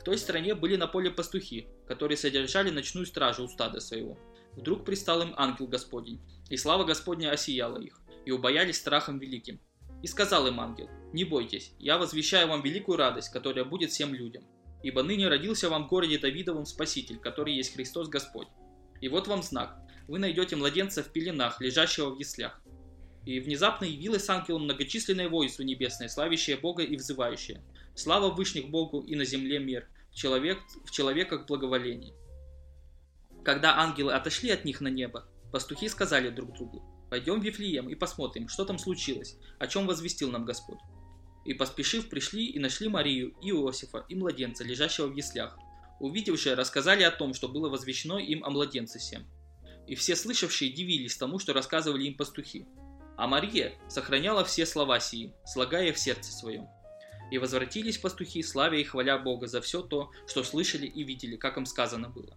В 0.00 0.04
той 0.04 0.18
стране 0.18 0.54
были 0.54 0.76
на 0.76 0.86
поле 0.86 1.10
пастухи, 1.10 1.68
которые 1.86 2.16
содержали 2.16 2.70
ночную 2.70 3.06
стражу 3.06 3.44
у 3.44 3.48
стада 3.48 3.80
своего. 3.80 4.18
Вдруг 4.52 4.84
пристал 4.84 5.22
им 5.22 5.34
ангел 5.36 5.66
Господень, 5.66 6.20
и 6.48 6.56
слава 6.56 6.84
Господня 6.84 7.30
осияла 7.30 7.78
их, 7.78 8.00
и 8.24 8.30
убоялись 8.30 8.76
страхом 8.76 9.18
великим. 9.18 9.60
И 10.02 10.06
сказал 10.06 10.46
им 10.46 10.60
ангел, 10.60 10.88
«Не 11.12 11.24
бойтесь, 11.24 11.72
я 11.78 11.98
возвещаю 11.98 12.48
вам 12.48 12.62
великую 12.62 12.98
радость, 12.98 13.30
которая 13.30 13.64
будет 13.64 13.90
всем 13.90 14.14
людям. 14.14 14.44
Ибо 14.82 15.02
ныне 15.02 15.28
родился 15.28 15.70
вам 15.70 15.86
в 15.86 15.88
городе 15.88 16.18
Давидовом 16.18 16.66
Спаситель, 16.66 17.18
который 17.18 17.54
есть 17.54 17.74
Христос 17.74 18.08
Господь. 18.08 18.48
И 19.00 19.08
вот 19.08 19.28
вам 19.28 19.42
знак. 19.42 19.78
Вы 20.08 20.18
найдете 20.18 20.56
младенца 20.56 21.02
в 21.02 21.10
пеленах, 21.10 21.60
лежащего 21.60 22.10
в 22.10 22.18
яслях. 22.18 22.60
И 23.24 23.40
внезапно 23.40 23.86
явилось 23.86 24.28
ангелом 24.28 24.64
многочисленное 24.64 25.30
войство 25.30 25.62
небесное, 25.62 26.08
славящее 26.08 26.58
Бога 26.58 26.82
и 26.82 26.96
взывающее. 26.96 27.62
Слава 27.94 28.30
Вышних 28.30 28.70
Богу 28.70 29.02
и 29.02 29.14
на 29.14 29.24
земле 29.24 29.60
мир, 29.60 29.86
в, 30.10 30.16
человек, 30.16 30.58
в 30.84 30.90
человеках 30.90 31.46
благоволение. 31.46 32.12
Когда 33.44 33.78
ангелы 33.78 34.12
отошли 34.12 34.50
от 34.50 34.64
них 34.64 34.80
на 34.80 34.88
небо, 34.88 35.28
пастухи 35.52 35.88
сказали 35.88 36.30
друг 36.30 36.54
другу, 36.54 36.82
«Пойдем 37.08 37.40
в 37.40 37.44
Вифлеем 37.44 37.88
и 37.88 37.94
посмотрим, 37.94 38.48
что 38.48 38.64
там 38.64 38.78
случилось, 38.78 39.36
о 39.60 39.68
чем 39.68 39.86
возвестил 39.86 40.32
нам 40.32 40.44
Господь». 40.44 40.80
И 41.44 41.54
поспешив 41.54 42.08
пришли 42.08 42.46
и 42.46 42.58
нашли 42.58 42.88
Марию, 42.88 43.34
и 43.40 43.50
Иосифа, 43.50 44.04
и 44.08 44.16
младенца, 44.16 44.64
лежащего 44.64 45.06
в 45.06 45.14
яслях. 45.14 45.56
Увидев 46.00 46.40
же, 46.40 46.56
рассказали 46.56 47.04
о 47.04 47.10
том, 47.12 47.34
что 47.34 47.48
было 47.48 47.68
возвещено 47.68 48.18
им 48.18 48.44
о 48.44 48.50
младенце 48.50 48.98
всем. 48.98 49.24
И 49.86 49.94
все 49.94 50.16
слышавшие 50.16 50.72
дивились 50.72 51.16
тому, 51.16 51.38
что 51.38 51.52
рассказывали 51.52 52.04
им 52.04 52.16
пастухи. 52.16 52.66
А 53.16 53.28
Мария 53.28 53.74
сохраняла 53.88 54.44
все 54.44 54.66
слова 54.66 54.98
сии, 54.98 55.32
слагая 55.44 55.92
в 55.92 55.98
сердце 55.98 56.32
своем. 56.32 56.66
И 57.30 57.38
возвратились 57.38 57.98
пастухи, 57.98 58.42
славя 58.42 58.78
и 58.78 58.84
хваля 58.84 59.18
Бога 59.18 59.46
за 59.46 59.60
все 59.60 59.82
то, 59.82 60.10
что 60.26 60.42
слышали 60.44 60.86
и 60.86 61.02
видели, 61.02 61.36
как 61.36 61.56
им 61.56 61.66
сказано 61.66 62.08
было. 62.08 62.36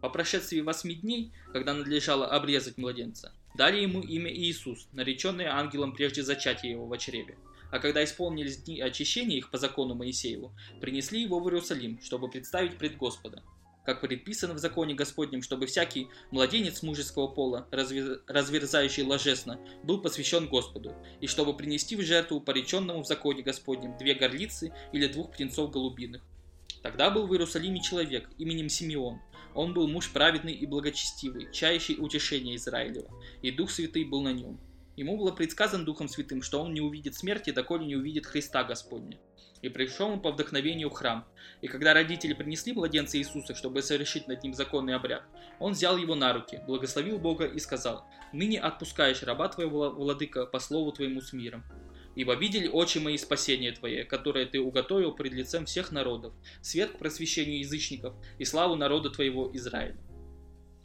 По 0.00 0.10
прошествии 0.10 0.60
восьми 0.60 0.94
дней, 0.94 1.32
когда 1.52 1.72
надлежало 1.72 2.26
обрезать 2.26 2.76
младенца, 2.76 3.32
дали 3.54 3.80
ему 3.80 4.00
имя 4.00 4.32
Иисус, 4.32 4.88
нареченное 4.92 5.52
ангелом 5.52 5.94
прежде 5.94 6.22
зачатия 6.22 6.72
его 6.72 6.86
в 6.86 6.98
чреве. 6.98 7.38
А 7.70 7.78
когда 7.78 8.04
исполнились 8.04 8.58
дни 8.58 8.80
очищения 8.80 9.38
их 9.38 9.50
по 9.50 9.58
закону 9.58 9.94
Моисееву, 9.94 10.54
принесли 10.80 11.22
его 11.22 11.40
в 11.40 11.46
Иерусалим, 11.46 12.00
чтобы 12.02 12.28
представить 12.28 12.76
пред 12.76 12.96
Господа– 12.96 13.42
как 13.84 14.00
предписано 14.00 14.54
в 14.54 14.58
законе 14.58 14.94
Господнем, 14.94 15.42
чтобы 15.42 15.66
всякий 15.66 16.08
младенец 16.30 16.82
мужеского 16.82 17.28
пола, 17.28 17.68
разверзающий 17.70 19.02
ложесно, 19.02 19.60
был 19.82 20.00
посвящен 20.00 20.48
Господу, 20.48 20.94
и 21.20 21.26
чтобы 21.26 21.56
принести 21.56 21.96
в 21.96 22.02
жертву 22.02 22.40
пореченному 22.40 23.02
в 23.02 23.06
законе 23.06 23.42
Господнем 23.42 23.96
две 23.98 24.14
горлицы 24.14 24.72
или 24.92 25.06
двух 25.06 25.32
птенцов 25.32 25.70
голубиных. 25.70 26.22
Тогда 26.82 27.10
был 27.10 27.26
в 27.26 27.32
Иерусалиме 27.32 27.80
человек 27.80 28.28
именем 28.38 28.68
Симеон. 28.68 29.20
Он 29.54 29.72
был 29.72 29.88
муж 29.88 30.10
праведный 30.10 30.52
и 30.52 30.66
благочестивый, 30.66 31.48
чающий 31.52 31.96
утешение 31.98 32.56
Израилева, 32.56 33.10
и 33.40 33.50
Дух 33.50 33.70
Святый 33.70 34.04
был 34.04 34.22
на 34.22 34.32
нем. 34.32 34.58
Ему 34.96 35.16
было 35.16 35.32
предсказано 35.32 35.84
Духом 35.84 36.08
Святым, 36.08 36.42
что 36.42 36.60
он 36.62 36.72
не 36.72 36.80
увидит 36.80 37.14
смерти, 37.14 37.50
доколе 37.50 37.84
не 37.84 37.96
увидит 37.96 38.26
Христа 38.26 38.64
Господня. 38.64 39.18
И 39.64 39.70
пришел 39.70 40.10
он 40.10 40.20
по 40.20 40.30
вдохновению 40.30 40.90
в 40.90 40.92
храм. 40.92 41.24
И 41.62 41.68
когда 41.68 41.94
родители 41.94 42.34
принесли 42.34 42.74
младенца 42.74 43.16
Иисуса, 43.16 43.54
чтобы 43.54 43.80
совершить 43.80 44.28
над 44.28 44.42
ним 44.42 44.52
законный 44.52 44.94
обряд, 44.94 45.22
он 45.58 45.72
взял 45.72 45.96
его 45.96 46.14
на 46.14 46.34
руки, 46.34 46.60
благословил 46.66 47.18
Бога 47.18 47.46
и 47.46 47.58
сказал, 47.58 48.06
«Ныне 48.34 48.60
отпускаешь 48.60 49.22
раба 49.22 49.48
твоего, 49.48 49.88
владыка, 49.88 50.44
по 50.44 50.58
слову 50.58 50.92
твоему 50.92 51.22
с 51.22 51.32
миром. 51.32 51.64
Ибо 52.14 52.34
видели 52.34 52.68
очи 52.68 52.98
мои 52.98 53.16
спасение 53.16 53.72
Твое, 53.72 54.04
которое 54.04 54.44
Ты 54.44 54.60
уготовил 54.60 55.12
пред 55.12 55.32
лицем 55.32 55.64
всех 55.64 55.92
народов, 55.92 56.34
свет 56.60 56.90
к 56.90 56.98
просвещению 56.98 57.60
язычников 57.60 58.12
и 58.38 58.44
славу 58.44 58.76
народа 58.76 59.08
Твоего 59.08 59.50
Израиля». 59.54 59.96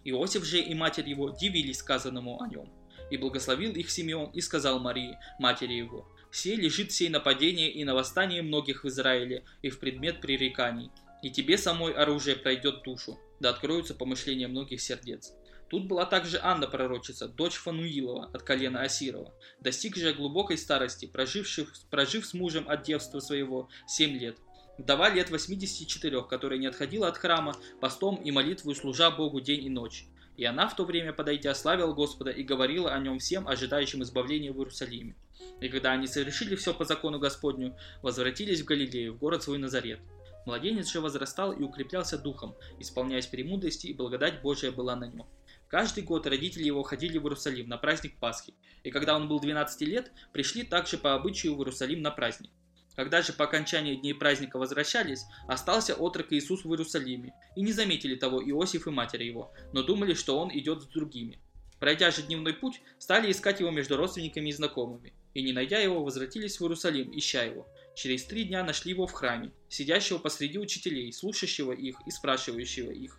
Иосиф 0.06 0.46
же 0.46 0.62
и 0.62 0.74
матерь 0.74 1.10
его 1.10 1.32
дивились 1.32 1.80
сказанному 1.80 2.42
о 2.42 2.48
нем. 2.48 2.72
И 3.12 3.18
благословил 3.18 3.74
их 3.74 3.90
Симеон 3.92 4.30
и 4.32 4.40
сказал 4.40 4.80
Марии, 4.80 5.18
матери 5.38 5.74
его, 5.74 6.08
«Сей 6.32 6.56
лежит 6.56 6.92
сей 6.92 7.10
нападение 7.10 7.72
и 7.72 7.84
на 7.84 7.96
восстание 7.96 8.42
многих 8.42 8.84
в 8.84 8.88
Израиле 8.88 9.44
и 9.62 9.70
в 9.70 9.80
предмет 9.80 10.22
пререканий, 10.22 10.92
и 11.24 11.30
тебе 11.32 11.58
самой 11.58 11.94
оружие 11.94 12.36
пройдет 12.36 12.84
душу, 12.84 13.20
да 13.40 13.50
откроются 13.50 13.96
помышления 13.96 14.48
многих 14.48 14.82
сердец». 14.82 15.34
Тут 15.70 15.86
была 15.86 16.06
также 16.06 16.40
Анна 16.42 16.68
пророчица, 16.68 17.28
дочь 17.28 17.54
Фануилова 17.54 18.32
от 18.34 18.42
колена 18.42 18.82
Асирова, 18.82 19.32
достигшая 19.60 20.14
глубокой 20.14 20.58
старости, 20.58 21.06
проживших, 21.06 21.72
прожив 21.92 22.26
с 22.26 22.34
мужем 22.34 22.68
от 22.68 22.82
девства 22.84 23.20
своего 23.20 23.70
семь 23.88 24.18
лет. 24.18 24.38
Вдова 24.80 25.10
лет 25.10 25.30
84, 25.30 26.24
которая 26.24 26.58
не 26.58 26.66
отходила 26.66 27.08
от 27.08 27.18
храма, 27.18 27.56
постом 27.82 28.16
и 28.16 28.32
молитву 28.32 28.74
служа 28.74 29.12
Богу 29.12 29.42
день 29.42 29.66
и 29.66 29.70
ночь. 29.70 30.06
И 30.40 30.46
она 30.46 30.70
в 30.70 30.76
то 30.78 30.86
время, 30.86 31.12
подойдя, 31.12 31.54
славила 31.54 31.92
Господа 31.92 32.32
и 32.32 32.44
говорила 32.44 32.94
о 32.94 33.00
нем 33.00 33.20
всем, 33.20 33.46
ожидающим 33.46 34.04
избавления 34.04 34.54
в 34.54 34.58
Иерусалиме. 34.58 35.18
И 35.60 35.68
когда 35.68 35.92
они 35.92 36.08
совершили 36.08 36.56
все 36.56 36.74
по 36.74 36.86
закону 36.86 37.20
Господню, 37.20 37.76
возвратились 38.02 38.62
в 38.62 38.66
Галилею, 38.66 39.16
в 39.16 39.18
город 39.18 39.44
свой 39.44 39.58
Назарет. 39.58 40.00
Младенец 40.46 40.90
же 40.90 41.02
возрастал 41.02 41.52
и 41.52 41.62
укреплялся 41.62 42.18
духом, 42.18 42.56
исполняясь 42.80 43.28
премудрости, 43.28 43.88
и 43.88 43.94
благодать 43.94 44.42
Божия 44.42 44.72
была 44.72 44.96
на 44.96 45.08
нем. 45.08 45.28
Каждый 45.68 46.04
год 46.04 46.26
родители 46.26 46.64
его 46.64 46.84
ходили 46.84 47.18
в 47.18 47.26
Иерусалим 47.26 47.68
на 47.68 47.78
праздник 47.78 48.18
Пасхи, 48.18 48.54
и 48.84 48.92
когда 48.92 49.18
он 49.18 49.28
был 49.28 49.42
12 49.42 49.82
лет, 49.82 50.10
пришли 50.32 50.64
также 50.64 50.98
по 50.98 51.16
обычаю 51.16 51.56
в 51.56 51.60
Иерусалим 51.60 52.02
на 52.02 52.12
праздник. 52.12 52.52
Когда 53.00 53.22
же 53.22 53.32
по 53.32 53.46
окончании 53.46 53.96
дней 53.96 54.14
праздника 54.14 54.60
возвращались, 54.60 55.24
остался 55.48 55.96
отрок 55.96 56.34
Иисус 56.34 56.66
в 56.66 56.70
Иерусалиме, 56.70 57.34
и 57.56 57.62
не 57.62 57.72
заметили 57.72 58.16
того 58.16 58.44
Иосиф 58.44 58.88
и 58.88 58.90
матери 58.90 59.24
его, 59.24 59.54
но 59.72 59.84
думали, 59.84 60.14
что 60.14 60.38
он 60.38 60.52
идет 60.52 60.82
с 60.82 60.86
другими. 60.88 61.40
Пройдя 61.80 62.12
же 62.12 62.24
дневной 62.24 62.52
путь, 62.52 62.82
стали 62.98 63.32
искать 63.32 63.62
его 63.62 63.72
между 63.72 63.96
родственниками 63.96 64.50
и 64.50 64.52
знакомыми, 64.52 65.14
и 65.34 65.42
не 65.42 65.54
найдя 65.54 65.80
его, 65.80 66.04
возвратились 66.04 66.60
в 66.60 66.62
Иерусалим, 66.62 67.18
ища 67.18 67.44
его. 67.44 67.70
Через 67.96 68.26
три 68.26 68.44
дня 68.44 68.66
нашли 68.66 68.92
его 68.92 69.08
в 69.08 69.14
храме, 69.14 69.54
сидящего 69.70 70.18
посреди 70.18 70.60
учителей, 70.60 71.14
слушающего 71.14 71.72
их 71.72 71.96
и 72.06 72.12
спрашивающего 72.12 72.92
их. 72.92 73.18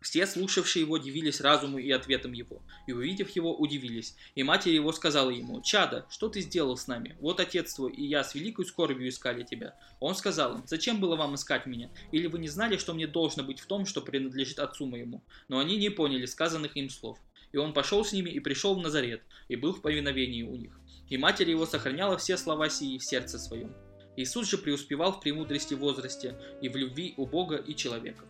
Все 0.00 0.26
слушавшие 0.26 0.82
его 0.82 0.96
дивились 0.96 1.42
разуму 1.42 1.78
и 1.78 1.90
ответам 1.90 2.32
его, 2.32 2.62
и 2.86 2.92
увидев 2.92 3.28
его, 3.36 3.54
удивились. 3.54 4.16
И 4.34 4.42
матерь 4.42 4.74
его 4.74 4.92
сказала 4.92 5.28
ему, 5.28 5.60
«Чада, 5.60 6.06
что 6.08 6.30
ты 6.30 6.40
сделал 6.40 6.78
с 6.78 6.86
нами? 6.86 7.16
Вот 7.20 7.38
отец 7.38 7.74
твой 7.74 7.92
и 7.92 8.06
я 8.06 8.24
с 8.24 8.34
великой 8.34 8.64
скорбью 8.64 9.10
искали 9.10 9.42
тебя». 9.42 9.74
Он 10.00 10.14
сказал 10.14 10.54
им, 10.56 10.62
«Зачем 10.66 11.00
было 11.00 11.16
вам 11.16 11.34
искать 11.34 11.66
меня? 11.66 11.90
Или 12.12 12.28
вы 12.28 12.38
не 12.38 12.48
знали, 12.48 12.78
что 12.78 12.94
мне 12.94 13.06
должно 13.06 13.42
быть 13.42 13.60
в 13.60 13.66
том, 13.66 13.84
что 13.84 14.00
принадлежит 14.00 14.58
отцу 14.58 14.86
моему?» 14.86 15.22
Но 15.48 15.58
они 15.58 15.76
не 15.76 15.90
поняли 15.90 16.24
сказанных 16.24 16.76
им 16.78 16.88
слов. 16.88 17.18
И 17.52 17.58
он 17.58 17.74
пошел 17.74 18.02
с 18.02 18.12
ними 18.12 18.30
и 18.30 18.40
пришел 18.40 18.74
в 18.74 18.78
Назарет, 18.78 19.22
и 19.48 19.56
был 19.56 19.74
в 19.74 19.82
повиновении 19.82 20.44
у 20.44 20.56
них. 20.56 20.80
И 21.10 21.18
матерь 21.18 21.50
его 21.50 21.66
сохраняла 21.66 22.16
все 22.16 22.38
слова 22.38 22.70
сии 22.70 22.96
в 22.96 23.04
сердце 23.04 23.38
своем. 23.38 23.74
Иисус 24.16 24.48
же 24.48 24.56
преуспевал 24.56 25.12
в 25.12 25.20
премудрости 25.20 25.74
возрасте 25.74 26.38
и 26.62 26.68
в 26.68 26.76
любви 26.76 27.14
у 27.16 27.26
Бога 27.26 27.56
и 27.56 27.74
человека. 27.74 28.24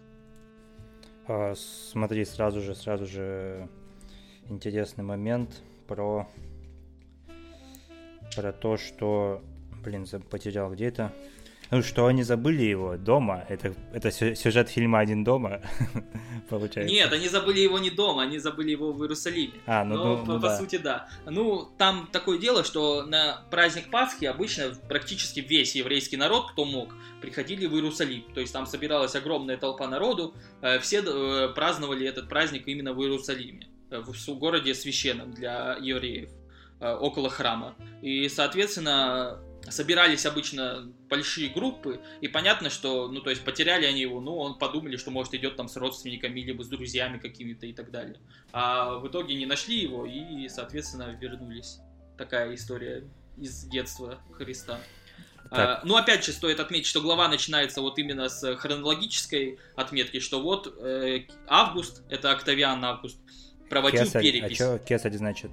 А, 1.32 1.54
смотри, 1.54 2.24
сразу 2.24 2.60
же, 2.60 2.74
сразу 2.74 3.06
же 3.06 3.68
интересный 4.48 5.04
момент 5.04 5.62
про 5.86 6.26
про 8.34 8.52
то, 8.52 8.76
что, 8.76 9.40
блин, 9.84 10.06
потерял 10.28 10.72
где-то. 10.72 11.12
Ну, 11.70 11.82
что 11.82 12.06
они 12.06 12.24
забыли 12.24 12.62
его 12.62 12.96
дома. 12.96 13.44
Это, 13.48 13.74
это 13.92 14.10
сюжет 14.10 14.68
фильма 14.68 14.98
«Один 14.98 15.22
дома», 15.22 15.60
получается. 16.50 16.92
Нет, 16.92 17.12
они 17.12 17.28
забыли 17.28 17.60
его 17.60 17.78
не 17.78 17.90
дома, 17.90 18.22
они 18.22 18.38
забыли 18.38 18.72
его 18.72 18.92
в 18.92 19.00
Иерусалиме. 19.02 19.54
А, 19.66 19.84
ну, 19.84 19.96
Но, 19.96 20.04
ну, 20.04 20.24
по, 20.24 20.32
ну, 20.32 20.40
по 20.40 20.48
да. 20.48 20.58
сути, 20.58 20.76
да. 20.78 21.08
Ну, 21.26 21.68
там 21.78 22.08
такое 22.10 22.38
дело, 22.38 22.64
что 22.64 23.04
на 23.04 23.44
праздник 23.50 23.88
Пасхи 23.90 24.24
обычно 24.24 24.72
практически 24.88 25.40
весь 25.40 25.76
еврейский 25.76 26.16
народ, 26.16 26.50
кто 26.50 26.64
мог, 26.64 26.92
приходили 27.20 27.66
в 27.66 27.74
Иерусалим. 27.74 28.24
То 28.34 28.40
есть 28.40 28.52
там 28.52 28.66
собиралась 28.66 29.14
огромная 29.14 29.56
толпа 29.56 29.86
народу, 29.86 30.34
э, 30.62 30.80
все 30.80 31.02
э, 31.06 31.48
праздновали 31.54 32.06
этот 32.06 32.28
праздник 32.28 32.66
именно 32.66 32.92
в 32.92 33.00
Иерусалиме, 33.00 33.68
э, 33.90 34.00
в 34.00 34.38
городе 34.38 34.74
священном 34.74 35.32
для 35.32 35.76
евреев, 35.80 36.30
около 36.80 37.28
храма. 37.28 37.76
И, 38.02 38.28
соответственно, 38.28 39.40
собирались 39.68 40.26
обычно 40.26 40.92
большие 41.08 41.50
группы, 41.50 42.00
и 42.20 42.28
понятно, 42.28 42.70
что, 42.70 43.08
ну, 43.08 43.20
то 43.20 43.30
есть 43.30 43.44
потеряли 43.44 43.86
они 43.86 44.00
его, 44.00 44.20
ну, 44.20 44.36
он 44.36 44.58
подумали, 44.58 44.96
что, 44.96 45.10
может, 45.10 45.34
идет 45.34 45.56
там 45.56 45.68
с 45.68 45.76
родственниками, 45.76 46.40
либо 46.40 46.62
с 46.62 46.68
друзьями 46.68 47.18
какими-то 47.18 47.66
и 47.66 47.72
так 47.72 47.90
далее. 47.90 48.18
А 48.52 48.98
в 48.98 49.06
итоге 49.08 49.34
не 49.34 49.46
нашли 49.46 49.78
его 49.78 50.06
и, 50.06 50.48
соответственно, 50.48 51.16
вернулись. 51.20 51.78
Такая 52.16 52.54
история 52.54 53.04
из 53.36 53.64
детства 53.64 54.18
Христа. 54.32 54.80
А, 55.50 55.80
ну, 55.84 55.96
опять 55.96 56.24
же, 56.24 56.32
стоит 56.32 56.60
отметить, 56.60 56.86
что 56.86 57.00
глава 57.00 57.28
начинается 57.28 57.80
вот 57.80 57.98
именно 57.98 58.28
с 58.28 58.56
хронологической 58.56 59.58
отметки, 59.74 60.20
что 60.20 60.40
вот 60.40 60.72
э, 60.80 61.26
август, 61.48 62.02
это 62.08 62.30
Октавиан 62.30 62.84
Август, 62.84 63.18
проводил 63.68 64.04
Кесарь. 64.04 64.22
А 64.22 64.24
перепись. 64.24 64.60
А 64.60 64.76
что 64.76 64.78
кесарь 64.78 65.16
значит? 65.16 65.50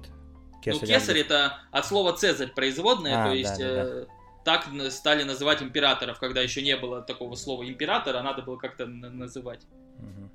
Кесарь, 0.74 0.90
ну, 0.90 0.96
кесарь 0.96 1.20
это 1.20 1.60
от 1.72 1.86
слова 1.86 2.14
Цезарь 2.14 2.54
производное, 2.54 3.24
а, 3.24 3.28
то 3.28 3.36
есть 3.36 3.58
да, 3.58 3.68
да, 3.68 3.86
да. 3.86 4.02
Э, 4.02 4.06
так 4.44 4.92
стали 4.92 5.24
называть 5.24 5.62
императоров, 5.62 6.20
когда 6.20 6.42
еще 6.42 6.62
не 6.62 6.78
было 6.78 7.02
такого 7.02 7.36
слова 7.36 7.68
императора, 7.68 8.22
надо 8.22 8.42
было 8.42 8.58
как-то 8.58 8.86
называть. 8.86 9.62
Угу. 10.00 10.30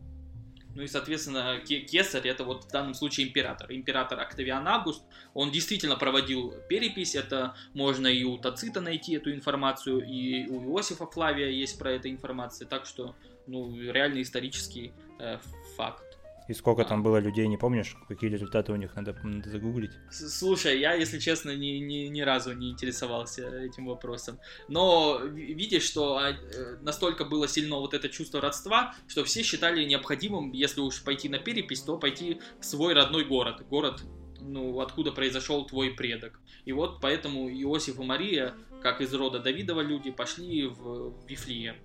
Ну 0.75 0.83
и, 0.83 0.87
соответственно, 0.87 1.61
Кесарь 1.61 2.29
это 2.29 2.45
вот 2.45 2.65
в 2.65 2.71
данном 2.71 2.95
случае 2.95 3.29
император. 3.29 3.73
Император 3.73 4.21
Октавиан 4.21 4.67
Август, 4.67 5.03
он 5.35 5.51
действительно 5.51 5.97
проводил 5.97 6.55
перепись, 6.69 7.15
это 7.15 7.55
можно 7.75 8.07
и 8.07 8.25
у 8.25 8.39
Тацита 8.39 8.81
найти 8.81 9.15
эту 9.15 9.33
информацию, 9.33 10.05
и 10.07 10.47
у 10.47 10.77
Иосифа 10.77 11.07
Флавия 11.07 11.49
есть 11.49 11.79
про 11.79 11.93
это 11.93 12.11
информация, 12.11 12.67
так 12.67 12.87
что, 12.87 13.15
ну, 13.47 13.75
реально 13.77 14.23
исторический 14.23 14.93
э, 15.19 15.39
факт. 15.77 16.19
И 16.49 16.55
сколько 16.55 16.85
там 16.85 17.03
было 17.03 17.19
людей, 17.19 17.47
не 17.47 17.57
помнишь? 17.57 17.97
Какие 18.09 18.31
результаты 18.31 18.73
у 18.73 18.77
них 18.77 18.95
надо, 18.97 19.17
надо 19.23 19.49
загуглить? 19.49 19.93
Слушай, 20.11 20.81
я, 20.81 20.95
если 20.95 21.19
честно, 21.19 21.55
ни, 21.55 21.79
ни, 21.79 22.09
ни 22.09 22.21
разу 22.21 22.53
не 22.53 22.71
интересовался 22.71 23.49
этим 23.65 23.87
вопросом. 23.87 24.39
Но 24.69 25.21
видишь, 25.23 25.85
что 25.85 26.19
а, 26.19 26.31
э, 26.31 26.77
настолько 26.83 27.25
было 27.25 27.47
сильно 27.47 27.77
вот 27.77 27.95
это 27.95 28.09
чувство 28.09 28.41
родства, 28.41 28.95
что 29.07 29.25
все 29.25 29.43
считали 29.43 29.85
необходимым, 29.85 30.53
если 30.53 30.81
уж 30.81 31.03
пойти 31.05 31.29
на 31.29 31.39
перепись, 31.39 31.83
то 31.83 31.97
пойти 31.97 32.41
в 32.61 32.65
свой 32.65 32.95
родной 32.95 33.25
город. 33.25 33.65
Город, 33.69 34.03
ну, 34.41 34.81
откуда 34.81 35.13
произошел 35.13 35.65
твой 35.65 35.91
предок. 35.91 36.41
И 36.65 36.73
вот 36.73 37.01
поэтому 37.01 37.49
Иосиф 37.49 37.99
и 37.99 38.03
Мария, 38.03 38.55
как 38.83 39.01
из 39.01 39.15
рода 39.15 39.39
Давидова 39.39 39.81
люди, 39.81 40.11
пошли 40.11 40.67
в 40.67 41.15
Вифлеем. 41.29 41.77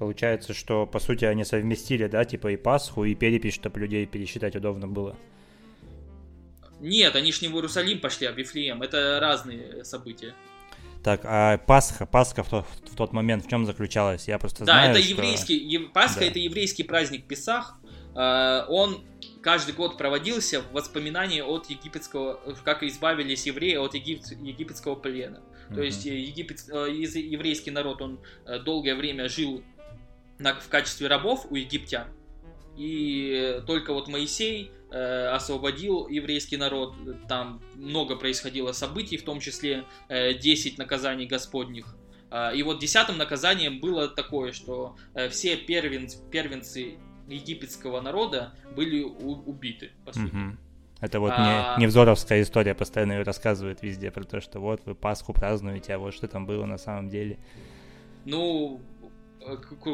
Получается, 0.00 0.54
что 0.54 0.86
по 0.86 0.98
сути 0.98 1.26
они 1.26 1.44
совместили, 1.44 2.06
да, 2.06 2.24
типа 2.24 2.52
и 2.52 2.56
Пасху, 2.56 3.04
и 3.04 3.14
перепись, 3.14 3.52
чтобы 3.52 3.80
людей 3.80 4.06
пересчитать 4.06 4.56
удобно 4.56 4.88
было. 4.88 5.14
Нет, 6.80 7.14
они 7.16 7.30
ж 7.32 7.42
не 7.42 7.48
в 7.48 7.54
Иерусалим 7.54 8.00
пошли, 8.00 8.26
а 8.26 8.32
в 8.32 8.38
Вифлеем. 8.38 8.80
Это 8.80 9.18
разные 9.20 9.84
события. 9.84 10.32
Так, 11.04 11.20
а 11.24 11.58
Пасха, 11.58 12.06
Пасха 12.06 12.42
в 12.42 12.48
тот, 12.48 12.64
в 12.90 12.96
тот 12.96 13.12
момент 13.12 13.44
в 13.44 13.50
чем 13.50 13.66
заключалась? 13.66 14.26
Я 14.26 14.38
просто 14.38 14.64
да, 14.64 14.72
знаю, 14.72 14.92
это 14.92 15.02
что... 15.02 15.10
еврейский, 15.10 15.78
Пасха 15.92 16.20
да. 16.20 16.26
это 16.28 16.38
еврейский 16.38 16.82
праздник 16.82 17.26
Песах. 17.26 17.76
А, 18.14 18.64
он 18.70 19.04
каждый 19.42 19.74
год 19.74 19.98
проводился 19.98 20.62
в 20.62 20.72
воспоминании 20.72 21.42
от 21.42 21.68
египетского, 21.68 22.40
как 22.64 22.82
избавились 22.84 23.44
евреи 23.44 23.76
от 23.76 23.92
егип, 23.92 24.22
египетского 24.40 24.94
плена. 24.94 25.42
Mm-hmm. 25.68 25.74
То 25.74 25.82
есть 25.82 26.06
египет, 26.06 26.64
э, 26.70 26.88
еврейский 26.90 27.70
народ, 27.70 28.00
он 28.00 28.20
э, 28.46 28.58
долгое 28.60 28.94
время 28.94 29.28
жил 29.28 29.62
на, 30.40 30.54
в 30.54 30.68
качестве 30.68 31.06
рабов 31.06 31.46
у 31.50 31.54
египтян. 31.54 32.08
И 32.76 33.60
только 33.66 33.92
вот 33.92 34.08
Моисей 34.08 34.72
э, 34.90 35.26
освободил 35.28 36.08
еврейский 36.08 36.56
народ. 36.56 36.94
Там 37.28 37.62
много 37.74 38.16
происходило 38.16 38.72
событий, 38.72 39.18
в 39.18 39.24
том 39.24 39.40
числе 39.40 39.84
э, 40.08 40.34
10 40.34 40.78
наказаний 40.78 41.26
Господних. 41.26 41.94
Э, 42.30 42.54
и 42.54 42.62
вот 42.62 42.80
десятым 42.80 43.18
наказанием 43.18 43.80
было 43.80 44.08
такое, 44.08 44.52
что 44.52 44.96
э, 45.14 45.28
все 45.28 45.56
первенцы, 45.56 46.18
первенцы 46.30 46.94
египетского 47.28 48.00
народа 48.00 48.54
были 48.74 49.02
у, 49.02 49.42
убиты, 49.42 49.90
по 50.04 50.12
сути. 50.12 50.34
Угу. 50.34 50.56
Это 51.00 51.20
вот 51.20 51.32
а... 51.34 51.76
не, 51.76 51.82
не 51.82 51.86
взоровская 51.86 52.42
история, 52.42 52.74
постоянно 52.74 53.12
ее 53.12 53.22
рассказывает 53.22 53.82
везде 53.82 54.10
про 54.10 54.24
то, 54.24 54.40
что 54.40 54.60
вот 54.60 54.82
вы 54.84 54.94
Пасху 54.94 55.32
празднуете, 55.32 55.94
а 55.94 55.98
вот 55.98 56.14
что 56.14 56.28
там 56.28 56.46
было 56.46 56.66
на 56.66 56.78
самом 56.78 57.08
деле. 57.08 57.38
Ну, 58.26 58.82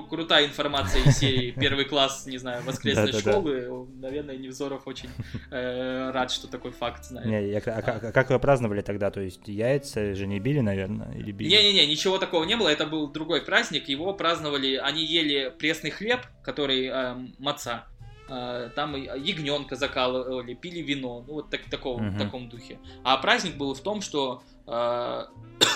крутая 0.09 0.47
информация 0.47 1.03
из 1.05 1.19
серии 1.19 1.51
первый 1.61 1.85
класс, 1.85 2.27
не 2.27 2.39
знаю, 2.39 2.63
воскресной 2.65 3.13
школы. 3.13 3.87
Наверное, 4.01 4.37
Невзоров 4.37 4.87
очень 4.87 5.09
э, 5.51 6.11
рад, 6.11 6.31
что 6.31 6.49
такой 6.49 6.73
факт 6.73 7.05
знает. 7.05 7.27
Не, 7.27 7.57
а, 7.59 7.83
как 8.13 8.31
вы 8.31 8.39
праздновали 8.39 8.83
тогда? 8.83 9.11
То 9.11 9.21
есть 9.21 9.47
яйца 9.47 10.15
же 10.15 10.27
не 10.27 10.41
били, 10.41 10.61
наверное, 10.61 11.13
или 11.15 11.33
били? 11.33 11.49
Не-не-не, 11.49 11.87
ничего 11.87 12.19
такого 12.19 12.45
не 12.45 12.57
было. 12.57 12.69
Это 12.69 12.87
был 12.87 13.09
другой 13.09 13.43
праздник. 13.43 13.89
Его 13.89 14.13
праздновали, 14.15 14.77
они 14.77 15.05
ели 15.05 15.53
пресный 15.57 15.91
хлеб, 15.91 16.21
который 16.43 16.87
э, 16.87 17.15
маца. 17.39 17.87
Э, 18.29 18.71
там 18.75 18.97
ягненка 18.97 19.77
закалывали, 19.77 20.55
пили 20.55 20.81
вино, 20.81 21.25
ну 21.27 21.35
вот 21.35 21.51
так, 21.51 21.63
такого, 21.71 22.01
uh-huh. 22.01 22.11
в 22.11 22.19
таком 22.19 22.49
духе. 22.49 22.79
А 23.05 23.17
праздник 23.19 23.57
был 23.57 23.75
в 23.75 23.81
том, 23.81 24.01
что 24.01 24.43
э, 24.67 25.25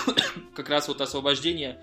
как 0.55 0.69
раз 0.69 0.89
вот 0.89 0.99
освобождение 0.99 1.79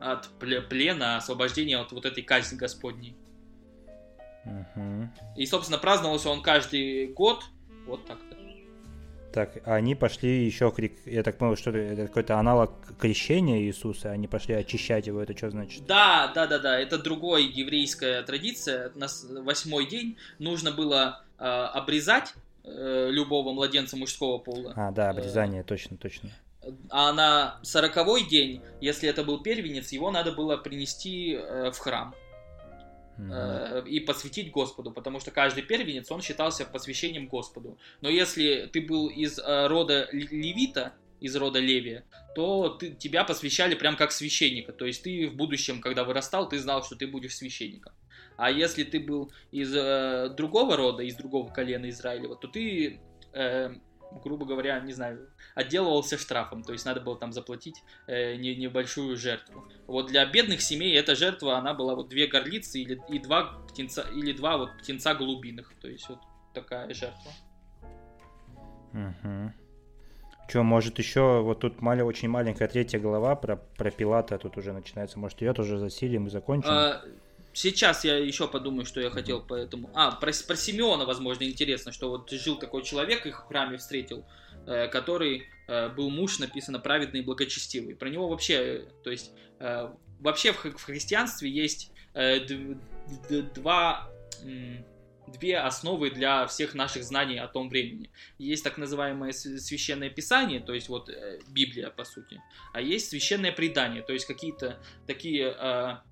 от 0.00 0.28
плена, 0.38 1.16
освобождения 1.16 1.78
от 1.78 1.92
вот 1.92 2.06
этой 2.06 2.22
казни 2.22 2.56
Господней. 2.56 3.16
Угу. 4.44 5.08
И, 5.36 5.46
собственно, 5.46 5.78
праздновался 5.78 6.30
он 6.30 6.42
каждый 6.42 7.08
год. 7.08 7.44
Вот 7.86 8.06
так-то. 8.06 8.38
Так, 9.32 9.60
они 9.66 9.94
пошли 9.94 10.46
еще, 10.46 10.72
я 11.04 11.22
так 11.22 11.36
понял, 11.36 11.54
что 11.54 11.70
это 11.70 12.06
какой-то 12.06 12.38
аналог 12.38 12.72
крещения 12.98 13.60
Иисуса, 13.60 14.10
они 14.10 14.26
пошли 14.26 14.54
очищать 14.54 15.06
его, 15.06 15.20
это 15.20 15.36
что 15.36 15.50
значит? 15.50 15.84
Да, 15.86 16.32
да, 16.34 16.46
да, 16.46 16.58
да, 16.58 16.78
это 16.78 16.98
другой 16.98 17.44
еврейская 17.44 18.22
традиция. 18.22 18.90
На 18.94 19.06
восьмой 19.42 19.86
день 19.86 20.16
нужно 20.38 20.72
было 20.72 21.22
э, 21.38 21.44
обрезать 21.44 22.34
э, 22.64 23.08
любого 23.10 23.52
младенца 23.52 23.96
мужского 23.98 24.38
пола. 24.38 24.72
А, 24.74 24.90
да, 24.92 25.10
обрезание, 25.10 25.60
э, 25.60 25.64
точно, 25.64 25.98
точно. 25.98 26.30
А 26.90 27.12
на 27.12 27.60
сороковой 27.62 28.24
день, 28.28 28.62
если 28.80 29.08
это 29.08 29.24
был 29.24 29.42
первенец, 29.42 29.92
его 29.92 30.10
надо 30.10 30.32
было 30.32 30.56
принести 30.56 31.34
э, 31.34 31.70
в 31.70 31.78
храм 31.78 32.14
э, 33.16 33.84
и 33.86 34.00
посвятить 34.00 34.50
Господу, 34.50 34.90
потому 34.90 35.20
что 35.20 35.30
каждый 35.30 35.62
первенец, 35.62 36.10
он 36.10 36.20
считался 36.20 36.64
посвящением 36.64 37.28
Господу. 37.28 37.78
Но 38.00 38.08
если 38.08 38.68
ты 38.72 38.80
был 38.80 39.08
из 39.08 39.38
э, 39.38 39.66
рода 39.68 40.08
Левита, 40.12 40.94
из 41.20 41.36
рода 41.36 41.58
Левия, 41.58 42.04
то 42.34 42.68
ты, 42.70 42.90
тебя 42.90 43.24
посвящали 43.24 43.74
прям 43.74 43.96
как 43.96 44.12
священника. 44.12 44.72
То 44.72 44.86
есть 44.86 45.02
ты 45.02 45.28
в 45.28 45.34
будущем, 45.34 45.80
когда 45.80 46.04
вырастал, 46.04 46.48
ты 46.48 46.58
знал, 46.58 46.84
что 46.84 46.96
ты 46.96 47.06
будешь 47.06 47.36
священником. 47.36 47.92
А 48.36 48.50
если 48.50 48.84
ты 48.84 49.00
был 49.00 49.32
из 49.50 49.74
э, 49.74 50.28
другого 50.36 50.76
рода, 50.76 51.02
из 51.02 51.16
другого 51.16 51.52
колена 51.52 51.88
Израилева, 51.90 52.36
то 52.36 52.46
ты 52.46 53.00
э, 53.32 53.74
грубо 54.10 54.46
говоря, 54.46 54.80
не 54.80 54.92
знаю, 54.92 55.28
отделывался 55.54 56.18
штрафом, 56.18 56.62
то 56.62 56.72
есть 56.72 56.84
надо 56.84 57.00
было 57.00 57.16
там 57.16 57.32
заплатить 57.32 57.82
э, 58.06 58.36
не, 58.36 58.56
небольшую 58.56 59.16
жертву. 59.16 59.66
Вот 59.86 60.06
для 60.06 60.24
бедных 60.26 60.60
семей 60.60 60.96
эта 60.96 61.14
жертва, 61.14 61.58
она 61.58 61.74
была 61.74 61.94
вот 61.94 62.08
две 62.08 62.26
горлицы 62.26 62.80
или, 62.80 63.00
и 63.08 63.18
два 63.18 63.58
птенца, 63.68 64.02
или 64.14 64.32
два 64.32 64.56
вот 64.58 64.70
птенца 64.78 65.14
голубиных, 65.14 65.72
то 65.80 65.88
есть 65.88 66.08
вот 66.08 66.18
такая 66.54 66.92
жертва. 66.94 67.32
Угу. 68.92 69.52
Че, 70.48 70.62
может 70.62 70.98
еще, 70.98 71.42
вот 71.42 71.60
тут 71.60 71.82
мали, 71.82 72.00
очень 72.00 72.28
маленькая 72.28 72.68
третья 72.68 72.98
глава 72.98 73.36
про, 73.36 73.56
про 73.56 73.90
Пилата 73.90 74.38
тут 74.38 74.56
уже 74.56 74.72
начинается, 74.72 75.18
может 75.18 75.40
ее 75.42 75.52
тоже 75.52 75.78
засилим 75.78 76.26
и 76.26 76.30
закончим? 76.30 76.70
А, 76.70 77.02
Сейчас 77.60 78.04
я 78.04 78.16
еще 78.16 78.46
подумаю, 78.46 78.86
что 78.86 79.00
я 79.00 79.10
хотел 79.10 79.42
по 79.42 79.54
этому. 79.54 79.90
А, 79.92 80.12
про, 80.12 80.30
про 80.46 80.54
Симеона, 80.54 81.04
возможно, 81.04 81.42
интересно, 81.42 81.90
что 81.90 82.08
вот 82.08 82.30
жил 82.30 82.56
такой 82.56 82.84
человек, 82.84 83.26
их 83.26 83.40
в 83.40 83.48
храме 83.48 83.78
встретил, 83.78 84.24
э, 84.64 84.86
который 84.86 85.48
э, 85.66 85.88
был 85.88 86.08
муж, 86.08 86.38
написано, 86.38 86.78
праведный 86.78 87.18
и 87.18 87.22
благочестивый. 87.24 87.96
Про 87.96 88.10
него 88.10 88.28
вообще, 88.28 88.86
то 89.02 89.10
есть, 89.10 89.32
э, 89.58 89.92
вообще 90.20 90.52
в, 90.52 90.64
в 90.66 90.84
христианстве 90.84 91.50
есть 91.50 91.90
э, 92.14 92.46
два, 93.56 94.08
две 95.26 95.58
основы 95.58 96.10
для 96.10 96.46
всех 96.46 96.74
наших 96.74 97.02
знаний 97.02 97.38
о 97.38 97.48
том 97.48 97.70
времени. 97.70 98.12
Есть 98.38 98.62
так 98.62 98.78
называемое 98.78 99.32
священное 99.32 100.10
писание, 100.10 100.60
то 100.60 100.74
есть 100.74 100.88
вот 100.88 101.08
э, 101.08 101.40
Библия, 101.48 101.90
по 101.90 102.04
сути, 102.04 102.40
а 102.72 102.80
есть 102.80 103.08
священное 103.08 103.50
предание, 103.50 104.02
то 104.02 104.12
есть 104.12 104.26
какие-то 104.26 104.80
такие... 105.08 105.56
Э, 105.58 105.96
Э, 105.96 106.07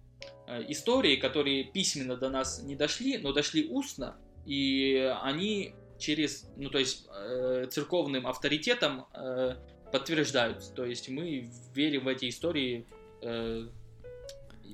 истории, 0.68 1.16
которые 1.16 1.64
письменно 1.64 2.16
до 2.16 2.28
нас 2.28 2.62
не 2.62 2.76
дошли, 2.76 3.18
но 3.18 3.32
дошли 3.32 3.66
устно, 3.68 4.16
и 4.44 5.12
они 5.22 5.74
через, 5.98 6.48
ну 6.56 6.70
то 6.70 6.78
есть 6.78 7.06
э, 7.12 7.66
церковным 7.70 8.26
авторитетом 8.26 9.06
э, 9.12 9.56
подтверждаются. 9.92 10.72
То 10.72 10.84
есть 10.84 11.08
мы 11.08 11.50
верим 11.74 12.04
в 12.04 12.08
эти 12.08 12.28
истории, 12.28 12.86
э, 13.22 13.68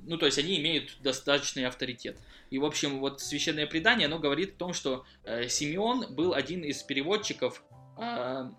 ну 0.03 0.19
то 0.19 0.27
есть 0.27 0.39
они 0.39 0.59
имеют 0.59 0.97
достаточный 1.01 1.67
авторитет. 1.67 2.19
И 2.51 2.59
в 2.59 2.65
общем 2.65 3.01
вот 3.01 3.21
священное 3.21 3.67
предание, 3.67 4.07
оно 4.07 4.19
говорит 4.19 4.55
о 4.55 4.59
том, 4.59 4.73
что 4.73 5.05
э, 5.25 5.49
Симеон 5.49 6.15
был 6.15 6.35
один 6.35 6.63
из 6.63 6.83
переводчиков 6.83 7.65
э, 7.99 8.51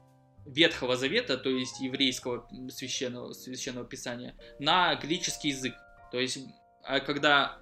Ветхого 0.45 0.95
Завета, 0.97 1.38
то 1.38 1.49
есть 1.49 1.80
еврейского 1.80 2.47
священного, 2.70 3.34
священного 3.34 3.86
писания, 3.86 4.36
на 4.59 4.95
греческий 4.95 5.49
язык. 5.49 5.74
То 6.11 6.20
есть 6.20 6.39
когда 7.06 7.58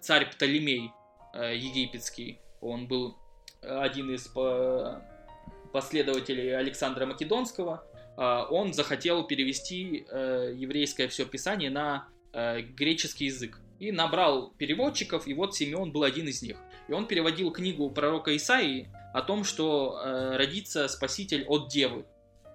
царь 0.00 0.30
Птолемей 0.30 0.92
э, 1.34 1.56
египетский, 1.56 2.40
он 2.60 2.86
был 2.86 3.16
один 3.60 4.10
из 4.10 4.28
последователей 5.72 6.56
Александра 6.56 7.06
Македонского, 7.06 7.84
э, 8.16 8.44
он 8.50 8.72
захотел 8.72 9.26
перевести 9.26 10.06
э, 10.08 10.52
еврейское 10.56 11.08
все 11.08 11.26
писание 11.26 11.70
на 11.70 12.08
греческий 12.32 13.26
язык. 13.26 13.58
И 13.78 13.90
набрал 13.92 14.50
переводчиков, 14.58 15.26
и 15.26 15.32
вот 15.32 15.54
Симеон 15.56 15.90
был 15.90 16.02
один 16.02 16.28
из 16.28 16.42
них. 16.42 16.58
И 16.86 16.92
он 16.92 17.06
переводил 17.06 17.50
книгу 17.50 17.88
пророка 17.88 18.36
Исаии 18.36 18.90
о 19.14 19.22
том, 19.22 19.42
что 19.42 19.98
родится 20.36 20.86
Спаситель 20.88 21.46
от 21.46 21.68
девы, 21.70 22.04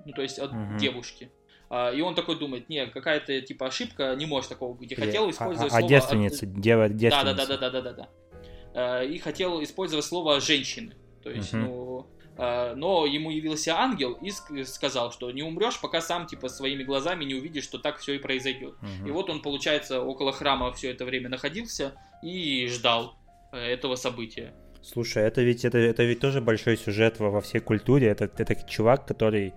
ну 0.06 0.14
то 0.14 0.22
есть 0.22 0.38
от 0.38 0.52
угу. 0.52 0.78
девушки. 0.78 1.32
А, 1.74 1.90
и 1.90 2.02
он 2.02 2.16
такой 2.16 2.38
думает, 2.38 2.68
не, 2.68 2.86
какая-то 2.86 3.40
типа 3.42 3.68
ошибка, 3.68 4.14
не 4.18 4.26
может 4.26 4.50
такого 4.50 4.74
быть. 4.74 4.92
И 4.92 4.96
хотел 4.96 5.28
а, 5.28 5.32
использовать 5.32 5.72
а, 5.72 5.78
слово... 5.78 5.86
А 5.86 5.90
девственница, 5.90 6.46
дева 6.46 6.90
девственница. 6.90 7.34
Да, 7.34 7.46
да, 7.46 7.58
да, 7.58 7.70
да, 7.70 7.82
да, 7.82 7.94
да, 7.94 8.10
да. 8.74 9.04
И 9.04 9.18
хотел 9.20 9.64
использовать 9.64 10.04
слово 10.04 10.42
женщины. 10.42 10.96
То 11.24 11.30
есть, 11.30 11.54
угу. 11.54 11.64
ну, 12.38 12.76
но 12.76 13.06
ему 13.06 13.32
явился 13.32 13.78
ангел 13.78 14.18
и 14.22 14.32
сказал, 14.66 15.14
что 15.14 15.32
не 15.32 15.44
умрешь, 15.44 15.80
пока 15.80 16.02
сам 16.02 16.26
типа 16.26 16.50
своими 16.50 16.84
глазами 16.84 17.24
не 17.24 17.36
увидишь, 17.36 17.64
что 17.64 17.78
так 17.78 18.00
все 18.00 18.16
и 18.16 18.18
произойдет. 18.18 18.74
Угу. 18.82 19.08
И 19.08 19.12
вот 19.12 19.30
он, 19.30 19.42
получается, 19.42 20.02
около 20.02 20.34
храма 20.34 20.74
все 20.74 20.92
это 20.92 21.06
время 21.06 21.30
находился 21.30 21.94
и 22.22 22.68
ждал 22.68 23.16
э, 23.54 23.58
этого 23.58 23.96
события. 23.96 24.54
Слушай, 24.82 25.24
это 25.24 25.42
ведь 25.42 25.64
это, 25.64 25.78
это 25.78 26.04
ведь 26.04 26.20
тоже 26.20 26.42
большой 26.42 26.76
сюжет 26.76 27.20
во, 27.20 27.30
во 27.30 27.40
всей 27.40 27.62
культуре. 27.62 28.08
Это, 28.08 28.30
это 28.38 28.56
чувак, 28.68 29.06
который 29.06 29.54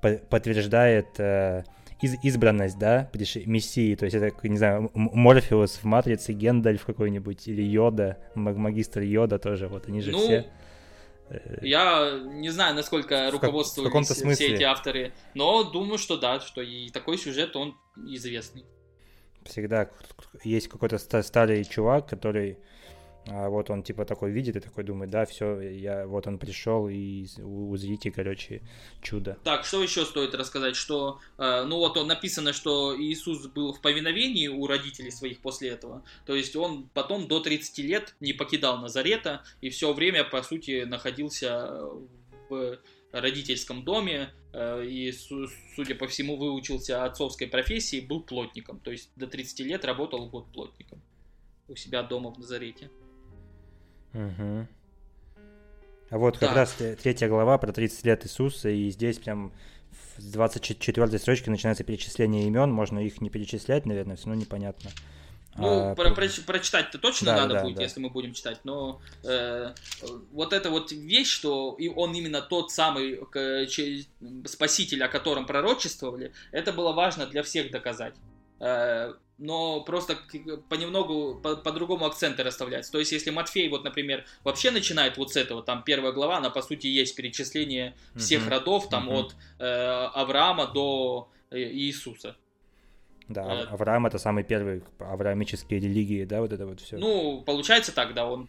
подтверждает 0.00 1.18
э, 1.18 1.64
из, 2.00 2.22
избранность, 2.22 2.78
да, 2.78 3.10
Мессии, 3.46 3.94
то 3.94 4.04
есть 4.04 4.16
это, 4.16 4.32
не 4.46 4.56
знаю, 4.56 4.90
Морфеус 4.94 5.76
в 5.76 5.84
Матрице, 5.84 6.32
Гендальф 6.32 6.84
какой-нибудь, 6.84 7.48
или 7.48 7.62
Йода, 7.62 8.18
магистр 8.34 9.00
Йода 9.00 9.38
тоже, 9.38 9.68
вот 9.68 9.88
они 9.88 10.00
же 10.00 10.12
ну, 10.12 10.18
все... 10.18 10.46
Э, 11.28 11.58
я 11.62 12.20
не 12.24 12.50
знаю, 12.50 12.74
насколько 12.74 13.30
руководствуются 13.30 14.14
все 14.14 14.54
эти 14.54 14.62
авторы, 14.62 15.12
но 15.34 15.64
думаю, 15.64 15.98
что 15.98 16.16
да, 16.16 16.40
что 16.40 16.60
и 16.60 16.90
такой 16.90 17.18
сюжет, 17.18 17.56
он 17.56 17.76
известный. 17.96 18.64
Всегда 19.44 19.90
есть 20.42 20.68
какой-то 20.68 20.98
старый 20.98 21.64
чувак, 21.64 22.08
который 22.08 22.58
а 23.28 23.48
вот 23.48 23.70
он 23.70 23.82
типа 23.82 24.04
такой 24.04 24.30
видит 24.30 24.56
и 24.56 24.60
такой 24.60 24.84
думает, 24.84 25.10
да, 25.10 25.26
все, 25.26 25.60
я 25.60 26.06
вот 26.06 26.26
он 26.26 26.38
пришел 26.38 26.88
и 26.88 27.26
узрите, 27.42 28.12
короче, 28.12 28.62
чудо. 29.02 29.36
Так, 29.42 29.64
что 29.64 29.82
еще 29.82 30.04
стоит 30.04 30.34
рассказать, 30.34 30.76
что, 30.76 31.18
э, 31.38 31.64
ну 31.64 31.78
вот 31.78 31.96
он 31.96 32.06
написано, 32.06 32.52
что 32.52 32.96
Иисус 32.96 33.46
был 33.48 33.72
в 33.72 33.80
повиновении 33.80 34.46
у 34.46 34.66
родителей 34.66 35.10
своих 35.10 35.40
после 35.40 35.70
этого, 35.70 36.04
то 36.24 36.36
есть 36.36 36.54
он 36.54 36.88
потом 36.94 37.26
до 37.26 37.40
30 37.40 37.78
лет 37.78 38.14
не 38.20 38.32
покидал 38.32 38.78
Назарета 38.78 39.42
и 39.60 39.70
все 39.70 39.92
время, 39.92 40.22
по 40.22 40.42
сути, 40.42 40.84
находился 40.84 41.80
в 42.48 42.78
родительском 43.10 43.84
доме 43.84 44.30
э, 44.52 44.86
и, 44.86 45.12
судя 45.74 45.96
по 45.96 46.06
всему, 46.06 46.36
выучился 46.36 47.04
отцовской 47.04 47.48
профессии, 47.48 48.00
был 48.00 48.22
плотником, 48.22 48.78
то 48.78 48.92
есть 48.92 49.10
до 49.16 49.26
30 49.26 49.60
лет 49.60 49.84
работал 49.84 50.28
год 50.28 50.52
плотником 50.52 51.02
у 51.68 51.74
себя 51.74 52.04
дома 52.04 52.30
в 52.30 52.38
Назарете. 52.38 52.88
Угу. 54.16 54.66
А 56.08 56.18
вот 56.18 56.38
как 56.38 56.50
так. 56.50 56.56
раз 56.56 56.74
третья 57.02 57.28
глава 57.28 57.58
про 57.58 57.72
30 57.72 58.04
лет 58.04 58.24
Иисуса, 58.24 58.68
и 58.68 58.90
здесь 58.90 59.18
прям 59.18 59.52
с 60.18 60.24
24 60.24 61.18
строчки 61.18 61.50
начинается 61.50 61.84
перечисление 61.84 62.46
имен, 62.46 62.70
можно 62.70 62.98
их 63.00 63.20
не 63.20 63.28
перечислять, 63.28 63.86
наверное, 63.86 64.16
все 64.16 64.26
равно 64.26 64.40
непонятно. 64.40 64.90
Ну, 65.58 65.90
а, 65.90 65.94
про, 65.94 66.10
про, 66.10 66.28
прочитать-то 66.46 66.98
точно 66.98 67.26
да, 67.26 67.36
надо 67.36 67.54
да, 67.54 67.62
будет, 67.62 67.76
да. 67.76 67.82
если 67.82 67.98
мы 67.98 68.10
будем 68.10 68.34
читать, 68.34 68.60
но 68.64 69.00
э, 69.24 69.72
вот 70.30 70.52
эта 70.52 70.70
вот 70.70 70.92
вещь, 70.92 71.30
что 71.30 71.74
и 71.78 71.88
он 71.88 72.14
именно 72.14 72.42
тот 72.42 72.70
самый 72.70 73.18
спаситель, 74.46 75.02
о 75.02 75.08
котором 75.08 75.46
пророчествовали, 75.46 76.32
это 76.52 76.72
было 76.72 76.92
важно 76.92 77.26
для 77.26 77.42
всех 77.42 77.70
доказать. 77.70 78.14
Э, 78.60 79.14
но 79.38 79.82
просто 79.82 80.16
понемногу 80.68 81.40
по- 81.42 81.56
по-другому 81.56 82.06
акценты 82.06 82.42
расставлять. 82.42 82.90
То 82.90 82.98
есть, 82.98 83.12
если 83.12 83.30
Матфей, 83.30 83.68
вот, 83.68 83.84
например, 83.84 84.24
вообще 84.44 84.70
начинает 84.70 85.16
вот 85.18 85.32
с 85.32 85.36
этого, 85.36 85.62
там 85.62 85.82
первая 85.82 86.12
глава, 86.12 86.38
она 86.38 86.50
по 86.50 86.62
сути 86.62 86.86
есть 86.86 87.14
перечисление 87.16 87.94
всех 88.14 88.46
mm-hmm. 88.46 88.50
родов, 88.50 88.88
там 88.88 89.08
mm-hmm. 89.08 89.18
от 89.18 89.36
э, 89.58 90.08
Авраама 90.14 90.66
до 90.66 91.28
э, 91.50 91.58
Иисуса. 91.58 92.36
Да, 93.28 93.44
а... 93.44 93.74
Авраам 93.74 94.06
это 94.06 94.18
самый 94.18 94.44
первый 94.44 94.82
авраамические 94.98 95.80
религии, 95.80 96.24
да, 96.24 96.40
вот 96.40 96.52
это 96.52 96.66
вот 96.66 96.80
все. 96.80 96.96
Ну, 96.96 97.42
получается 97.42 97.92
так, 97.92 98.14
да, 98.14 98.26
он 98.26 98.48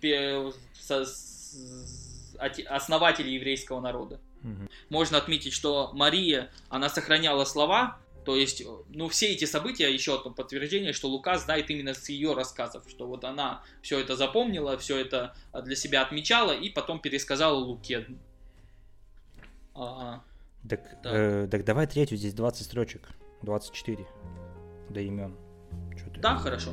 основатель 2.70 3.28
еврейского 3.28 3.82
народа. 3.82 4.20
Угу. 4.44 4.70
Можно 4.90 5.18
отметить, 5.18 5.54
что 5.54 5.92
Мария, 5.94 6.52
она 6.70 6.90
сохраняла 6.90 7.44
слова, 7.46 7.98
то 8.28 8.36
есть, 8.36 8.62
ну, 8.90 9.08
все 9.08 9.28
эти 9.28 9.46
события, 9.46 9.90
еще 9.90 10.20
одно 10.20 10.32
подтверждение, 10.32 10.92
что 10.92 11.08
Лука 11.08 11.38
знает 11.38 11.70
именно 11.70 11.94
с 11.94 12.10
ее 12.10 12.34
рассказов, 12.34 12.84
что 12.90 13.08
вот 13.08 13.24
она 13.24 13.64
все 13.82 14.02
это 14.02 14.18
запомнила, 14.18 14.78
все 14.78 14.98
это 14.98 15.34
для 15.64 15.78
себя 15.78 16.02
отмечала 16.02 16.52
и 16.52 16.70
потом 16.70 17.00
пересказала 17.00 17.56
Луке. 17.56 18.06
А, 19.74 20.26
так, 20.68 20.82
да. 21.04 21.10
э, 21.14 21.48
так 21.50 21.64
давай 21.64 21.88
третью, 21.88 22.18
здесь 22.18 22.34
20 22.34 22.66
строчек, 22.66 23.08
24 23.44 24.06
до 24.90 25.00
имен. 25.00 25.34
Да, 26.18 26.36
хорошо. 26.36 26.72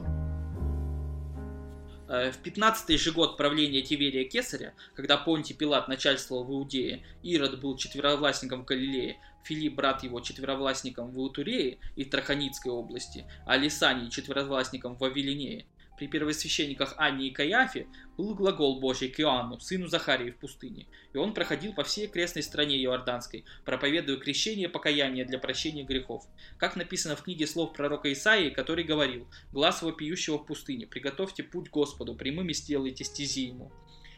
Э, 2.09 2.31
в 2.31 2.43
15-й 2.43 2.99
же 2.99 3.13
год 3.13 3.37
правления 3.37 3.83
Тиверия 3.83 4.29
Кесаря, 4.29 4.75
когда 4.95 5.17
Понтий 5.17 5.55
Пилат 5.55 5.89
начальствовал 5.89 6.45
в 6.45 6.51
Иудее, 6.51 7.03
Ирод 7.23 7.61
был 7.61 7.77
четверовластником 7.77 8.63
в 8.63 8.65
Галилее, 8.67 9.19
Филипп, 9.45 9.75
брат 9.75 10.03
его, 10.03 10.21
четверовластником 10.21 11.11
в 11.11 11.21
Утурее 11.21 11.79
и 11.97 12.05
Траханицкой 12.05 12.73
области, 12.73 13.27
а 13.47 13.57
Лисаний 13.57 14.11
четверовластником 14.11 14.97
в 14.97 15.01
Вавилинее, 15.01 15.67
при 15.97 16.07
первосвященниках 16.07 16.95
Анне 16.97 17.29
и 17.29 17.31
Каяфе 17.31 17.87
был 18.17 18.35
глагол 18.35 18.81
Божий 18.81 19.09
к 19.09 19.21
Иоанну, 19.21 19.61
сыну 19.61 19.87
Захарии 19.89 20.31
в 20.31 20.37
пустыне, 20.37 20.87
и 21.13 21.17
он 21.17 21.35
проходил 21.35 21.73
по 21.73 21.85
всей 21.85 22.07
окрестной 22.07 22.43
стране 22.43 22.83
Иорданской, 22.83 23.45
проповедуя 23.65 24.17
крещение 24.17 24.69
покаяния 24.69 25.25
для 25.25 25.39
прощения 25.39 25.85
грехов. 25.85 26.25
Как 26.59 26.77
написано 26.77 27.17
в 27.17 27.23
книге 27.23 27.47
слов 27.47 27.73
пророка 27.73 28.13
Исаии, 28.13 28.51
который 28.51 28.85
говорил 28.85 29.27
«Глаз 29.53 29.83
вопиющего 29.83 30.39
в 30.39 30.47
пустыне, 30.47 30.87
приготовьте 30.87 31.43
путь 31.43 31.71
Господу, 31.71 32.15
прямыми 32.15 32.53
сделайте 32.53 33.05
стези 33.05 33.47
ему». 33.47 33.73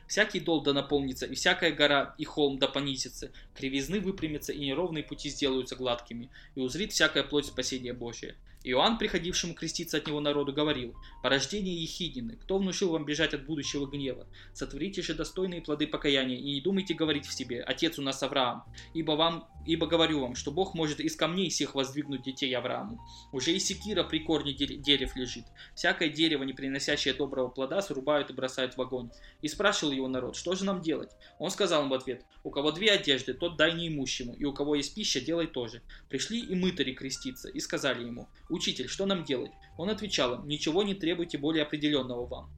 Всякий 0.07 0.39
дол 0.39 0.63
да 0.63 0.73
наполнится, 0.73 1.27
и 1.27 1.35
всякая 1.35 1.73
гора 1.73 2.15
и 2.17 2.25
холм 2.25 2.59
да 2.59 2.69
понизится, 2.69 3.33
кривизны 3.55 4.01
выпрямятся, 4.01 4.53
и 4.53 4.61
неровные 4.61 5.03
пути 5.03 5.31
сделаются 5.31 5.75
гладкими, 5.75 6.31
и 6.55 6.61
узрит 6.61 6.93
всякая 6.93 7.25
плоть 7.25 7.47
спасения 7.47 7.93
Божия. 7.93 8.37
Иоанн, 8.65 8.99
приходившему 8.99 9.55
креститься 9.55 9.99
от 9.99 10.07
него 10.07 10.21
народу, 10.21 10.53
говорил, 10.53 10.95
«Порождение 11.23 11.81
Ехидины, 11.83 12.37
кто 12.37 12.59
внушил 12.59 12.91
вам 12.91 13.05
бежать 13.05 13.35
от 13.35 13.47
будущего 13.47 13.87
гнева? 13.87 14.27
Сотворите 14.55 15.03
же 15.03 15.15
достойные 15.15 15.63
плоды 15.63 15.87
покаяния, 15.87 16.37
и 16.37 16.55
не 16.55 16.61
думайте 16.61 16.95
говорить 16.95 17.27
в 17.27 17.33
себе, 17.33 17.63
Отец 17.63 17.99
у 17.99 18.03
нас 18.03 18.23
Авраам, 18.23 18.65
ибо, 18.95 19.13
вам, 19.13 19.49
ибо 19.67 19.87
говорю 19.87 20.21
вам, 20.21 20.35
что 20.35 20.51
Бог 20.51 20.75
может 20.75 21.01
из 21.01 21.15
камней 21.17 21.49
всех 21.51 21.75
воздвигнуть 21.75 22.23
детей 22.23 22.53
Аврааму. 22.55 23.01
Уже 23.33 23.53
и 23.53 23.59
секира 23.59 24.03
при 24.03 24.19
корне 24.21 24.53
дерев 24.53 25.15
лежит. 25.17 25.45
Всякое 25.75 26.09
дерево, 26.09 26.43
не 26.43 26.53
приносящее 26.53 27.15
доброго 27.15 27.49
плода, 27.49 27.81
срубают 27.83 28.31
и 28.31 28.35
бросают 28.35 28.77
в 28.77 28.83
огонь. 28.83 29.11
И 29.43 29.49
спрашивал 29.49 29.93
его 29.93 30.09
народ, 30.09 30.37
что 30.37 30.55
же 30.55 30.65
нам 30.65 30.83
делать? 30.83 31.11
Он 31.39 31.51
сказал 31.51 31.85
им 31.85 31.89
в 31.91 31.95
ответ, 31.95 32.25
у 32.43 32.51
кого 32.51 32.71
две 32.73 32.93
одежды, 32.93 33.35
тот 33.35 33.57
дай 33.57 33.75
неимущему, 33.75 34.35
и 34.35 34.45
у 34.45 34.53
кого 34.53 34.77
есть 34.77 34.95
пища, 34.95 35.21
делай 35.21 35.47
тоже. 35.47 35.83
Пришли 36.09 36.41
и 36.41 36.55
мытари 36.55 36.93
креститься, 36.93 37.49
и 37.49 37.61
сказали 37.61 38.05
ему, 38.05 38.29
«Учитель, 38.57 38.89
что 38.89 39.05
нам 39.05 39.23
делать?» 39.23 39.53
Он 39.77 39.91
отвечал 39.91 40.37
им, 40.37 40.49
«Ничего 40.49 40.83
не 40.83 40.95
требуйте 40.95 41.37
более 41.37 41.63
определенного 41.63 42.27
вам». 42.27 42.51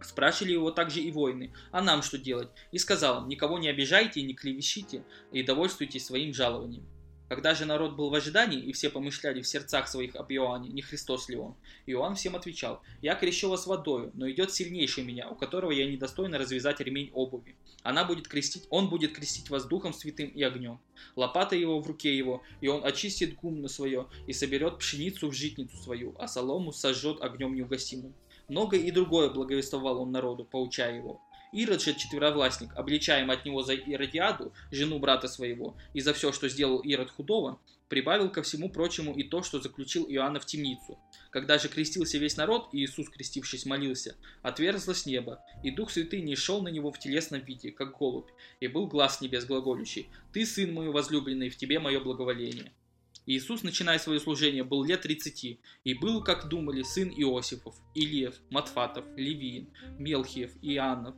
Спрашивали 0.00 0.52
его 0.52 0.70
также 0.70 1.00
и 1.00 1.10
воины, 1.10 1.52
а 1.72 1.82
нам 1.82 2.02
что 2.02 2.16
делать? 2.16 2.48
И 2.72 2.78
сказал 2.78 3.22
им, 3.22 3.28
никого 3.28 3.58
не 3.58 3.68
обижайте 3.68 4.20
и 4.20 4.22
не 4.22 4.32
клевещите, 4.32 5.04
и 5.32 5.42
довольствуйтесь 5.42 6.06
своим 6.06 6.32
жалованием. 6.32 6.86
Когда 7.28 7.54
же 7.54 7.64
народ 7.64 7.96
был 7.96 8.10
в 8.10 8.14
ожидании, 8.14 8.60
и 8.60 8.72
все 8.72 8.88
помышляли 8.88 9.42
в 9.42 9.48
сердцах 9.48 9.88
своих 9.88 10.14
об 10.14 10.30
Иоанне, 10.30 10.68
не 10.68 10.80
Христос 10.80 11.28
ли 11.28 11.36
он, 11.36 11.56
Иоанн 11.86 12.14
всем 12.14 12.36
отвечал, 12.36 12.82
«Я 13.02 13.16
крещу 13.16 13.48
вас 13.48 13.66
водою, 13.66 14.12
но 14.14 14.30
идет 14.30 14.52
сильнейший 14.52 15.04
меня, 15.04 15.28
у 15.28 15.34
которого 15.34 15.72
я 15.72 15.90
недостойно 15.90 16.38
развязать 16.38 16.80
ремень 16.80 17.10
обуви. 17.12 17.56
Она 17.82 18.04
будет 18.04 18.28
крестить, 18.28 18.66
он 18.70 18.88
будет 18.88 19.12
крестить 19.12 19.50
вас 19.50 19.66
духом 19.66 19.92
святым 19.92 20.28
и 20.28 20.42
огнем. 20.42 20.80
Лопата 21.16 21.56
его 21.56 21.80
в 21.80 21.86
руке 21.86 22.16
его, 22.16 22.42
и 22.60 22.68
он 22.68 22.84
очистит 22.84 23.34
гумно 23.34 23.68
свое, 23.68 24.06
и 24.28 24.32
соберет 24.32 24.78
пшеницу 24.78 25.28
в 25.28 25.32
житницу 25.32 25.76
свою, 25.76 26.14
а 26.18 26.28
солому 26.28 26.72
сожжет 26.72 27.20
огнем 27.20 27.54
неугасимым. 27.54 28.14
Многое 28.48 28.80
и 28.80 28.92
другое 28.92 29.30
благовествовал 29.30 30.00
он 30.00 30.12
народу, 30.12 30.44
поучая 30.44 30.96
его. 30.96 31.20
Ирод 31.56 31.82
же 31.82 31.94
четверовластник, 31.94 32.74
обличаем 32.76 33.30
от 33.30 33.46
него 33.46 33.62
за 33.62 33.72
Иродиаду, 33.72 34.52
жену 34.70 34.98
брата 34.98 35.26
своего, 35.26 35.74
и 35.94 36.02
за 36.02 36.12
все, 36.12 36.30
что 36.30 36.50
сделал 36.50 36.80
Ирод 36.80 37.10
худого, 37.10 37.58
прибавил 37.88 38.28
ко 38.28 38.42
всему 38.42 38.68
прочему 38.68 39.14
и 39.14 39.22
то, 39.22 39.42
что 39.42 39.58
заключил 39.58 40.04
Иоанна 40.06 40.38
в 40.38 40.44
темницу. 40.44 40.98
Когда 41.30 41.56
же 41.56 41.70
крестился 41.70 42.18
весь 42.18 42.36
народ, 42.36 42.68
и 42.72 42.84
Иисус, 42.84 43.08
крестившись, 43.08 43.64
молился, 43.64 44.16
отверзлось 44.42 45.06
небо, 45.06 45.42
и 45.64 45.70
Дух 45.70 45.90
Святый 45.90 46.20
не 46.20 46.36
шел 46.36 46.60
на 46.60 46.68
него 46.68 46.92
в 46.92 46.98
телесном 46.98 47.40
виде, 47.40 47.70
как 47.70 47.96
голубь, 47.96 48.28
и 48.60 48.66
был 48.68 48.86
глаз 48.86 49.22
небес 49.22 49.46
глаголющий, 49.46 50.10
«Ты, 50.34 50.44
сын 50.44 50.74
мой 50.74 50.90
возлюбленный, 50.90 51.48
в 51.48 51.56
тебе 51.56 51.78
мое 51.78 52.00
благоволение». 52.00 52.70
Иисус, 53.24 53.62
начиная 53.62 53.98
свое 53.98 54.20
служение, 54.20 54.62
был 54.62 54.84
лет 54.84 55.00
30, 55.00 55.58
и 55.84 55.94
был, 55.94 56.22
как 56.22 56.48
думали, 56.48 56.82
сын 56.82 57.08
Иосифов, 57.08 57.74
Илиев, 57.94 58.34
Матфатов, 58.50 59.06
Левиин, 59.16 59.70
Мелхиев, 59.98 60.52
Иоаннов, 60.62 61.16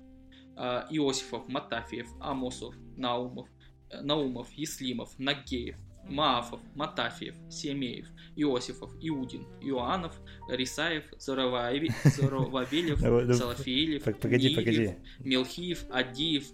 Иосифов, 0.90 1.48
Матафиев, 1.48 2.08
Амосов, 2.20 2.74
Наумов, 2.96 3.48
э, 3.90 4.00
Наумов, 4.02 4.50
Еслимов, 4.52 5.16
Нагеев, 5.18 5.76
Маафов, 6.04 6.60
Матафиев, 6.74 7.34
Семеев, 7.48 8.06
Иосифов, 8.36 8.90
Иудин, 9.00 9.46
Иоаннов, 9.60 10.18
Рисаев, 10.50 11.04
Зоровавелев, 11.18 11.94
Салафиилев, 13.36 14.04
погоди, 14.04 14.54
погоди. 14.56 14.94
Мелхиев, 15.20 15.84
Адиев, 15.90 16.52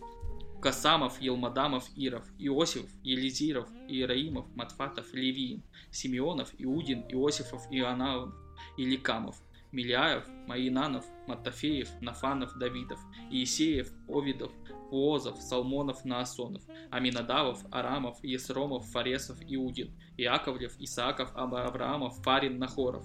Касамов, 0.61 1.21
Елмадамов, 1.21 1.89
Иров, 1.97 2.25
Иосифов, 2.39 2.91
Елизиров, 3.05 3.69
Иераимов, 3.89 4.47
Матфатов, 4.55 5.13
Левиин, 5.13 5.63
Симеонов, 5.91 6.53
Иудин, 6.59 7.05
Иосифов, 7.11 7.63
Иоаннов, 7.71 8.33
Иликамов, 8.79 9.37
Миляев, 9.75 10.25
Маинанов, 10.47 11.05
Матафеев, 11.27 11.89
Нафанов, 12.01 12.57
Давидов, 12.59 13.01
Иисеев, 13.31 13.91
Овидов, 14.09 14.53
Уозов, 14.91 15.43
Салмонов, 15.43 16.05
Наасонов, 16.05 16.63
Аминадавов, 16.91 17.65
Арамов, 17.73 18.17
Есромов, 18.23 18.87
Фаресов, 18.87 19.39
Иудин, 19.47 19.91
Иаковлев, 20.17 20.77
Исааков, 20.79 21.33
Авраамов, 21.35 22.23
Фарин, 22.23 22.59
Нахоров, 22.59 23.05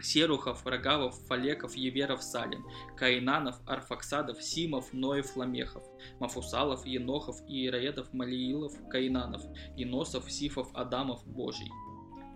Серухов, 0.00 0.64
Рогавов, 0.64 1.14
Фалеков, 1.26 1.74
Еверов, 1.74 2.22
Салин, 2.22 2.64
Каинанов, 2.96 3.56
Арфаксадов, 3.66 4.42
Симов, 4.42 4.92
Ноев, 4.92 5.36
Ламехов, 5.36 5.84
Мафусалов, 6.20 6.86
Енохов, 6.86 7.36
Иераедов, 7.48 8.12
Малиилов, 8.12 8.72
Каинанов, 8.88 9.42
Иносов, 9.76 10.30
Сифов, 10.30 10.68
Адамов, 10.74 11.26
Божий. 11.26 11.70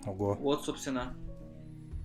Ого. 0.07 0.35
Вот, 0.35 0.65
собственно, 0.65 1.17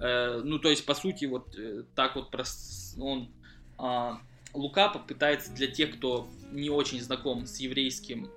ну, 0.01 0.59
то 0.59 0.69
есть, 0.69 0.85
по 0.85 0.93
сути, 0.93 1.25
вот 1.25 1.57
э, 1.57 1.83
так 1.95 2.15
вот 2.15 2.31
прос... 2.31 2.95
он... 2.99 3.29
Э, 3.77 4.13
Лука 4.51 4.89
попытается 4.89 5.53
для 5.53 5.67
тех, 5.67 5.97
кто 5.97 6.27
не 6.51 6.71
очень 6.71 6.99
знаком 7.01 7.45
с 7.45 7.57
еврейским, 7.59 8.31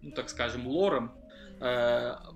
ну, 0.00 0.12
так 0.12 0.30
скажем, 0.30 0.66
лором, 0.66 1.12
Э, 1.12 1.21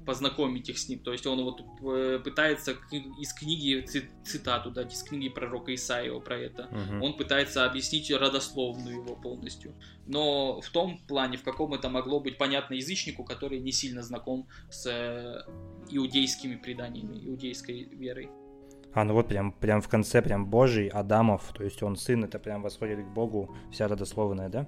познакомить 0.06 0.68
их 0.68 0.78
с 0.78 0.88
ним. 0.88 1.00
То 1.00 1.12
есть 1.12 1.26
он 1.26 1.42
вот 1.42 1.60
э, 1.82 2.20
пытается 2.22 2.76
из 3.18 3.32
книги, 3.32 3.84
цитату 4.24 4.70
дать, 4.70 4.92
из 4.92 5.02
книги 5.02 5.28
пророка 5.28 5.74
Исаиева 5.74 6.20
про 6.20 6.38
это. 6.38 6.66
Угу. 6.66 7.04
Он 7.04 7.16
пытается 7.16 7.64
объяснить 7.64 8.10
родословную 8.10 9.02
его 9.02 9.16
полностью. 9.16 9.74
Но 10.06 10.60
в 10.60 10.68
том 10.70 10.98
плане, 11.08 11.38
в 11.38 11.42
каком 11.42 11.74
это 11.74 11.88
могло 11.88 12.20
быть 12.20 12.38
понятно 12.38 12.74
язычнику, 12.74 13.24
который 13.24 13.58
не 13.58 13.72
сильно 13.72 14.02
знаком 14.02 14.46
с 14.70 14.86
э, 14.86 15.42
иудейскими 15.90 16.56
преданиями, 16.56 17.26
иудейской 17.26 17.84
верой. 17.84 18.30
А, 18.94 19.04
ну 19.04 19.12
вот 19.12 19.28
прям, 19.28 19.52
прям 19.52 19.82
в 19.82 19.88
конце, 19.88 20.22
прям 20.22 20.46
Божий, 20.46 20.88
Адамов, 20.88 21.52
то 21.52 21.64
есть 21.64 21.82
он 21.82 21.96
сын, 21.96 22.24
это 22.24 22.38
прям 22.38 22.62
восходит 22.62 23.04
к 23.04 23.08
Богу, 23.08 23.54
вся 23.70 23.88
родословная, 23.88 24.48
да? 24.48 24.66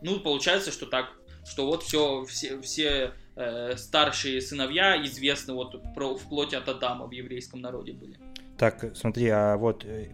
Ну, 0.00 0.20
получается, 0.20 0.70
что 0.70 0.86
так, 0.86 1.12
что 1.44 1.66
вот 1.66 1.82
все, 1.82 2.24
все, 2.24 2.58
все 2.62 3.12
э, 3.36 3.76
старшие 3.76 4.40
сыновья 4.40 5.02
известны 5.04 5.54
вот 5.54 5.82
про, 5.94 6.16
вплоть 6.16 6.54
от 6.54 6.68
Адама 6.68 7.06
в 7.06 7.12
еврейском 7.12 7.60
народе 7.60 7.92
были. 7.92 8.16
Так, 8.58 8.94
смотри, 8.94 9.28
а 9.28 9.56
вот 9.56 9.84
э, 9.84 10.10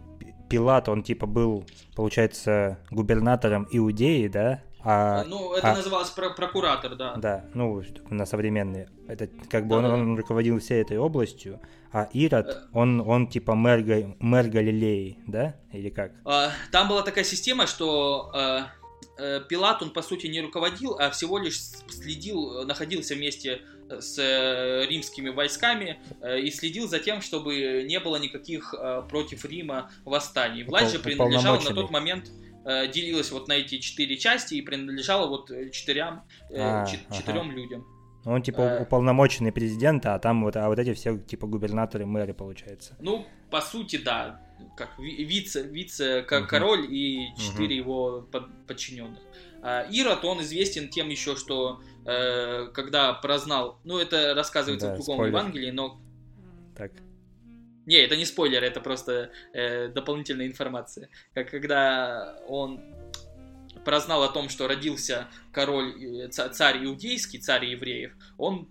Пилат, 0.49 0.89
он 0.89 1.03
типа 1.03 1.25
был, 1.25 1.65
получается, 1.95 2.79
губернатором 2.89 3.67
Иудеи, 3.71 4.27
да? 4.27 4.61
А, 4.89 5.25
ну, 5.25 5.53
это 5.53 5.71
а, 5.71 5.75
называлось 5.75 6.09
про 6.11 6.29
прокуратор, 6.29 6.95
да. 6.95 7.15
Да, 7.17 7.45
ну, 7.53 7.83
на 8.09 8.25
современные. 8.25 8.87
Это 9.07 9.27
как 9.49 9.67
бы 9.67 9.71
да, 9.71 9.77
он, 9.77 9.83
да. 9.83 9.93
он 9.93 10.17
руководил 10.17 10.59
всей 10.59 10.81
этой 10.81 10.97
областью, 10.97 11.59
а 11.91 12.07
Ирод, 12.13 12.47
э. 12.47 12.53
он, 12.71 13.01
он 13.01 13.27
типа 13.27 13.53
мэр, 13.53 13.83
мэр 14.19 14.47
Галилеи, 14.47 15.19
да? 15.27 15.55
Или 15.73 15.89
как? 15.89 16.13
А, 16.23 16.51
там 16.71 16.87
была 16.87 17.01
такая 17.01 17.25
система, 17.25 17.67
что 17.67 18.31
а, 18.33 18.67
Пилат, 19.49 19.81
он 19.81 19.89
по 19.91 20.01
сути 20.01 20.27
не 20.27 20.41
руководил, 20.41 20.95
а 20.99 21.09
всего 21.09 21.39
лишь 21.39 21.59
следил, 21.89 22.65
находился 22.65 23.15
вместе 23.15 23.61
с 23.89 24.17
римскими 24.87 25.29
войсками 25.29 25.99
и 26.39 26.51
следил 26.51 26.87
за 26.87 26.99
тем, 26.99 27.21
чтобы 27.21 27.83
не 27.87 27.99
было 27.99 28.17
никаких 28.17 28.75
против 29.09 29.43
Рима 29.45 29.91
восстаний. 30.05 30.63
Власть 30.63 30.91
же 30.91 30.99
принадлежала 30.99 31.59
на 31.59 31.73
тот 31.73 31.89
момент 31.89 32.29
э, 32.67 32.87
делилась 32.87 33.31
вот 33.31 33.47
на 33.47 33.53
эти 33.53 33.79
четыре 33.79 34.17
части 34.17 34.55
и 34.55 34.61
принадлежала 34.61 35.27
вот 35.27 35.49
э, 35.49 35.69
четырем, 35.71 36.21
э, 36.49 36.59
а, 36.59 36.85
четырем 36.85 37.49
ага. 37.49 37.51
людям. 37.51 37.85
Ну, 38.25 38.33
он 38.33 38.41
типа 38.41 38.61
э, 38.61 38.81
уполномоченный 38.81 39.53
президента, 39.53 40.13
а 40.13 40.19
там 40.19 40.43
вот, 40.43 40.57
а 40.57 40.67
вот 40.67 40.77
эти 40.77 40.93
все 40.93 41.17
типа 41.17 41.47
губернаторы, 41.47 42.05
мэры, 42.05 42.33
получается. 42.33 42.97
Ну, 42.99 43.25
по 43.49 43.61
сути, 43.61 43.95
да. 43.95 44.41
Как 44.75 44.97
вице, 44.99 45.63
вице 45.63 46.23
как 46.23 46.43
угу. 46.43 46.49
король 46.49 46.87
и 46.89 47.33
четыре 47.37 47.81
угу. 47.81 47.89
его 47.89 48.29
подчиненных. 48.67 49.19
А 49.61 49.83
Ирод, 49.89 50.23
он 50.23 50.41
известен 50.41 50.89
тем 50.89 51.09
еще, 51.09 51.35
что 51.35 51.81
э, 52.05 52.67
когда 52.73 53.13
прознал, 53.13 53.79
ну 53.83 53.97
это 53.97 54.33
рассказывается 54.33 54.89
да, 54.89 54.93
в 54.93 54.97
другом 54.97 55.15
спойлер. 55.15 55.35
Евангелии, 55.35 55.71
но 55.71 55.99
так. 56.75 56.91
Не, 57.85 57.95
это 57.95 58.17
не 58.17 58.25
спойлер, 58.25 58.63
это 58.63 58.81
просто 58.81 59.31
э, 59.53 59.87
дополнительная 59.87 60.45
информация. 60.45 61.09
Как 61.33 61.49
когда 61.49 62.37
он 62.47 62.81
прознал 63.85 64.23
о 64.23 64.27
том, 64.27 64.49
что 64.49 64.67
родился 64.67 65.27
король, 65.51 66.25
э, 66.25 66.27
царь 66.29 66.83
иудейский, 66.85 67.39
царь 67.39 67.65
евреев, 67.65 68.13
он 68.37 68.69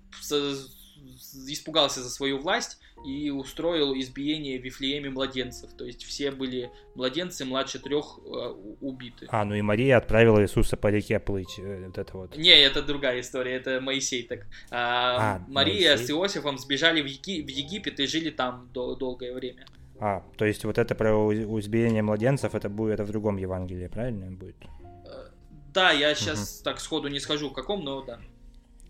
испугался 1.47 2.03
за 2.03 2.11
свою 2.11 2.39
власть 2.39 2.79
и 3.05 3.31
устроил 3.31 3.95
избиение 3.95 4.59
в 4.59 4.65
Вифлееме 4.65 5.11
младенцев. 5.11 5.71
То 5.75 5.85
есть 5.85 6.05
все 6.05 6.31
были 6.31 6.71
младенцы 6.95 7.45
младше 7.45 7.79
трех 7.79 8.19
э, 8.25 8.55
убиты. 8.81 9.27
А, 9.29 9.45
ну 9.45 9.55
и 9.55 9.63
Мария 9.63 9.97
отправила 9.97 10.43
Иисуса 10.43 10.77
по 10.77 10.89
реке 10.89 11.19
плыть. 11.19 11.59
Э, 11.59 11.87
вот 11.87 11.99
это 11.99 12.17
вот. 12.17 12.37
Не, 12.37 12.59
это 12.63 12.83
другая 12.83 13.21
история, 13.21 13.55
это 13.55 13.81
Моисей 13.81 14.23
так. 14.23 14.47
А, 14.71 15.37
а, 15.37 15.45
Мария 15.49 15.91
Моисей? 15.91 16.07
с 16.07 16.11
Иосифом 16.11 16.59
сбежали 16.59 17.03
в, 17.03 17.07
Еги- 17.07 17.43
в 17.43 17.49
Египет 17.49 18.01
и 18.01 18.07
жили 18.07 18.31
там 18.31 18.71
дол- 18.73 18.97
долгое 18.97 19.33
время. 19.33 19.67
А, 19.99 20.23
то 20.37 20.45
есть 20.45 20.65
вот 20.65 20.79
это 20.79 20.95
про 20.95 21.33
избиение 21.61 22.03
младенцев, 22.03 22.55
это 22.55 22.69
будет 22.69 22.95
это 22.95 23.05
в 23.05 23.11
другом 23.11 23.37
Евангелии, 23.37 23.87
правильно 23.87 24.31
будет? 24.31 24.57
Э, 25.05 25.29
да, 25.73 25.91
я 25.91 26.15
сейчас 26.15 26.57
угу. 26.57 26.65
так 26.65 26.81
сходу 26.81 27.09
не 27.09 27.21
скажу 27.21 27.51
в 27.51 27.53
каком, 27.53 27.85
но 27.85 28.03
да. 28.03 28.19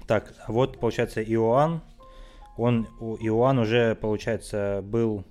Так, 0.07 0.33
вот 0.49 0.79
получается 0.79 1.23
Иоанн 1.23 1.83
он, 2.57 2.87
Иоанн 3.21 3.59
уже, 3.59 3.95
получается, 3.95 4.81
был... 4.83 5.25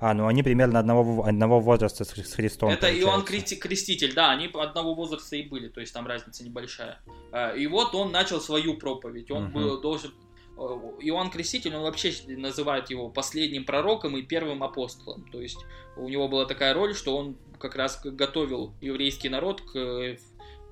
А, 0.00 0.14
ну 0.14 0.26
они 0.26 0.42
примерно 0.42 0.80
одного, 0.80 1.24
одного 1.24 1.60
возраста 1.60 2.04
с, 2.04 2.10
Христом. 2.10 2.70
Это 2.70 2.80
получается. 2.80 3.06
Иоанн 3.06 3.24
Крести, 3.24 3.54
Креститель, 3.54 4.14
да, 4.14 4.32
они 4.32 4.50
одного 4.52 4.94
возраста 4.94 5.36
и 5.36 5.42
были, 5.42 5.68
то 5.68 5.80
есть 5.80 5.94
там 5.94 6.06
разница 6.06 6.44
небольшая. 6.44 6.98
А, 7.30 7.54
и 7.54 7.66
вот 7.68 7.94
он 7.94 8.10
начал 8.10 8.40
свою 8.40 8.74
проповедь, 8.74 9.30
он 9.30 9.44
угу. 9.44 9.52
был, 9.52 9.80
должен... 9.80 10.12
Э, 10.58 10.62
Иоанн 11.02 11.30
Креститель, 11.30 11.76
он 11.76 11.82
вообще 11.82 12.12
называет 12.26 12.90
его 12.90 13.10
последним 13.10 13.64
пророком 13.64 14.16
и 14.16 14.22
первым 14.22 14.64
апостолом. 14.64 15.24
То 15.30 15.40
есть 15.40 15.58
у 15.96 16.08
него 16.08 16.28
была 16.28 16.46
такая 16.46 16.74
роль, 16.74 16.94
что 16.94 17.16
он 17.16 17.36
как 17.60 17.76
раз 17.76 18.00
готовил 18.02 18.74
еврейский 18.80 19.28
народ 19.28 19.60
к 19.60 19.76
э, 19.76 20.16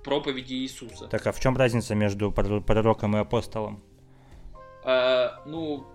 проповеди 0.02 0.54
Иисуса. 0.54 1.06
Так, 1.06 1.26
а 1.26 1.32
в 1.32 1.40
чем 1.40 1.56
разница 1.56 1.94
между 1.94 2.32
пророком 2.32 3.16
и 3.16 3.20
апостолом? 3.20 3.82
Э, 4.90 5.30
ну, 5.46 5.86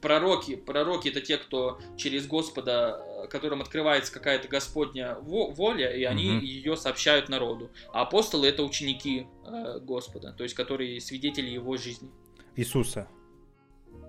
пророки, 0.00 0.56
пророки 0.56 1.08
это 1.08 1.20
те, 1.20 1.36
кто 1.36 1.78
через 1.96 2.26
Господа, 2.26 3.00
э, 3.24 3.28
которым 3.28 3.60
открывается 3.60 4.12
какая-то 4.12 4.48
Господня 4.48 5.16
воля, 5.20 5.90
и 5.92 6.04
они 6.04 6.30
угу. 6.30 6.44
ее 6.44 6.76
сообщают 6.76 7.28
народу. 7.28 7.70
А 7.92 8.02
апостолы 8.02 8.48
это 8.48 8.62
ученики 8.62 9.26
э, 9.46 9.78
Господа, 9.80 10.32
то 10.32 10.42
есть 10.42 10.54
которые 10.54 11.00
свидетели 11.00 11.48
его 11.48 11.76
жизни. 11.76 12.10
Иисуса. 12.56 13.06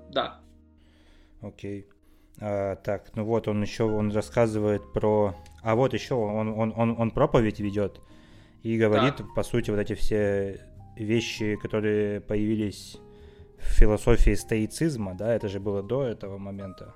Да. 0.09 0.41
Окей. 1.41 1.87
А, 2.39 2.75
так, 2.77 3.15
ну 3.15 3.23
вот 3.23 3.47
он 3.47 3.61
еще 3.61 3.83
он 3.83 4.11
рассказывает 4.11 4.93
про. 4.93 5.35
А 5.61 5.75
вот 5.75 5.93
еще 5.93 6.15
он, 6.15 6.49
он, 6.49 6.73
он, 6.75 6.95
он 6.99 7.11
проповедь 7.11 7.59
ведет 7.59 8.01
и 8.63 8.77
говорит, 8.77 9.15
да. 9.17 9.25
по 9.35 9.43
сути, 9.43 9.69
вот 9.69 9.79
эти 9.79 9.93
все 9.93 10.65
вещи, 10.95 11.55
которые 11.55 12.21
появились 12.21 12.97
философии 13.63 14.35
стоицизма, 14.35 15.15
да, 15.15 15.33
это 15.33 15.47
же 15.47 15.59
было 15.59 15.83
до 15.83 16.03
этого 16.03 16.37
момента. 16.37 16.93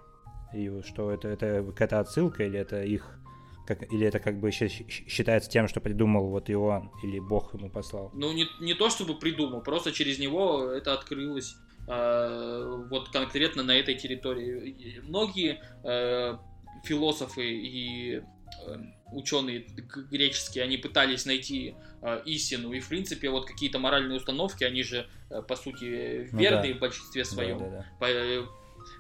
И 0.54 0.70
что 0.84 1.12
это, 1.12 1.28
это 1.28 1.64
какая-то 1.64 2.00
отсылка 2.00 2.44
или 2.44 2.60
это 2.60 2.84
их 2.84 3.20
как, 3.66 3.92
или 3.92 4.06
это 4.06 4.20
как 4.20 4.40
бы 4.40 4.52
считается 4.52 5.50
тем, 5.50 5.68
что 5.68 5.82
придумал 5.82 6.28
вот 6.28 6.50
Иоанн, 6.50 6.92
или 7.04 7.20
Бог 7.20 7.54
ему 7.54 7.70
послал? 7.70 8.12
Ну, 8.14 8.32
не, 8.32 8.46
не 8.62 8.74
то 8.74 8.90
чтобы 8.90 9.16
придумал, 9.16 9.62
просто 9.62 9.92
через 9.92 10.20
него 10.20 10.70
это 10.70 10.94
открылось 10.94 11.56
э, 11.88 12.86
вот 12.90 13.10
конкретно 13.10 13.64
на 13.64 13.72
этой 13.72 13.96
территории. 13.96 15.02
Многие 15.02 15.62
э, 15.84 16.38
философы 16.84 17.44
и 17.44 18.22
ученые 19.12 19.66
греческие, 20.12 20.64
они 20.64 20.78
пытались 20.78 21.26
найти 21.26 21.76
э, 22.02 22.22
истину, 22.26 22.74
и 22.74 22.80
в 22.80 22.90
принципе 22.90 23.30
вот 23.30 23.46
какие-то 23.46 23.80
моральные 23.80 24.18
установки, 24.18 24.64
они 24.64 24.84
же 24.84 25.08
э, 25.30 25.42
по 25.42 25.56
сути 25.56 25.86
верны 26.32 26.68
ну, 26.68 26.74
да. 26.74 26.78
в 26.78 26.80
большинстве 26.80 27.26
своем. 27.26 27.60
Да, 27.60 27.66
да, 27.66 27.72
да. 27.72 27.86
По, 28.00 28.06
э, 28.06 28.44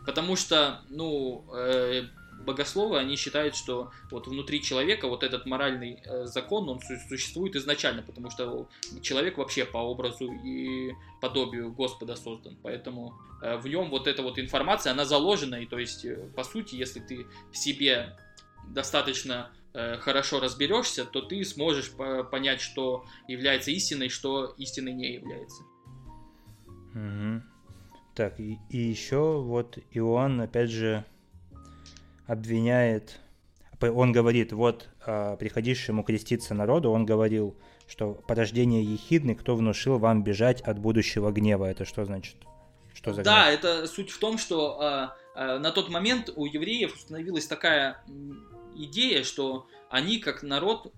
потому 0.05 0.35
что, 0.35 0.81
ну, 0.89 1.45
э, 1.53 2.03
богословы, 2.45 2.99
они 2.99 3.15
считают, 3.15 3.55
что 3.55 3.91
вот 4.11 4.27
внутри 4.27 4.61
человека 4.61 5.07
вот 5.07 5.23
этот 5.23 5.45
моральный 5.45 6.01
э, 6.03 6.25
закон, 6.25 6.69
он 6.69 6.79
существует 7.09 7.55
изначально, 7.55 8.01
потому 8.01 8.29
что 8.29 8.67
человек 9.01 9.37
вообще 9.37 9.65
по 9.65 9.77
образу 9.77 10.31
и 10.31 10.91
подобию 11.21 11.71
Господа 11.71 12.15
создан, 12.15 12.57
поэтому 12.61 13.15
э, 13.41 13.57
в 13.57 13.67
нем 13.67 13.89
вот 13.89 14.07
эта 14.07 14.21
вот 14.21 14.37
информация, 14.39 14.91
она 14.91 15.05
заложена, 15.05 15.55
и 15.55 15.65
то 15.65 15.79
есть, 15.79 16.05
э, 16.05 16.29
по 16.35 16.43
сути, 16.43 16.75
если 16.75 16.99
ты 16.99 17.25
в 17.51 17.57
себе 17.57 18.15
достаточно 18.69 19.51
Э, 19.77 19.97
хорошо 19.97 20.39
разберешься, 20.39 21.03
то 21.03 21.21
ты 21.21 21.43
сможешь 21.43 21.91
понять, 22.31 22.61
что 22.61 23.03
является 23.27 23.71
истиной, 23.71 24.07
что 24.07 24.53
истиной 24.57 24.93
не 24.93 25.15
является. 25.15 25.63
Угу. 26.93 27.43
Так, 28.15 28.39
и, 28.39 28.57
и 28.69 28.77
еще 28.77 29.41
вот 29.41 29.77
Иоанн, 29.91 30.39
опять 30.39 30.69
же, 30.69 31.03
обвиняет, 32.25 33.19
он 33.81 34.13
говорит, 34.13 34.53
вот 34.53 34.87
а, 35.05 35.35
приходившему 35.35 36.03
креститься 36.03 36.53
народу, 36.53 36.91
он 36.91 37.05
говорил, 37.05 37.57
что 37.85 38.13
порождение 38.13 38.81
ехидны, 38.81 39.35
кто 39.35 39.57
внушил 39.57 39.99
вам 39.99 40.23
бежать 40.23 40.61
от 40.61 40.79
будущего 40.79 41.33
гнева. 41.33 41.65
Это 41.65 41.83
что 41.83 42.05
значит? 42.05 42.37
Что 42.93 43.13
за 43.13 43.23
да, 43.23 43.47
гнев? 43.49 43.59
это 43.59 43.87
суть 43.87 44.09
в 44.09 44.19
том, 44.19 44.37
что 44.37 44.79
а, 44.79 45.17
а, 45.35 45.59
на 45.59 45.71
тот 45.71 45.89
момент 45.89 46.29
у 46.33 46.45
евреев 46.45 46.95
установилась 46.95 47.45
такая 47.45 48.01
идея, 48.75 49.23
что 49.23 49.67
они 49.89 50.19
как 50.19 50.43
народ 50.43 50.93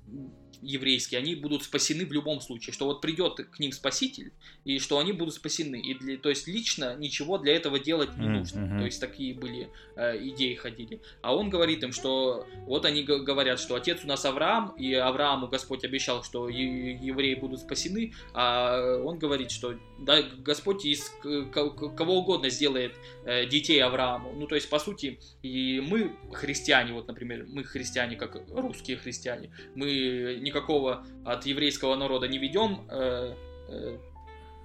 еврейские, 0.61 1.19
они 1.19 1.35
будут 1.35 1.63
спасены 1.63 2.05
в 2.05 2.11
любом 2.11 2.41
случае, 2.41 2.73
что 2.73 2.85
вот 2.85 3.01
придет 3.01 3.35
к 3.35 3.59
ним 3.59 3.71
спаситель, 3.71 4.31
и 4.65 4.79
что 4.79 4.99
они 4.99 5.13
будут 5.13 5.35
спасены. 5.35 5.79
И 5.79 5.93
для, 5.93 6.17
то 6.17 6.29
есть 6.29 6.47
лично 6.47 6.95
ничего 6.97 7.37
для 7.37 7.55
этого 7.55 7.79
делать 7.79 8.17
не 8.17 8.27
нужно. 8.27 8.59
Mm-hmm. 8.59 8.79
То 8.79 8.85
есть 8.85 9.01
такие 9.01 9.33
были 9.33 9.69
э, 9.95 10.17
идеи 10.29 10.55
ходили. 10.55 11.01
А 11.21 11.35
он 11.35 11.49
говорит 11.49 11.83
им, 11.83 11.91
что 11.91 12.47
вот 12.65 12.85
они 12.85 13.03
говорят, 13.03 13.59
что 13.59 13.75
отец 13.75 14.03
у 14.03 14.07
нас 14.07 14.25
Авраам, 14.25 14.75
и 14.77 14.93
Аврааму 14.93 15.47
Господь 15.47 15.83
обещал, 15.83 16.23
что 16.23 16.49
евреи 16.49 17.35
будут 17.35 17.61
спасены, 17.61 18.13
а 18.33 18.97
он 19.03 19.19
говорит, 19.19 19.51
что 19.51 19.77
да, 19.99 20.21
Господь 20.21 20.85
из 20.85 21.11
кого 21.21 22.19
угодно 22.19 22.49
сделает 22.49 22.93
э, 23.25 23.45
детей 23.45 23.81
Аврааму. 23.81 24.33
Ну, 24.33 24.47
то 24.47 24.55
есть, 24.55 24.69
по 24.69 24.79
сути, 24.79 25.19
и 25.41 25.81
мы 25.85 26.15
христиане, 26.31 26.93
вот, 26.93 27.07
например, 27.07 27.45
мы 27.47 27.63
христиане, 27.63 28.15
как 28.15 28.37
русские 28.49 28.97
христиане, 28.97 29.51
мы 29.75 30.37
никакого 30.47 31.05
от 31.25 31.45
еврейского 31.45 31.95
народа 31.95 32.27
не 32.27 32.37
ведем. 32.37 32.81
Э, 32.89 33.33
э, 33.69 33.97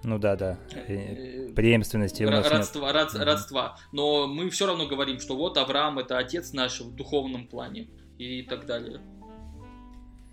ну 0.04 0.18
да, 0.18 0.36
да. 0.36 0.58
Э, 0.88 1.52
преемственности 1.54 2.24
у 2.24 2.30
нас 2.30 2.50
родства, 2.50 2.92
нет. 2.92 3.12
Род, 3.14 3.22
родства. 3.22 3.76
Но 3.92 4.26
мы 4.26 4.50
все 4.50 4.66
равно 4.66 4.86
говорим, 4.86 5.20
что 5.20 5.36
вот 5.36 5.56
Авраам 5.58 5.98
это 5.98 6.18
отец 6.18 6.52
наш 6.52 6.80
в 6.80 6.94
духовном 6.94 7.46
плане 7.46 7.88
и 8.18 8.42
так 8.42 8.66
далее. 8.66 9.00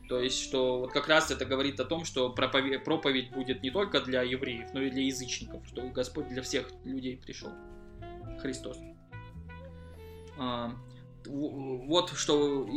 То 0.10 0.20
есть, 0.20 0.42
что 0.42 0.80
вот 0.80 0.92
как 0.92 1.08
раз 1.08 1.30
это 1.30 1.46
говорит 1.46 1.80
о 1.80 1.86
том, 1.86 2.04
что 2.04 2.32
проповедь, 2.32 2.84
проповедь 2.84 3.32
будет 3.32 3.62
не 3.62 3.70
только 3.70 4.02
для 4.02 4.24
евреев, 4.24 4.70
но 4.74 4.82
и 4.82 4.90
для 4.90 5.04
язычников, 5.04 5.68
что 5.68 5.84
Господь 5.90 6.28
для 6.30 6.42
всех 6.42 6.68
людей 6.84 7.18
пришел. 7.18 7.52
Христос. 8.42 8.80
А, 10.40 10.74
вот 11.26 12.12
что 12.16 12.68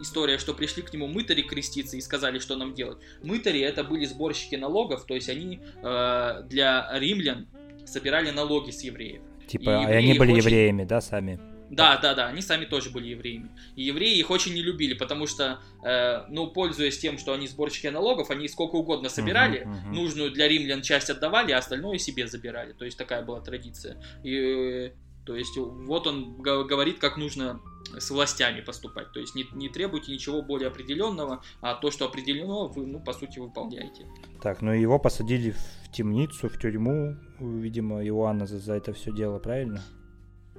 история, 0.00 0.38
что 0.38 0.54
пришли 0.54 0.82
к 0.82 0.92
нему 0.92 1.06
мытари 1.06 1.42
креститься 1.42 1.96
и 1.96 2.00
сказали, 2.00 2.38
что 2.38 2.56
нам 2.56 2.74
делать. 2.74 2.98
Мытари 3.22 3.60
это 3.60 3.84
были 3.84 4.04
сборщики 4.04 4.56
налогов, 4.56 5.04
то 5.06 5.14
есть 5.14 5.28
они 5.28 5.60
э, 5.82 6.42
для 6.48 6.88
римлян 6.98 7.48
собирали 7.86 8.30
налоги 8.30 8.70
с 8.70 8.82
евреев. 8.82 9.22
Типа, 9.46 9.84
и, 9.88 9.92
и 9.92 9.94
они 9.94 10.18
были 10.18 10.32
очень... 10.32 10.42
евреями, 10.42 10.84
да, 10.84 11.00
сами? 11.00 11.40
Да, 11.72 11.96
да, 11.96 12.14
да, 12.14 12.26
они 12.26 12.42
сами 12.42 12.66
тоже 12.66 12.90
были 12.90 13.08
евреями. 13.08 13.48
И 13.76 13.84
евреи 13.84 14.18
их 14.18 14.30
очень 14.30 14.52
не 14.52 14.62
любили, 14.62 14.92
потому 14.92 15.26
что, 15.26 15.60
э, 15.82 16.26
ну, 16.28 16.48
пользуясь 16.48 16.98
тем, 16.98 17.16
что 17.16 17.32
они 17.32 17.46
сборщики 17.46 17.86
налогов, 17.86 18.30
они 18.30 18.46
сколько 18.46 18.74
угодно 18.74 19.08
собирали, 19.08 19.62
uh-huh, 19.62 19.68
uh-huh. 19.68 19.94
нужную 19.94 20.30
для 20.32 20.48
римлян 20.48 20.82
часть 20.82 21.08
отдавали, 21.08 21.52
а 21.52 21.58
остальное 21.58 21.96
себе 21.96 22.26
забирали. 22.26 22.74
То 22.74 22.84
есть 22.84 22.98
такая 22.98 23.22
была 23.22 23.40
традиция. 23.40 23.96
И, 24.22 24.92
то 25.24 25.36
есть 25.36 25.56
вот 25.56 26.06
он 26.06 26.36
говорит, 26.42 26.98
как 26.98 27.16
нужно 27.16 27.60
с 27.98 28.10
властями 28.10 28.60
поступать. 28.60 29.12
То 29.12 29.20
есть 29.20 29.34
не, 29.34 29.46
не 29.52 29.68
требуйте 29.68 30.12
ничего 30.12 30.42
более 30.42 30.68
определенного, 30.68 31.42
а 31.60 31.74
то, 31.74 31.90
что 31.90 32.06
определено, 32.06 32.68
вы, 32.68 32.86
ну, 32.86 33.00
по 33.00 33.12
сути, 33.12 33.38
выполняете. 33.38 34.06
Так, 34.40 34.62
ну 34.62 34.72
его 34.72 34.98
посадили 34.98 35.50
в 35.50 35.92
темницу, 35.92 36.48
в 36.48 36.58
тюрьму, 36.58 37.16
видимо, 37.38 38.04
Иоанна 38.06 38.46
за, 38.46 38.58
за 38.58 38.74
это 38.74 38.92
все 38.92 39.12
дело, 39.12 39.38
правильно? 39.38 39.82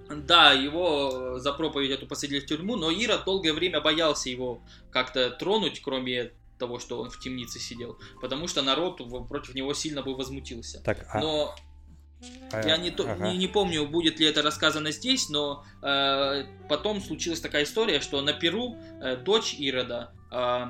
Да, 0.09 0.51
его 0.51 1.39
за 1.39 1.53
проповедь 1.53 1.91
эту 1.91 2.07
посадили 2.07 2.39
в 2.39 2.45
тюрьму, 2.45 2.76
но 2.76 2.91
Ира 2.91 3.18
долгое 3.18 3.53
время 3.53 3.82
боялся 3.82 4.30
его 4.30 4.61
как-то 4.91 5.32
тронуть, 5.32 5.82
кроме 5.82 6.34
того, 6.59 6.80
что 6.80 7.01
он 7.01 7.09
в 7.09 7.20
темнице 7.20 7.59
сидел, 7.59 7.97
потому 8.22 8.47
что 8.47 8.61
народ 8.61 9.01
против 9.28 9.55
него 9.55 9.74
сильно 9.74 10.03
бы 10.03 10.16
возмутился. 10.16 10.82
Так, 10.84 11.05
а... 11.09 11.20
Но 11.20 11.55
а... 11.57 11.72
я 12.65 12.78
не, 12.78 12.91
то, 12.91 13.03
ага. 13.03 13.30
не, 13.30 13.38
не 13.38 13.47
помню, 13.47 13.88
будет 13.88 14.19
ли 14.19 14.26
это 14.26 14.41
рассказано 14.41 14.91
здесь, 14.91 15.30
но 15.30 15.63
э, 15.82 16.43
потом 16.69 17.01
случилась 17.01 17.41
такая 17.41 17.63
история, 17.63 17.99
что 17.99 18.21
на 18.21 18.34
Перу 18.34 18.78
э, 19.01 19.17
дочь 19.17 19.55
Ирода, 19.55 20.11
э, 20.32 20.65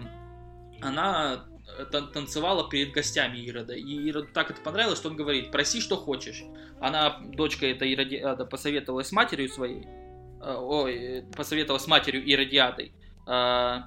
она 0.81 1.45
танцевала 1.91 2.69
перед 2.69 2.91
гостями 2.91 3.37
Ирода. 3.37 3.73
И 3.73 4.09
Ироду 4.09 4.27
так 4.33 4.51
это 4.51 4.61
понравилось, 4.61 4.99
что 4.99 5.09
он 5.09 5.15
говорит, 5.15 5.51
проси, 5.51 5.81
что 5.81 5.97
хочешь. 5.97 6.43
Она, 6.79 7.19
дочка 7.33 7.65
эта 7.65 7.85
Иродиада, 7.85 8.45
посоветовалась 8.45 9.07
с 9.07 9.11
матерью 9.11 9.49
своей, 9.49 9.85
э, 10.41 10.55
ой, 10.55 11.25
посоветовалась 11.35 11.83
с 11.83 11.87
матерью 11.87 12.23
Иродиадой. 12.25 12.93
Э, 13.27 13.83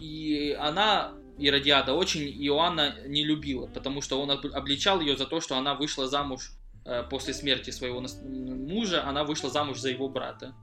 и 0.00 0.56
она, 0.58 1.12
Иродиада, 1.38 1.94
очень 1.94 2.22
Иоанна 2.46 2.94
не 3.06 3.24
любила, 3.24 3.66
потому 3.66 4.02
что 4.02 4.20
он 4.20 4.30
обличал 4.30 5.00
ее 5.00 5.16
за 5.16 5.26
то, 5.26 5.40
что 5.40 5.56
она 5.56 5.74
вышла 5.74 6.06
замуж 6.06 6.52
э, 6.84 7.04
после 7.08 7.34
смерти 7.34 7.70
своего 7.70 8.04
мужа, 8.24 9.04
она 9.06 9.24
вышла 9.24 9.50
замуж 9.50 9.78
за 9.78 9.90
его 9.90 10.08
брата. 10.08 10.54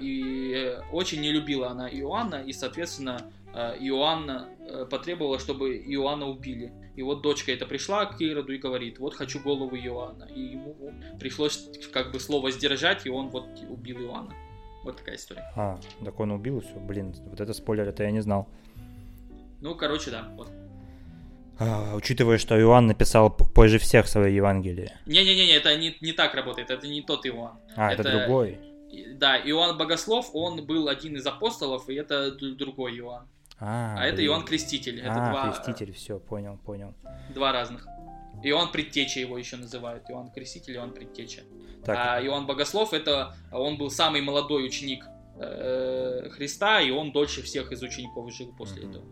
И 0.00 0.78
очень 0.90 1.20
не 1.20 1.30
любила 1.30 1.68
она 1.68 1.86
Иоанна, 1.86 2.36
и, 2.36 2.50
соответственно, 2.54 3.30
Э, 3.52 3.76
Иоанна 3.80 4.48
э, 4.60 4.86
потребовала, 4.88 5.38
чтобы 5.38 5.76
Иоанна 5.76 6.28
убили. 6.28 6.72
И 6.94 7.02
вот 7.02 7.22
дочка 7.22 7.52
это 7.52 7.66
пришла 7.66 8.06
к 8.06 8.20
Ироду 8.20 8.52
и 8.52 8.58
говорит, 8.58 8.98
вот 8.98 9.14
хочу 9.14 9.40
голову 9.40 9.76
Иоанна. 9.76 10.24
И 10.24 10.40
ему 10.40 10.76
пришлось 11.18 11.68
как 11.92 12.12
бы 12.12 12.20
слово 12.20 12.50
сдержать, 12.50 13.06
и 13.06 13.10
он 13.10 13.30
вот 13.30 13.48
убил 13.68 13.98
Иоанна. 14.02 14.34
Вот 14.84 14.96
такая 14.98 15.16
история. 15.16 15.44
А, 15.56 15.78
так 16.04 16.18
он 16.20 16.30
убил 16.30 16.60
все. 16.60 16.78
Блин, 16.78 17.14
вот 17.26 17.40
это 17.40 17.52
спойлер, 17.52 17.88
это 17.88 18.04
я 18.04 18.10
не 18.10 18.20
знал. 18.20 18.48
Ну, 19.60 19.74
короче, 19.74 20.10
да, 20.10 20.28
вот. 20.36 20.48
А, 21.58 21.94
учитывая, 21.94 22.38
что 22.38 22.58
Иоанн 22.58 22.86
написал 22.86 23.30
позже 23.30 23.78
всех 23.78 24.08
свои 24.08 24.34
Евангелие. 24.34 24.98
Не-не-не, 25.04 25.54
это 25.54 25.76
не, 25.76 25.94
не 26.00 26.12
так 26.12 26.34
работает, 26.34 26.70
это 26.70 26.86
не 26.86 27.02
тот 27.02 27.26
Иоанн. 27.26 27.58
А, 27.76 27.92
это, 27.92 28.02
это 28.02 28.18
другой. 28.18 28.58
Да, 29.14 29.38
Иоанн 29.38 29.76
Богослов, 29.76 30.30
он 30.32 30.64
был 30.64 30.88
один 30.88 31.16
из 31.16 31.26
апостолов, 31.26 31.88
и 31.90 31.94
это 31.94 32.32
другой 32.32 32.96
Иоанн. 32.98 33.26
А, 33.58 33.94
а 33.98 34.06
это 34.06 34.24
Иоанн 34.24 34.44
Креститель. 34.46 35.00
Это 35.00 35.28
а, 35.28 35.30
два... 35.30 35.52
Креститель, 35.52 35.92
все, 35.92 36.18
понял, 36.18 36.58
понял. 36.64 36.94
Два 37.34 37.52
разных. 37.52 37.86
Иоанн 38.42 38.72
Предтеча 38.72 39.20
его 39.20 39.36
еще 39.36 39.56
называют. 39.56 40.08
Иоанн 40.08 40.30
Креститель, 40.30 40.76
Иоанн 40.76 40.92
Предтеча. 40.92 41.42
Так. 41.84 41.96
А 41.98 42.24
Иоанн 42.24 42.46
Богослов, 42.46 42.94
это 42.94 43.34
он 43.52 43.76
был 43.76 43.90
самый 43.90 44.22
молодой 44.22 44.64
ученик 44.64 45.04
э, 45.36 46.30
Христа, 46.30 46.80
и 46.80 46.90
он 46.90 47.12
дольше 47.12 47.42
всех 47.42 47.70
из 47.70 47.82
учеников 47.82 48.32
жил 48.32 48.54
после 48.56 48.82
mm-hmm. 48.82 48.90
этого. 48.90 49.04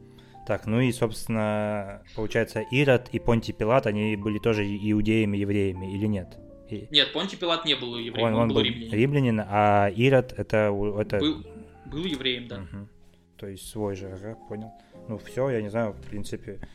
Так, 0.48 0.64
ну 0.64 0.80
и, 0.80 0.90
собственно, 0.92 2.02
получается, 2.16 2.60
Ирод 2.70 3.10
и 3.12 3.18
Понтий 3.18 3.52
Пилат, 3.52 3.86
они 3.86 4.16
были 4.16 4.38
тоже 4.38 4.64
иудеями, 4.64 5.36
евреями 5.36 5.94
или 5.94 6.06
нет? 6.06 6.38
И... 6.70 6.88
Нет, 6.90 7.12
Понтий 7.12 7.36
Пилат 7.36 7.66
не 7.66 7.74
был 7.74 7.98
евреем, 7.98 8.26
он, 8.26 8.32
он, 8.32 8.40
он 8.40 8.48
был, 8.48 8.54
был 8.54 8.62
римлянин. 8.62 8.90
римлянин. 8.90 9.42
А 9.46 9.90
Ирод 9.90 10.32
это... 10.32 10.74
это... 10.98 11.18
Был, 11.18 11.44
был 11.84 12.02
евреем, 12.02 12.48
да. 12.48 12.60
Угу. 12.60 12.88
То 13.36 13.46
есть 13.46 13.68
свой 13.68 13.94
же, 13.94 14.06
ага, 14.06 14.38
понял. 14.48 14.72
Ну 15.06 15.18
все, 15.18 15.50
я 15.50 15.60
не 15.60 15.68
знаю, 15.68 15.92
в 15.92 16.00
принципе, 16.00 16.66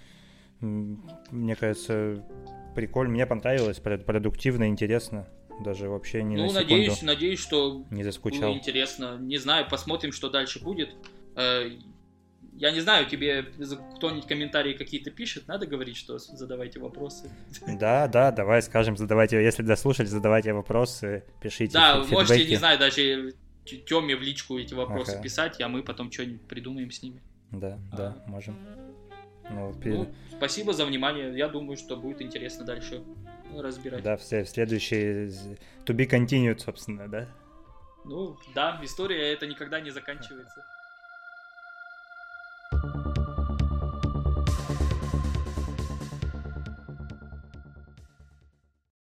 мне 0.62 1.56
кажется, 1.56 2.24
прикольно, 2.76 3.12
мне 3.12 3.26
понравилось, 3.26 3.80
продуктивно, 3.80 4.68
интересно. 4.68 5.28
Даже 5.66 5.90
вообще 5.90 6.22
не 6.22 6.38
ну, 6.38 6.46
на 6.46 6.54
надеюсь, 6.54 7.02
надеюсь, 7.02 7.40
что 7.40 7.84
не 7.90 8.04
заскучал. 8.04 8.50
было 8.50 8.54
интересно. 8.54 9.18
Не 9.20 9.38
знаю, 9.40 9.66
посмотрим, 9.68 10.12
что 10.12 10.30
дальше 10.30 10.64
будет. 10.64 10.96
Я 12.56 12.72
не 12.72 12.82
знаю, 12.82 13.08
тебе 13.08 13.46
кто-нибудь 13.96 14.28
комментарии 14.28 14.74
какие-то 14.74 15.10
пишет, 15.10 15.48
надо 15.48 15.66
говорить, 15.66 15.98
что 15.98 16.20
задавайте 16.20 16.80
вопросы. 16.80 17.32
Да, 17.80 18.08
да, 18.08 18.32
давай 18.32 18.62
скажем, 18.62 18.96
задавайте, 18.96 19.42
если 19.44 19.64
дослушали, 19.64 20.08
задавайте 20.08 20.54
вопросы, 20.54 21.24
пишите 21.42 21.74
Да, 21.74 21.96
фидбэки. 21.96 22.14
можете, 22.14 22.46
не 22.46 22.56
знаю, 22.56 22.80
даже 22.80 23.34
Теме 23.66 24.16
в 24.16 24.22
личку 24.22 24.60
эти 24.60 24.74
вопросы 24.74 25.14
ага. 25.14 25.22
писать, 25.22 25.62
а 25.62 25.68
мы 25.68 25.84
потом 25.84 26.12
что-нибудь 26.12 26.42
придумаем 26.48 26.92
с 26.92 27.02
ними. 27.02 27.22
Да, 27.52 27.80
а. 27.92 27.98
да, 27.98 28.24
можем. 28.28 28.56
Ну, 29.50 29.74
перед... 29.74 29.98
ну, 29.98 30.16
спасибо 30.38 30.74
за 30.74 30.86
внимание. 30.86 31.36
Я 31.38 31.48
думаю, 31.48 31.78
что 31.78 31.98
будет 31.98 32.22
интересно 32.22 32.66
дальше 32.66 33.04
разбирать. 33.56 34.04
Да, 34.04 34.18
все, 34.18 34.46
следующий 34.46 35.28
to 35.86 35.88
be 35.88 36.10
continued, 36.10 36.60
собственно, 36.60 37.08
да? 37.08 37.28
Ну, 38.06 38.38
да, 38.54 38.80
история 38.84 39.32
это 39.32 39.48
никогда 39.48 39.80
не 39.80 39.92
заканчивается. 39.92 40.66
you 42.74 43.23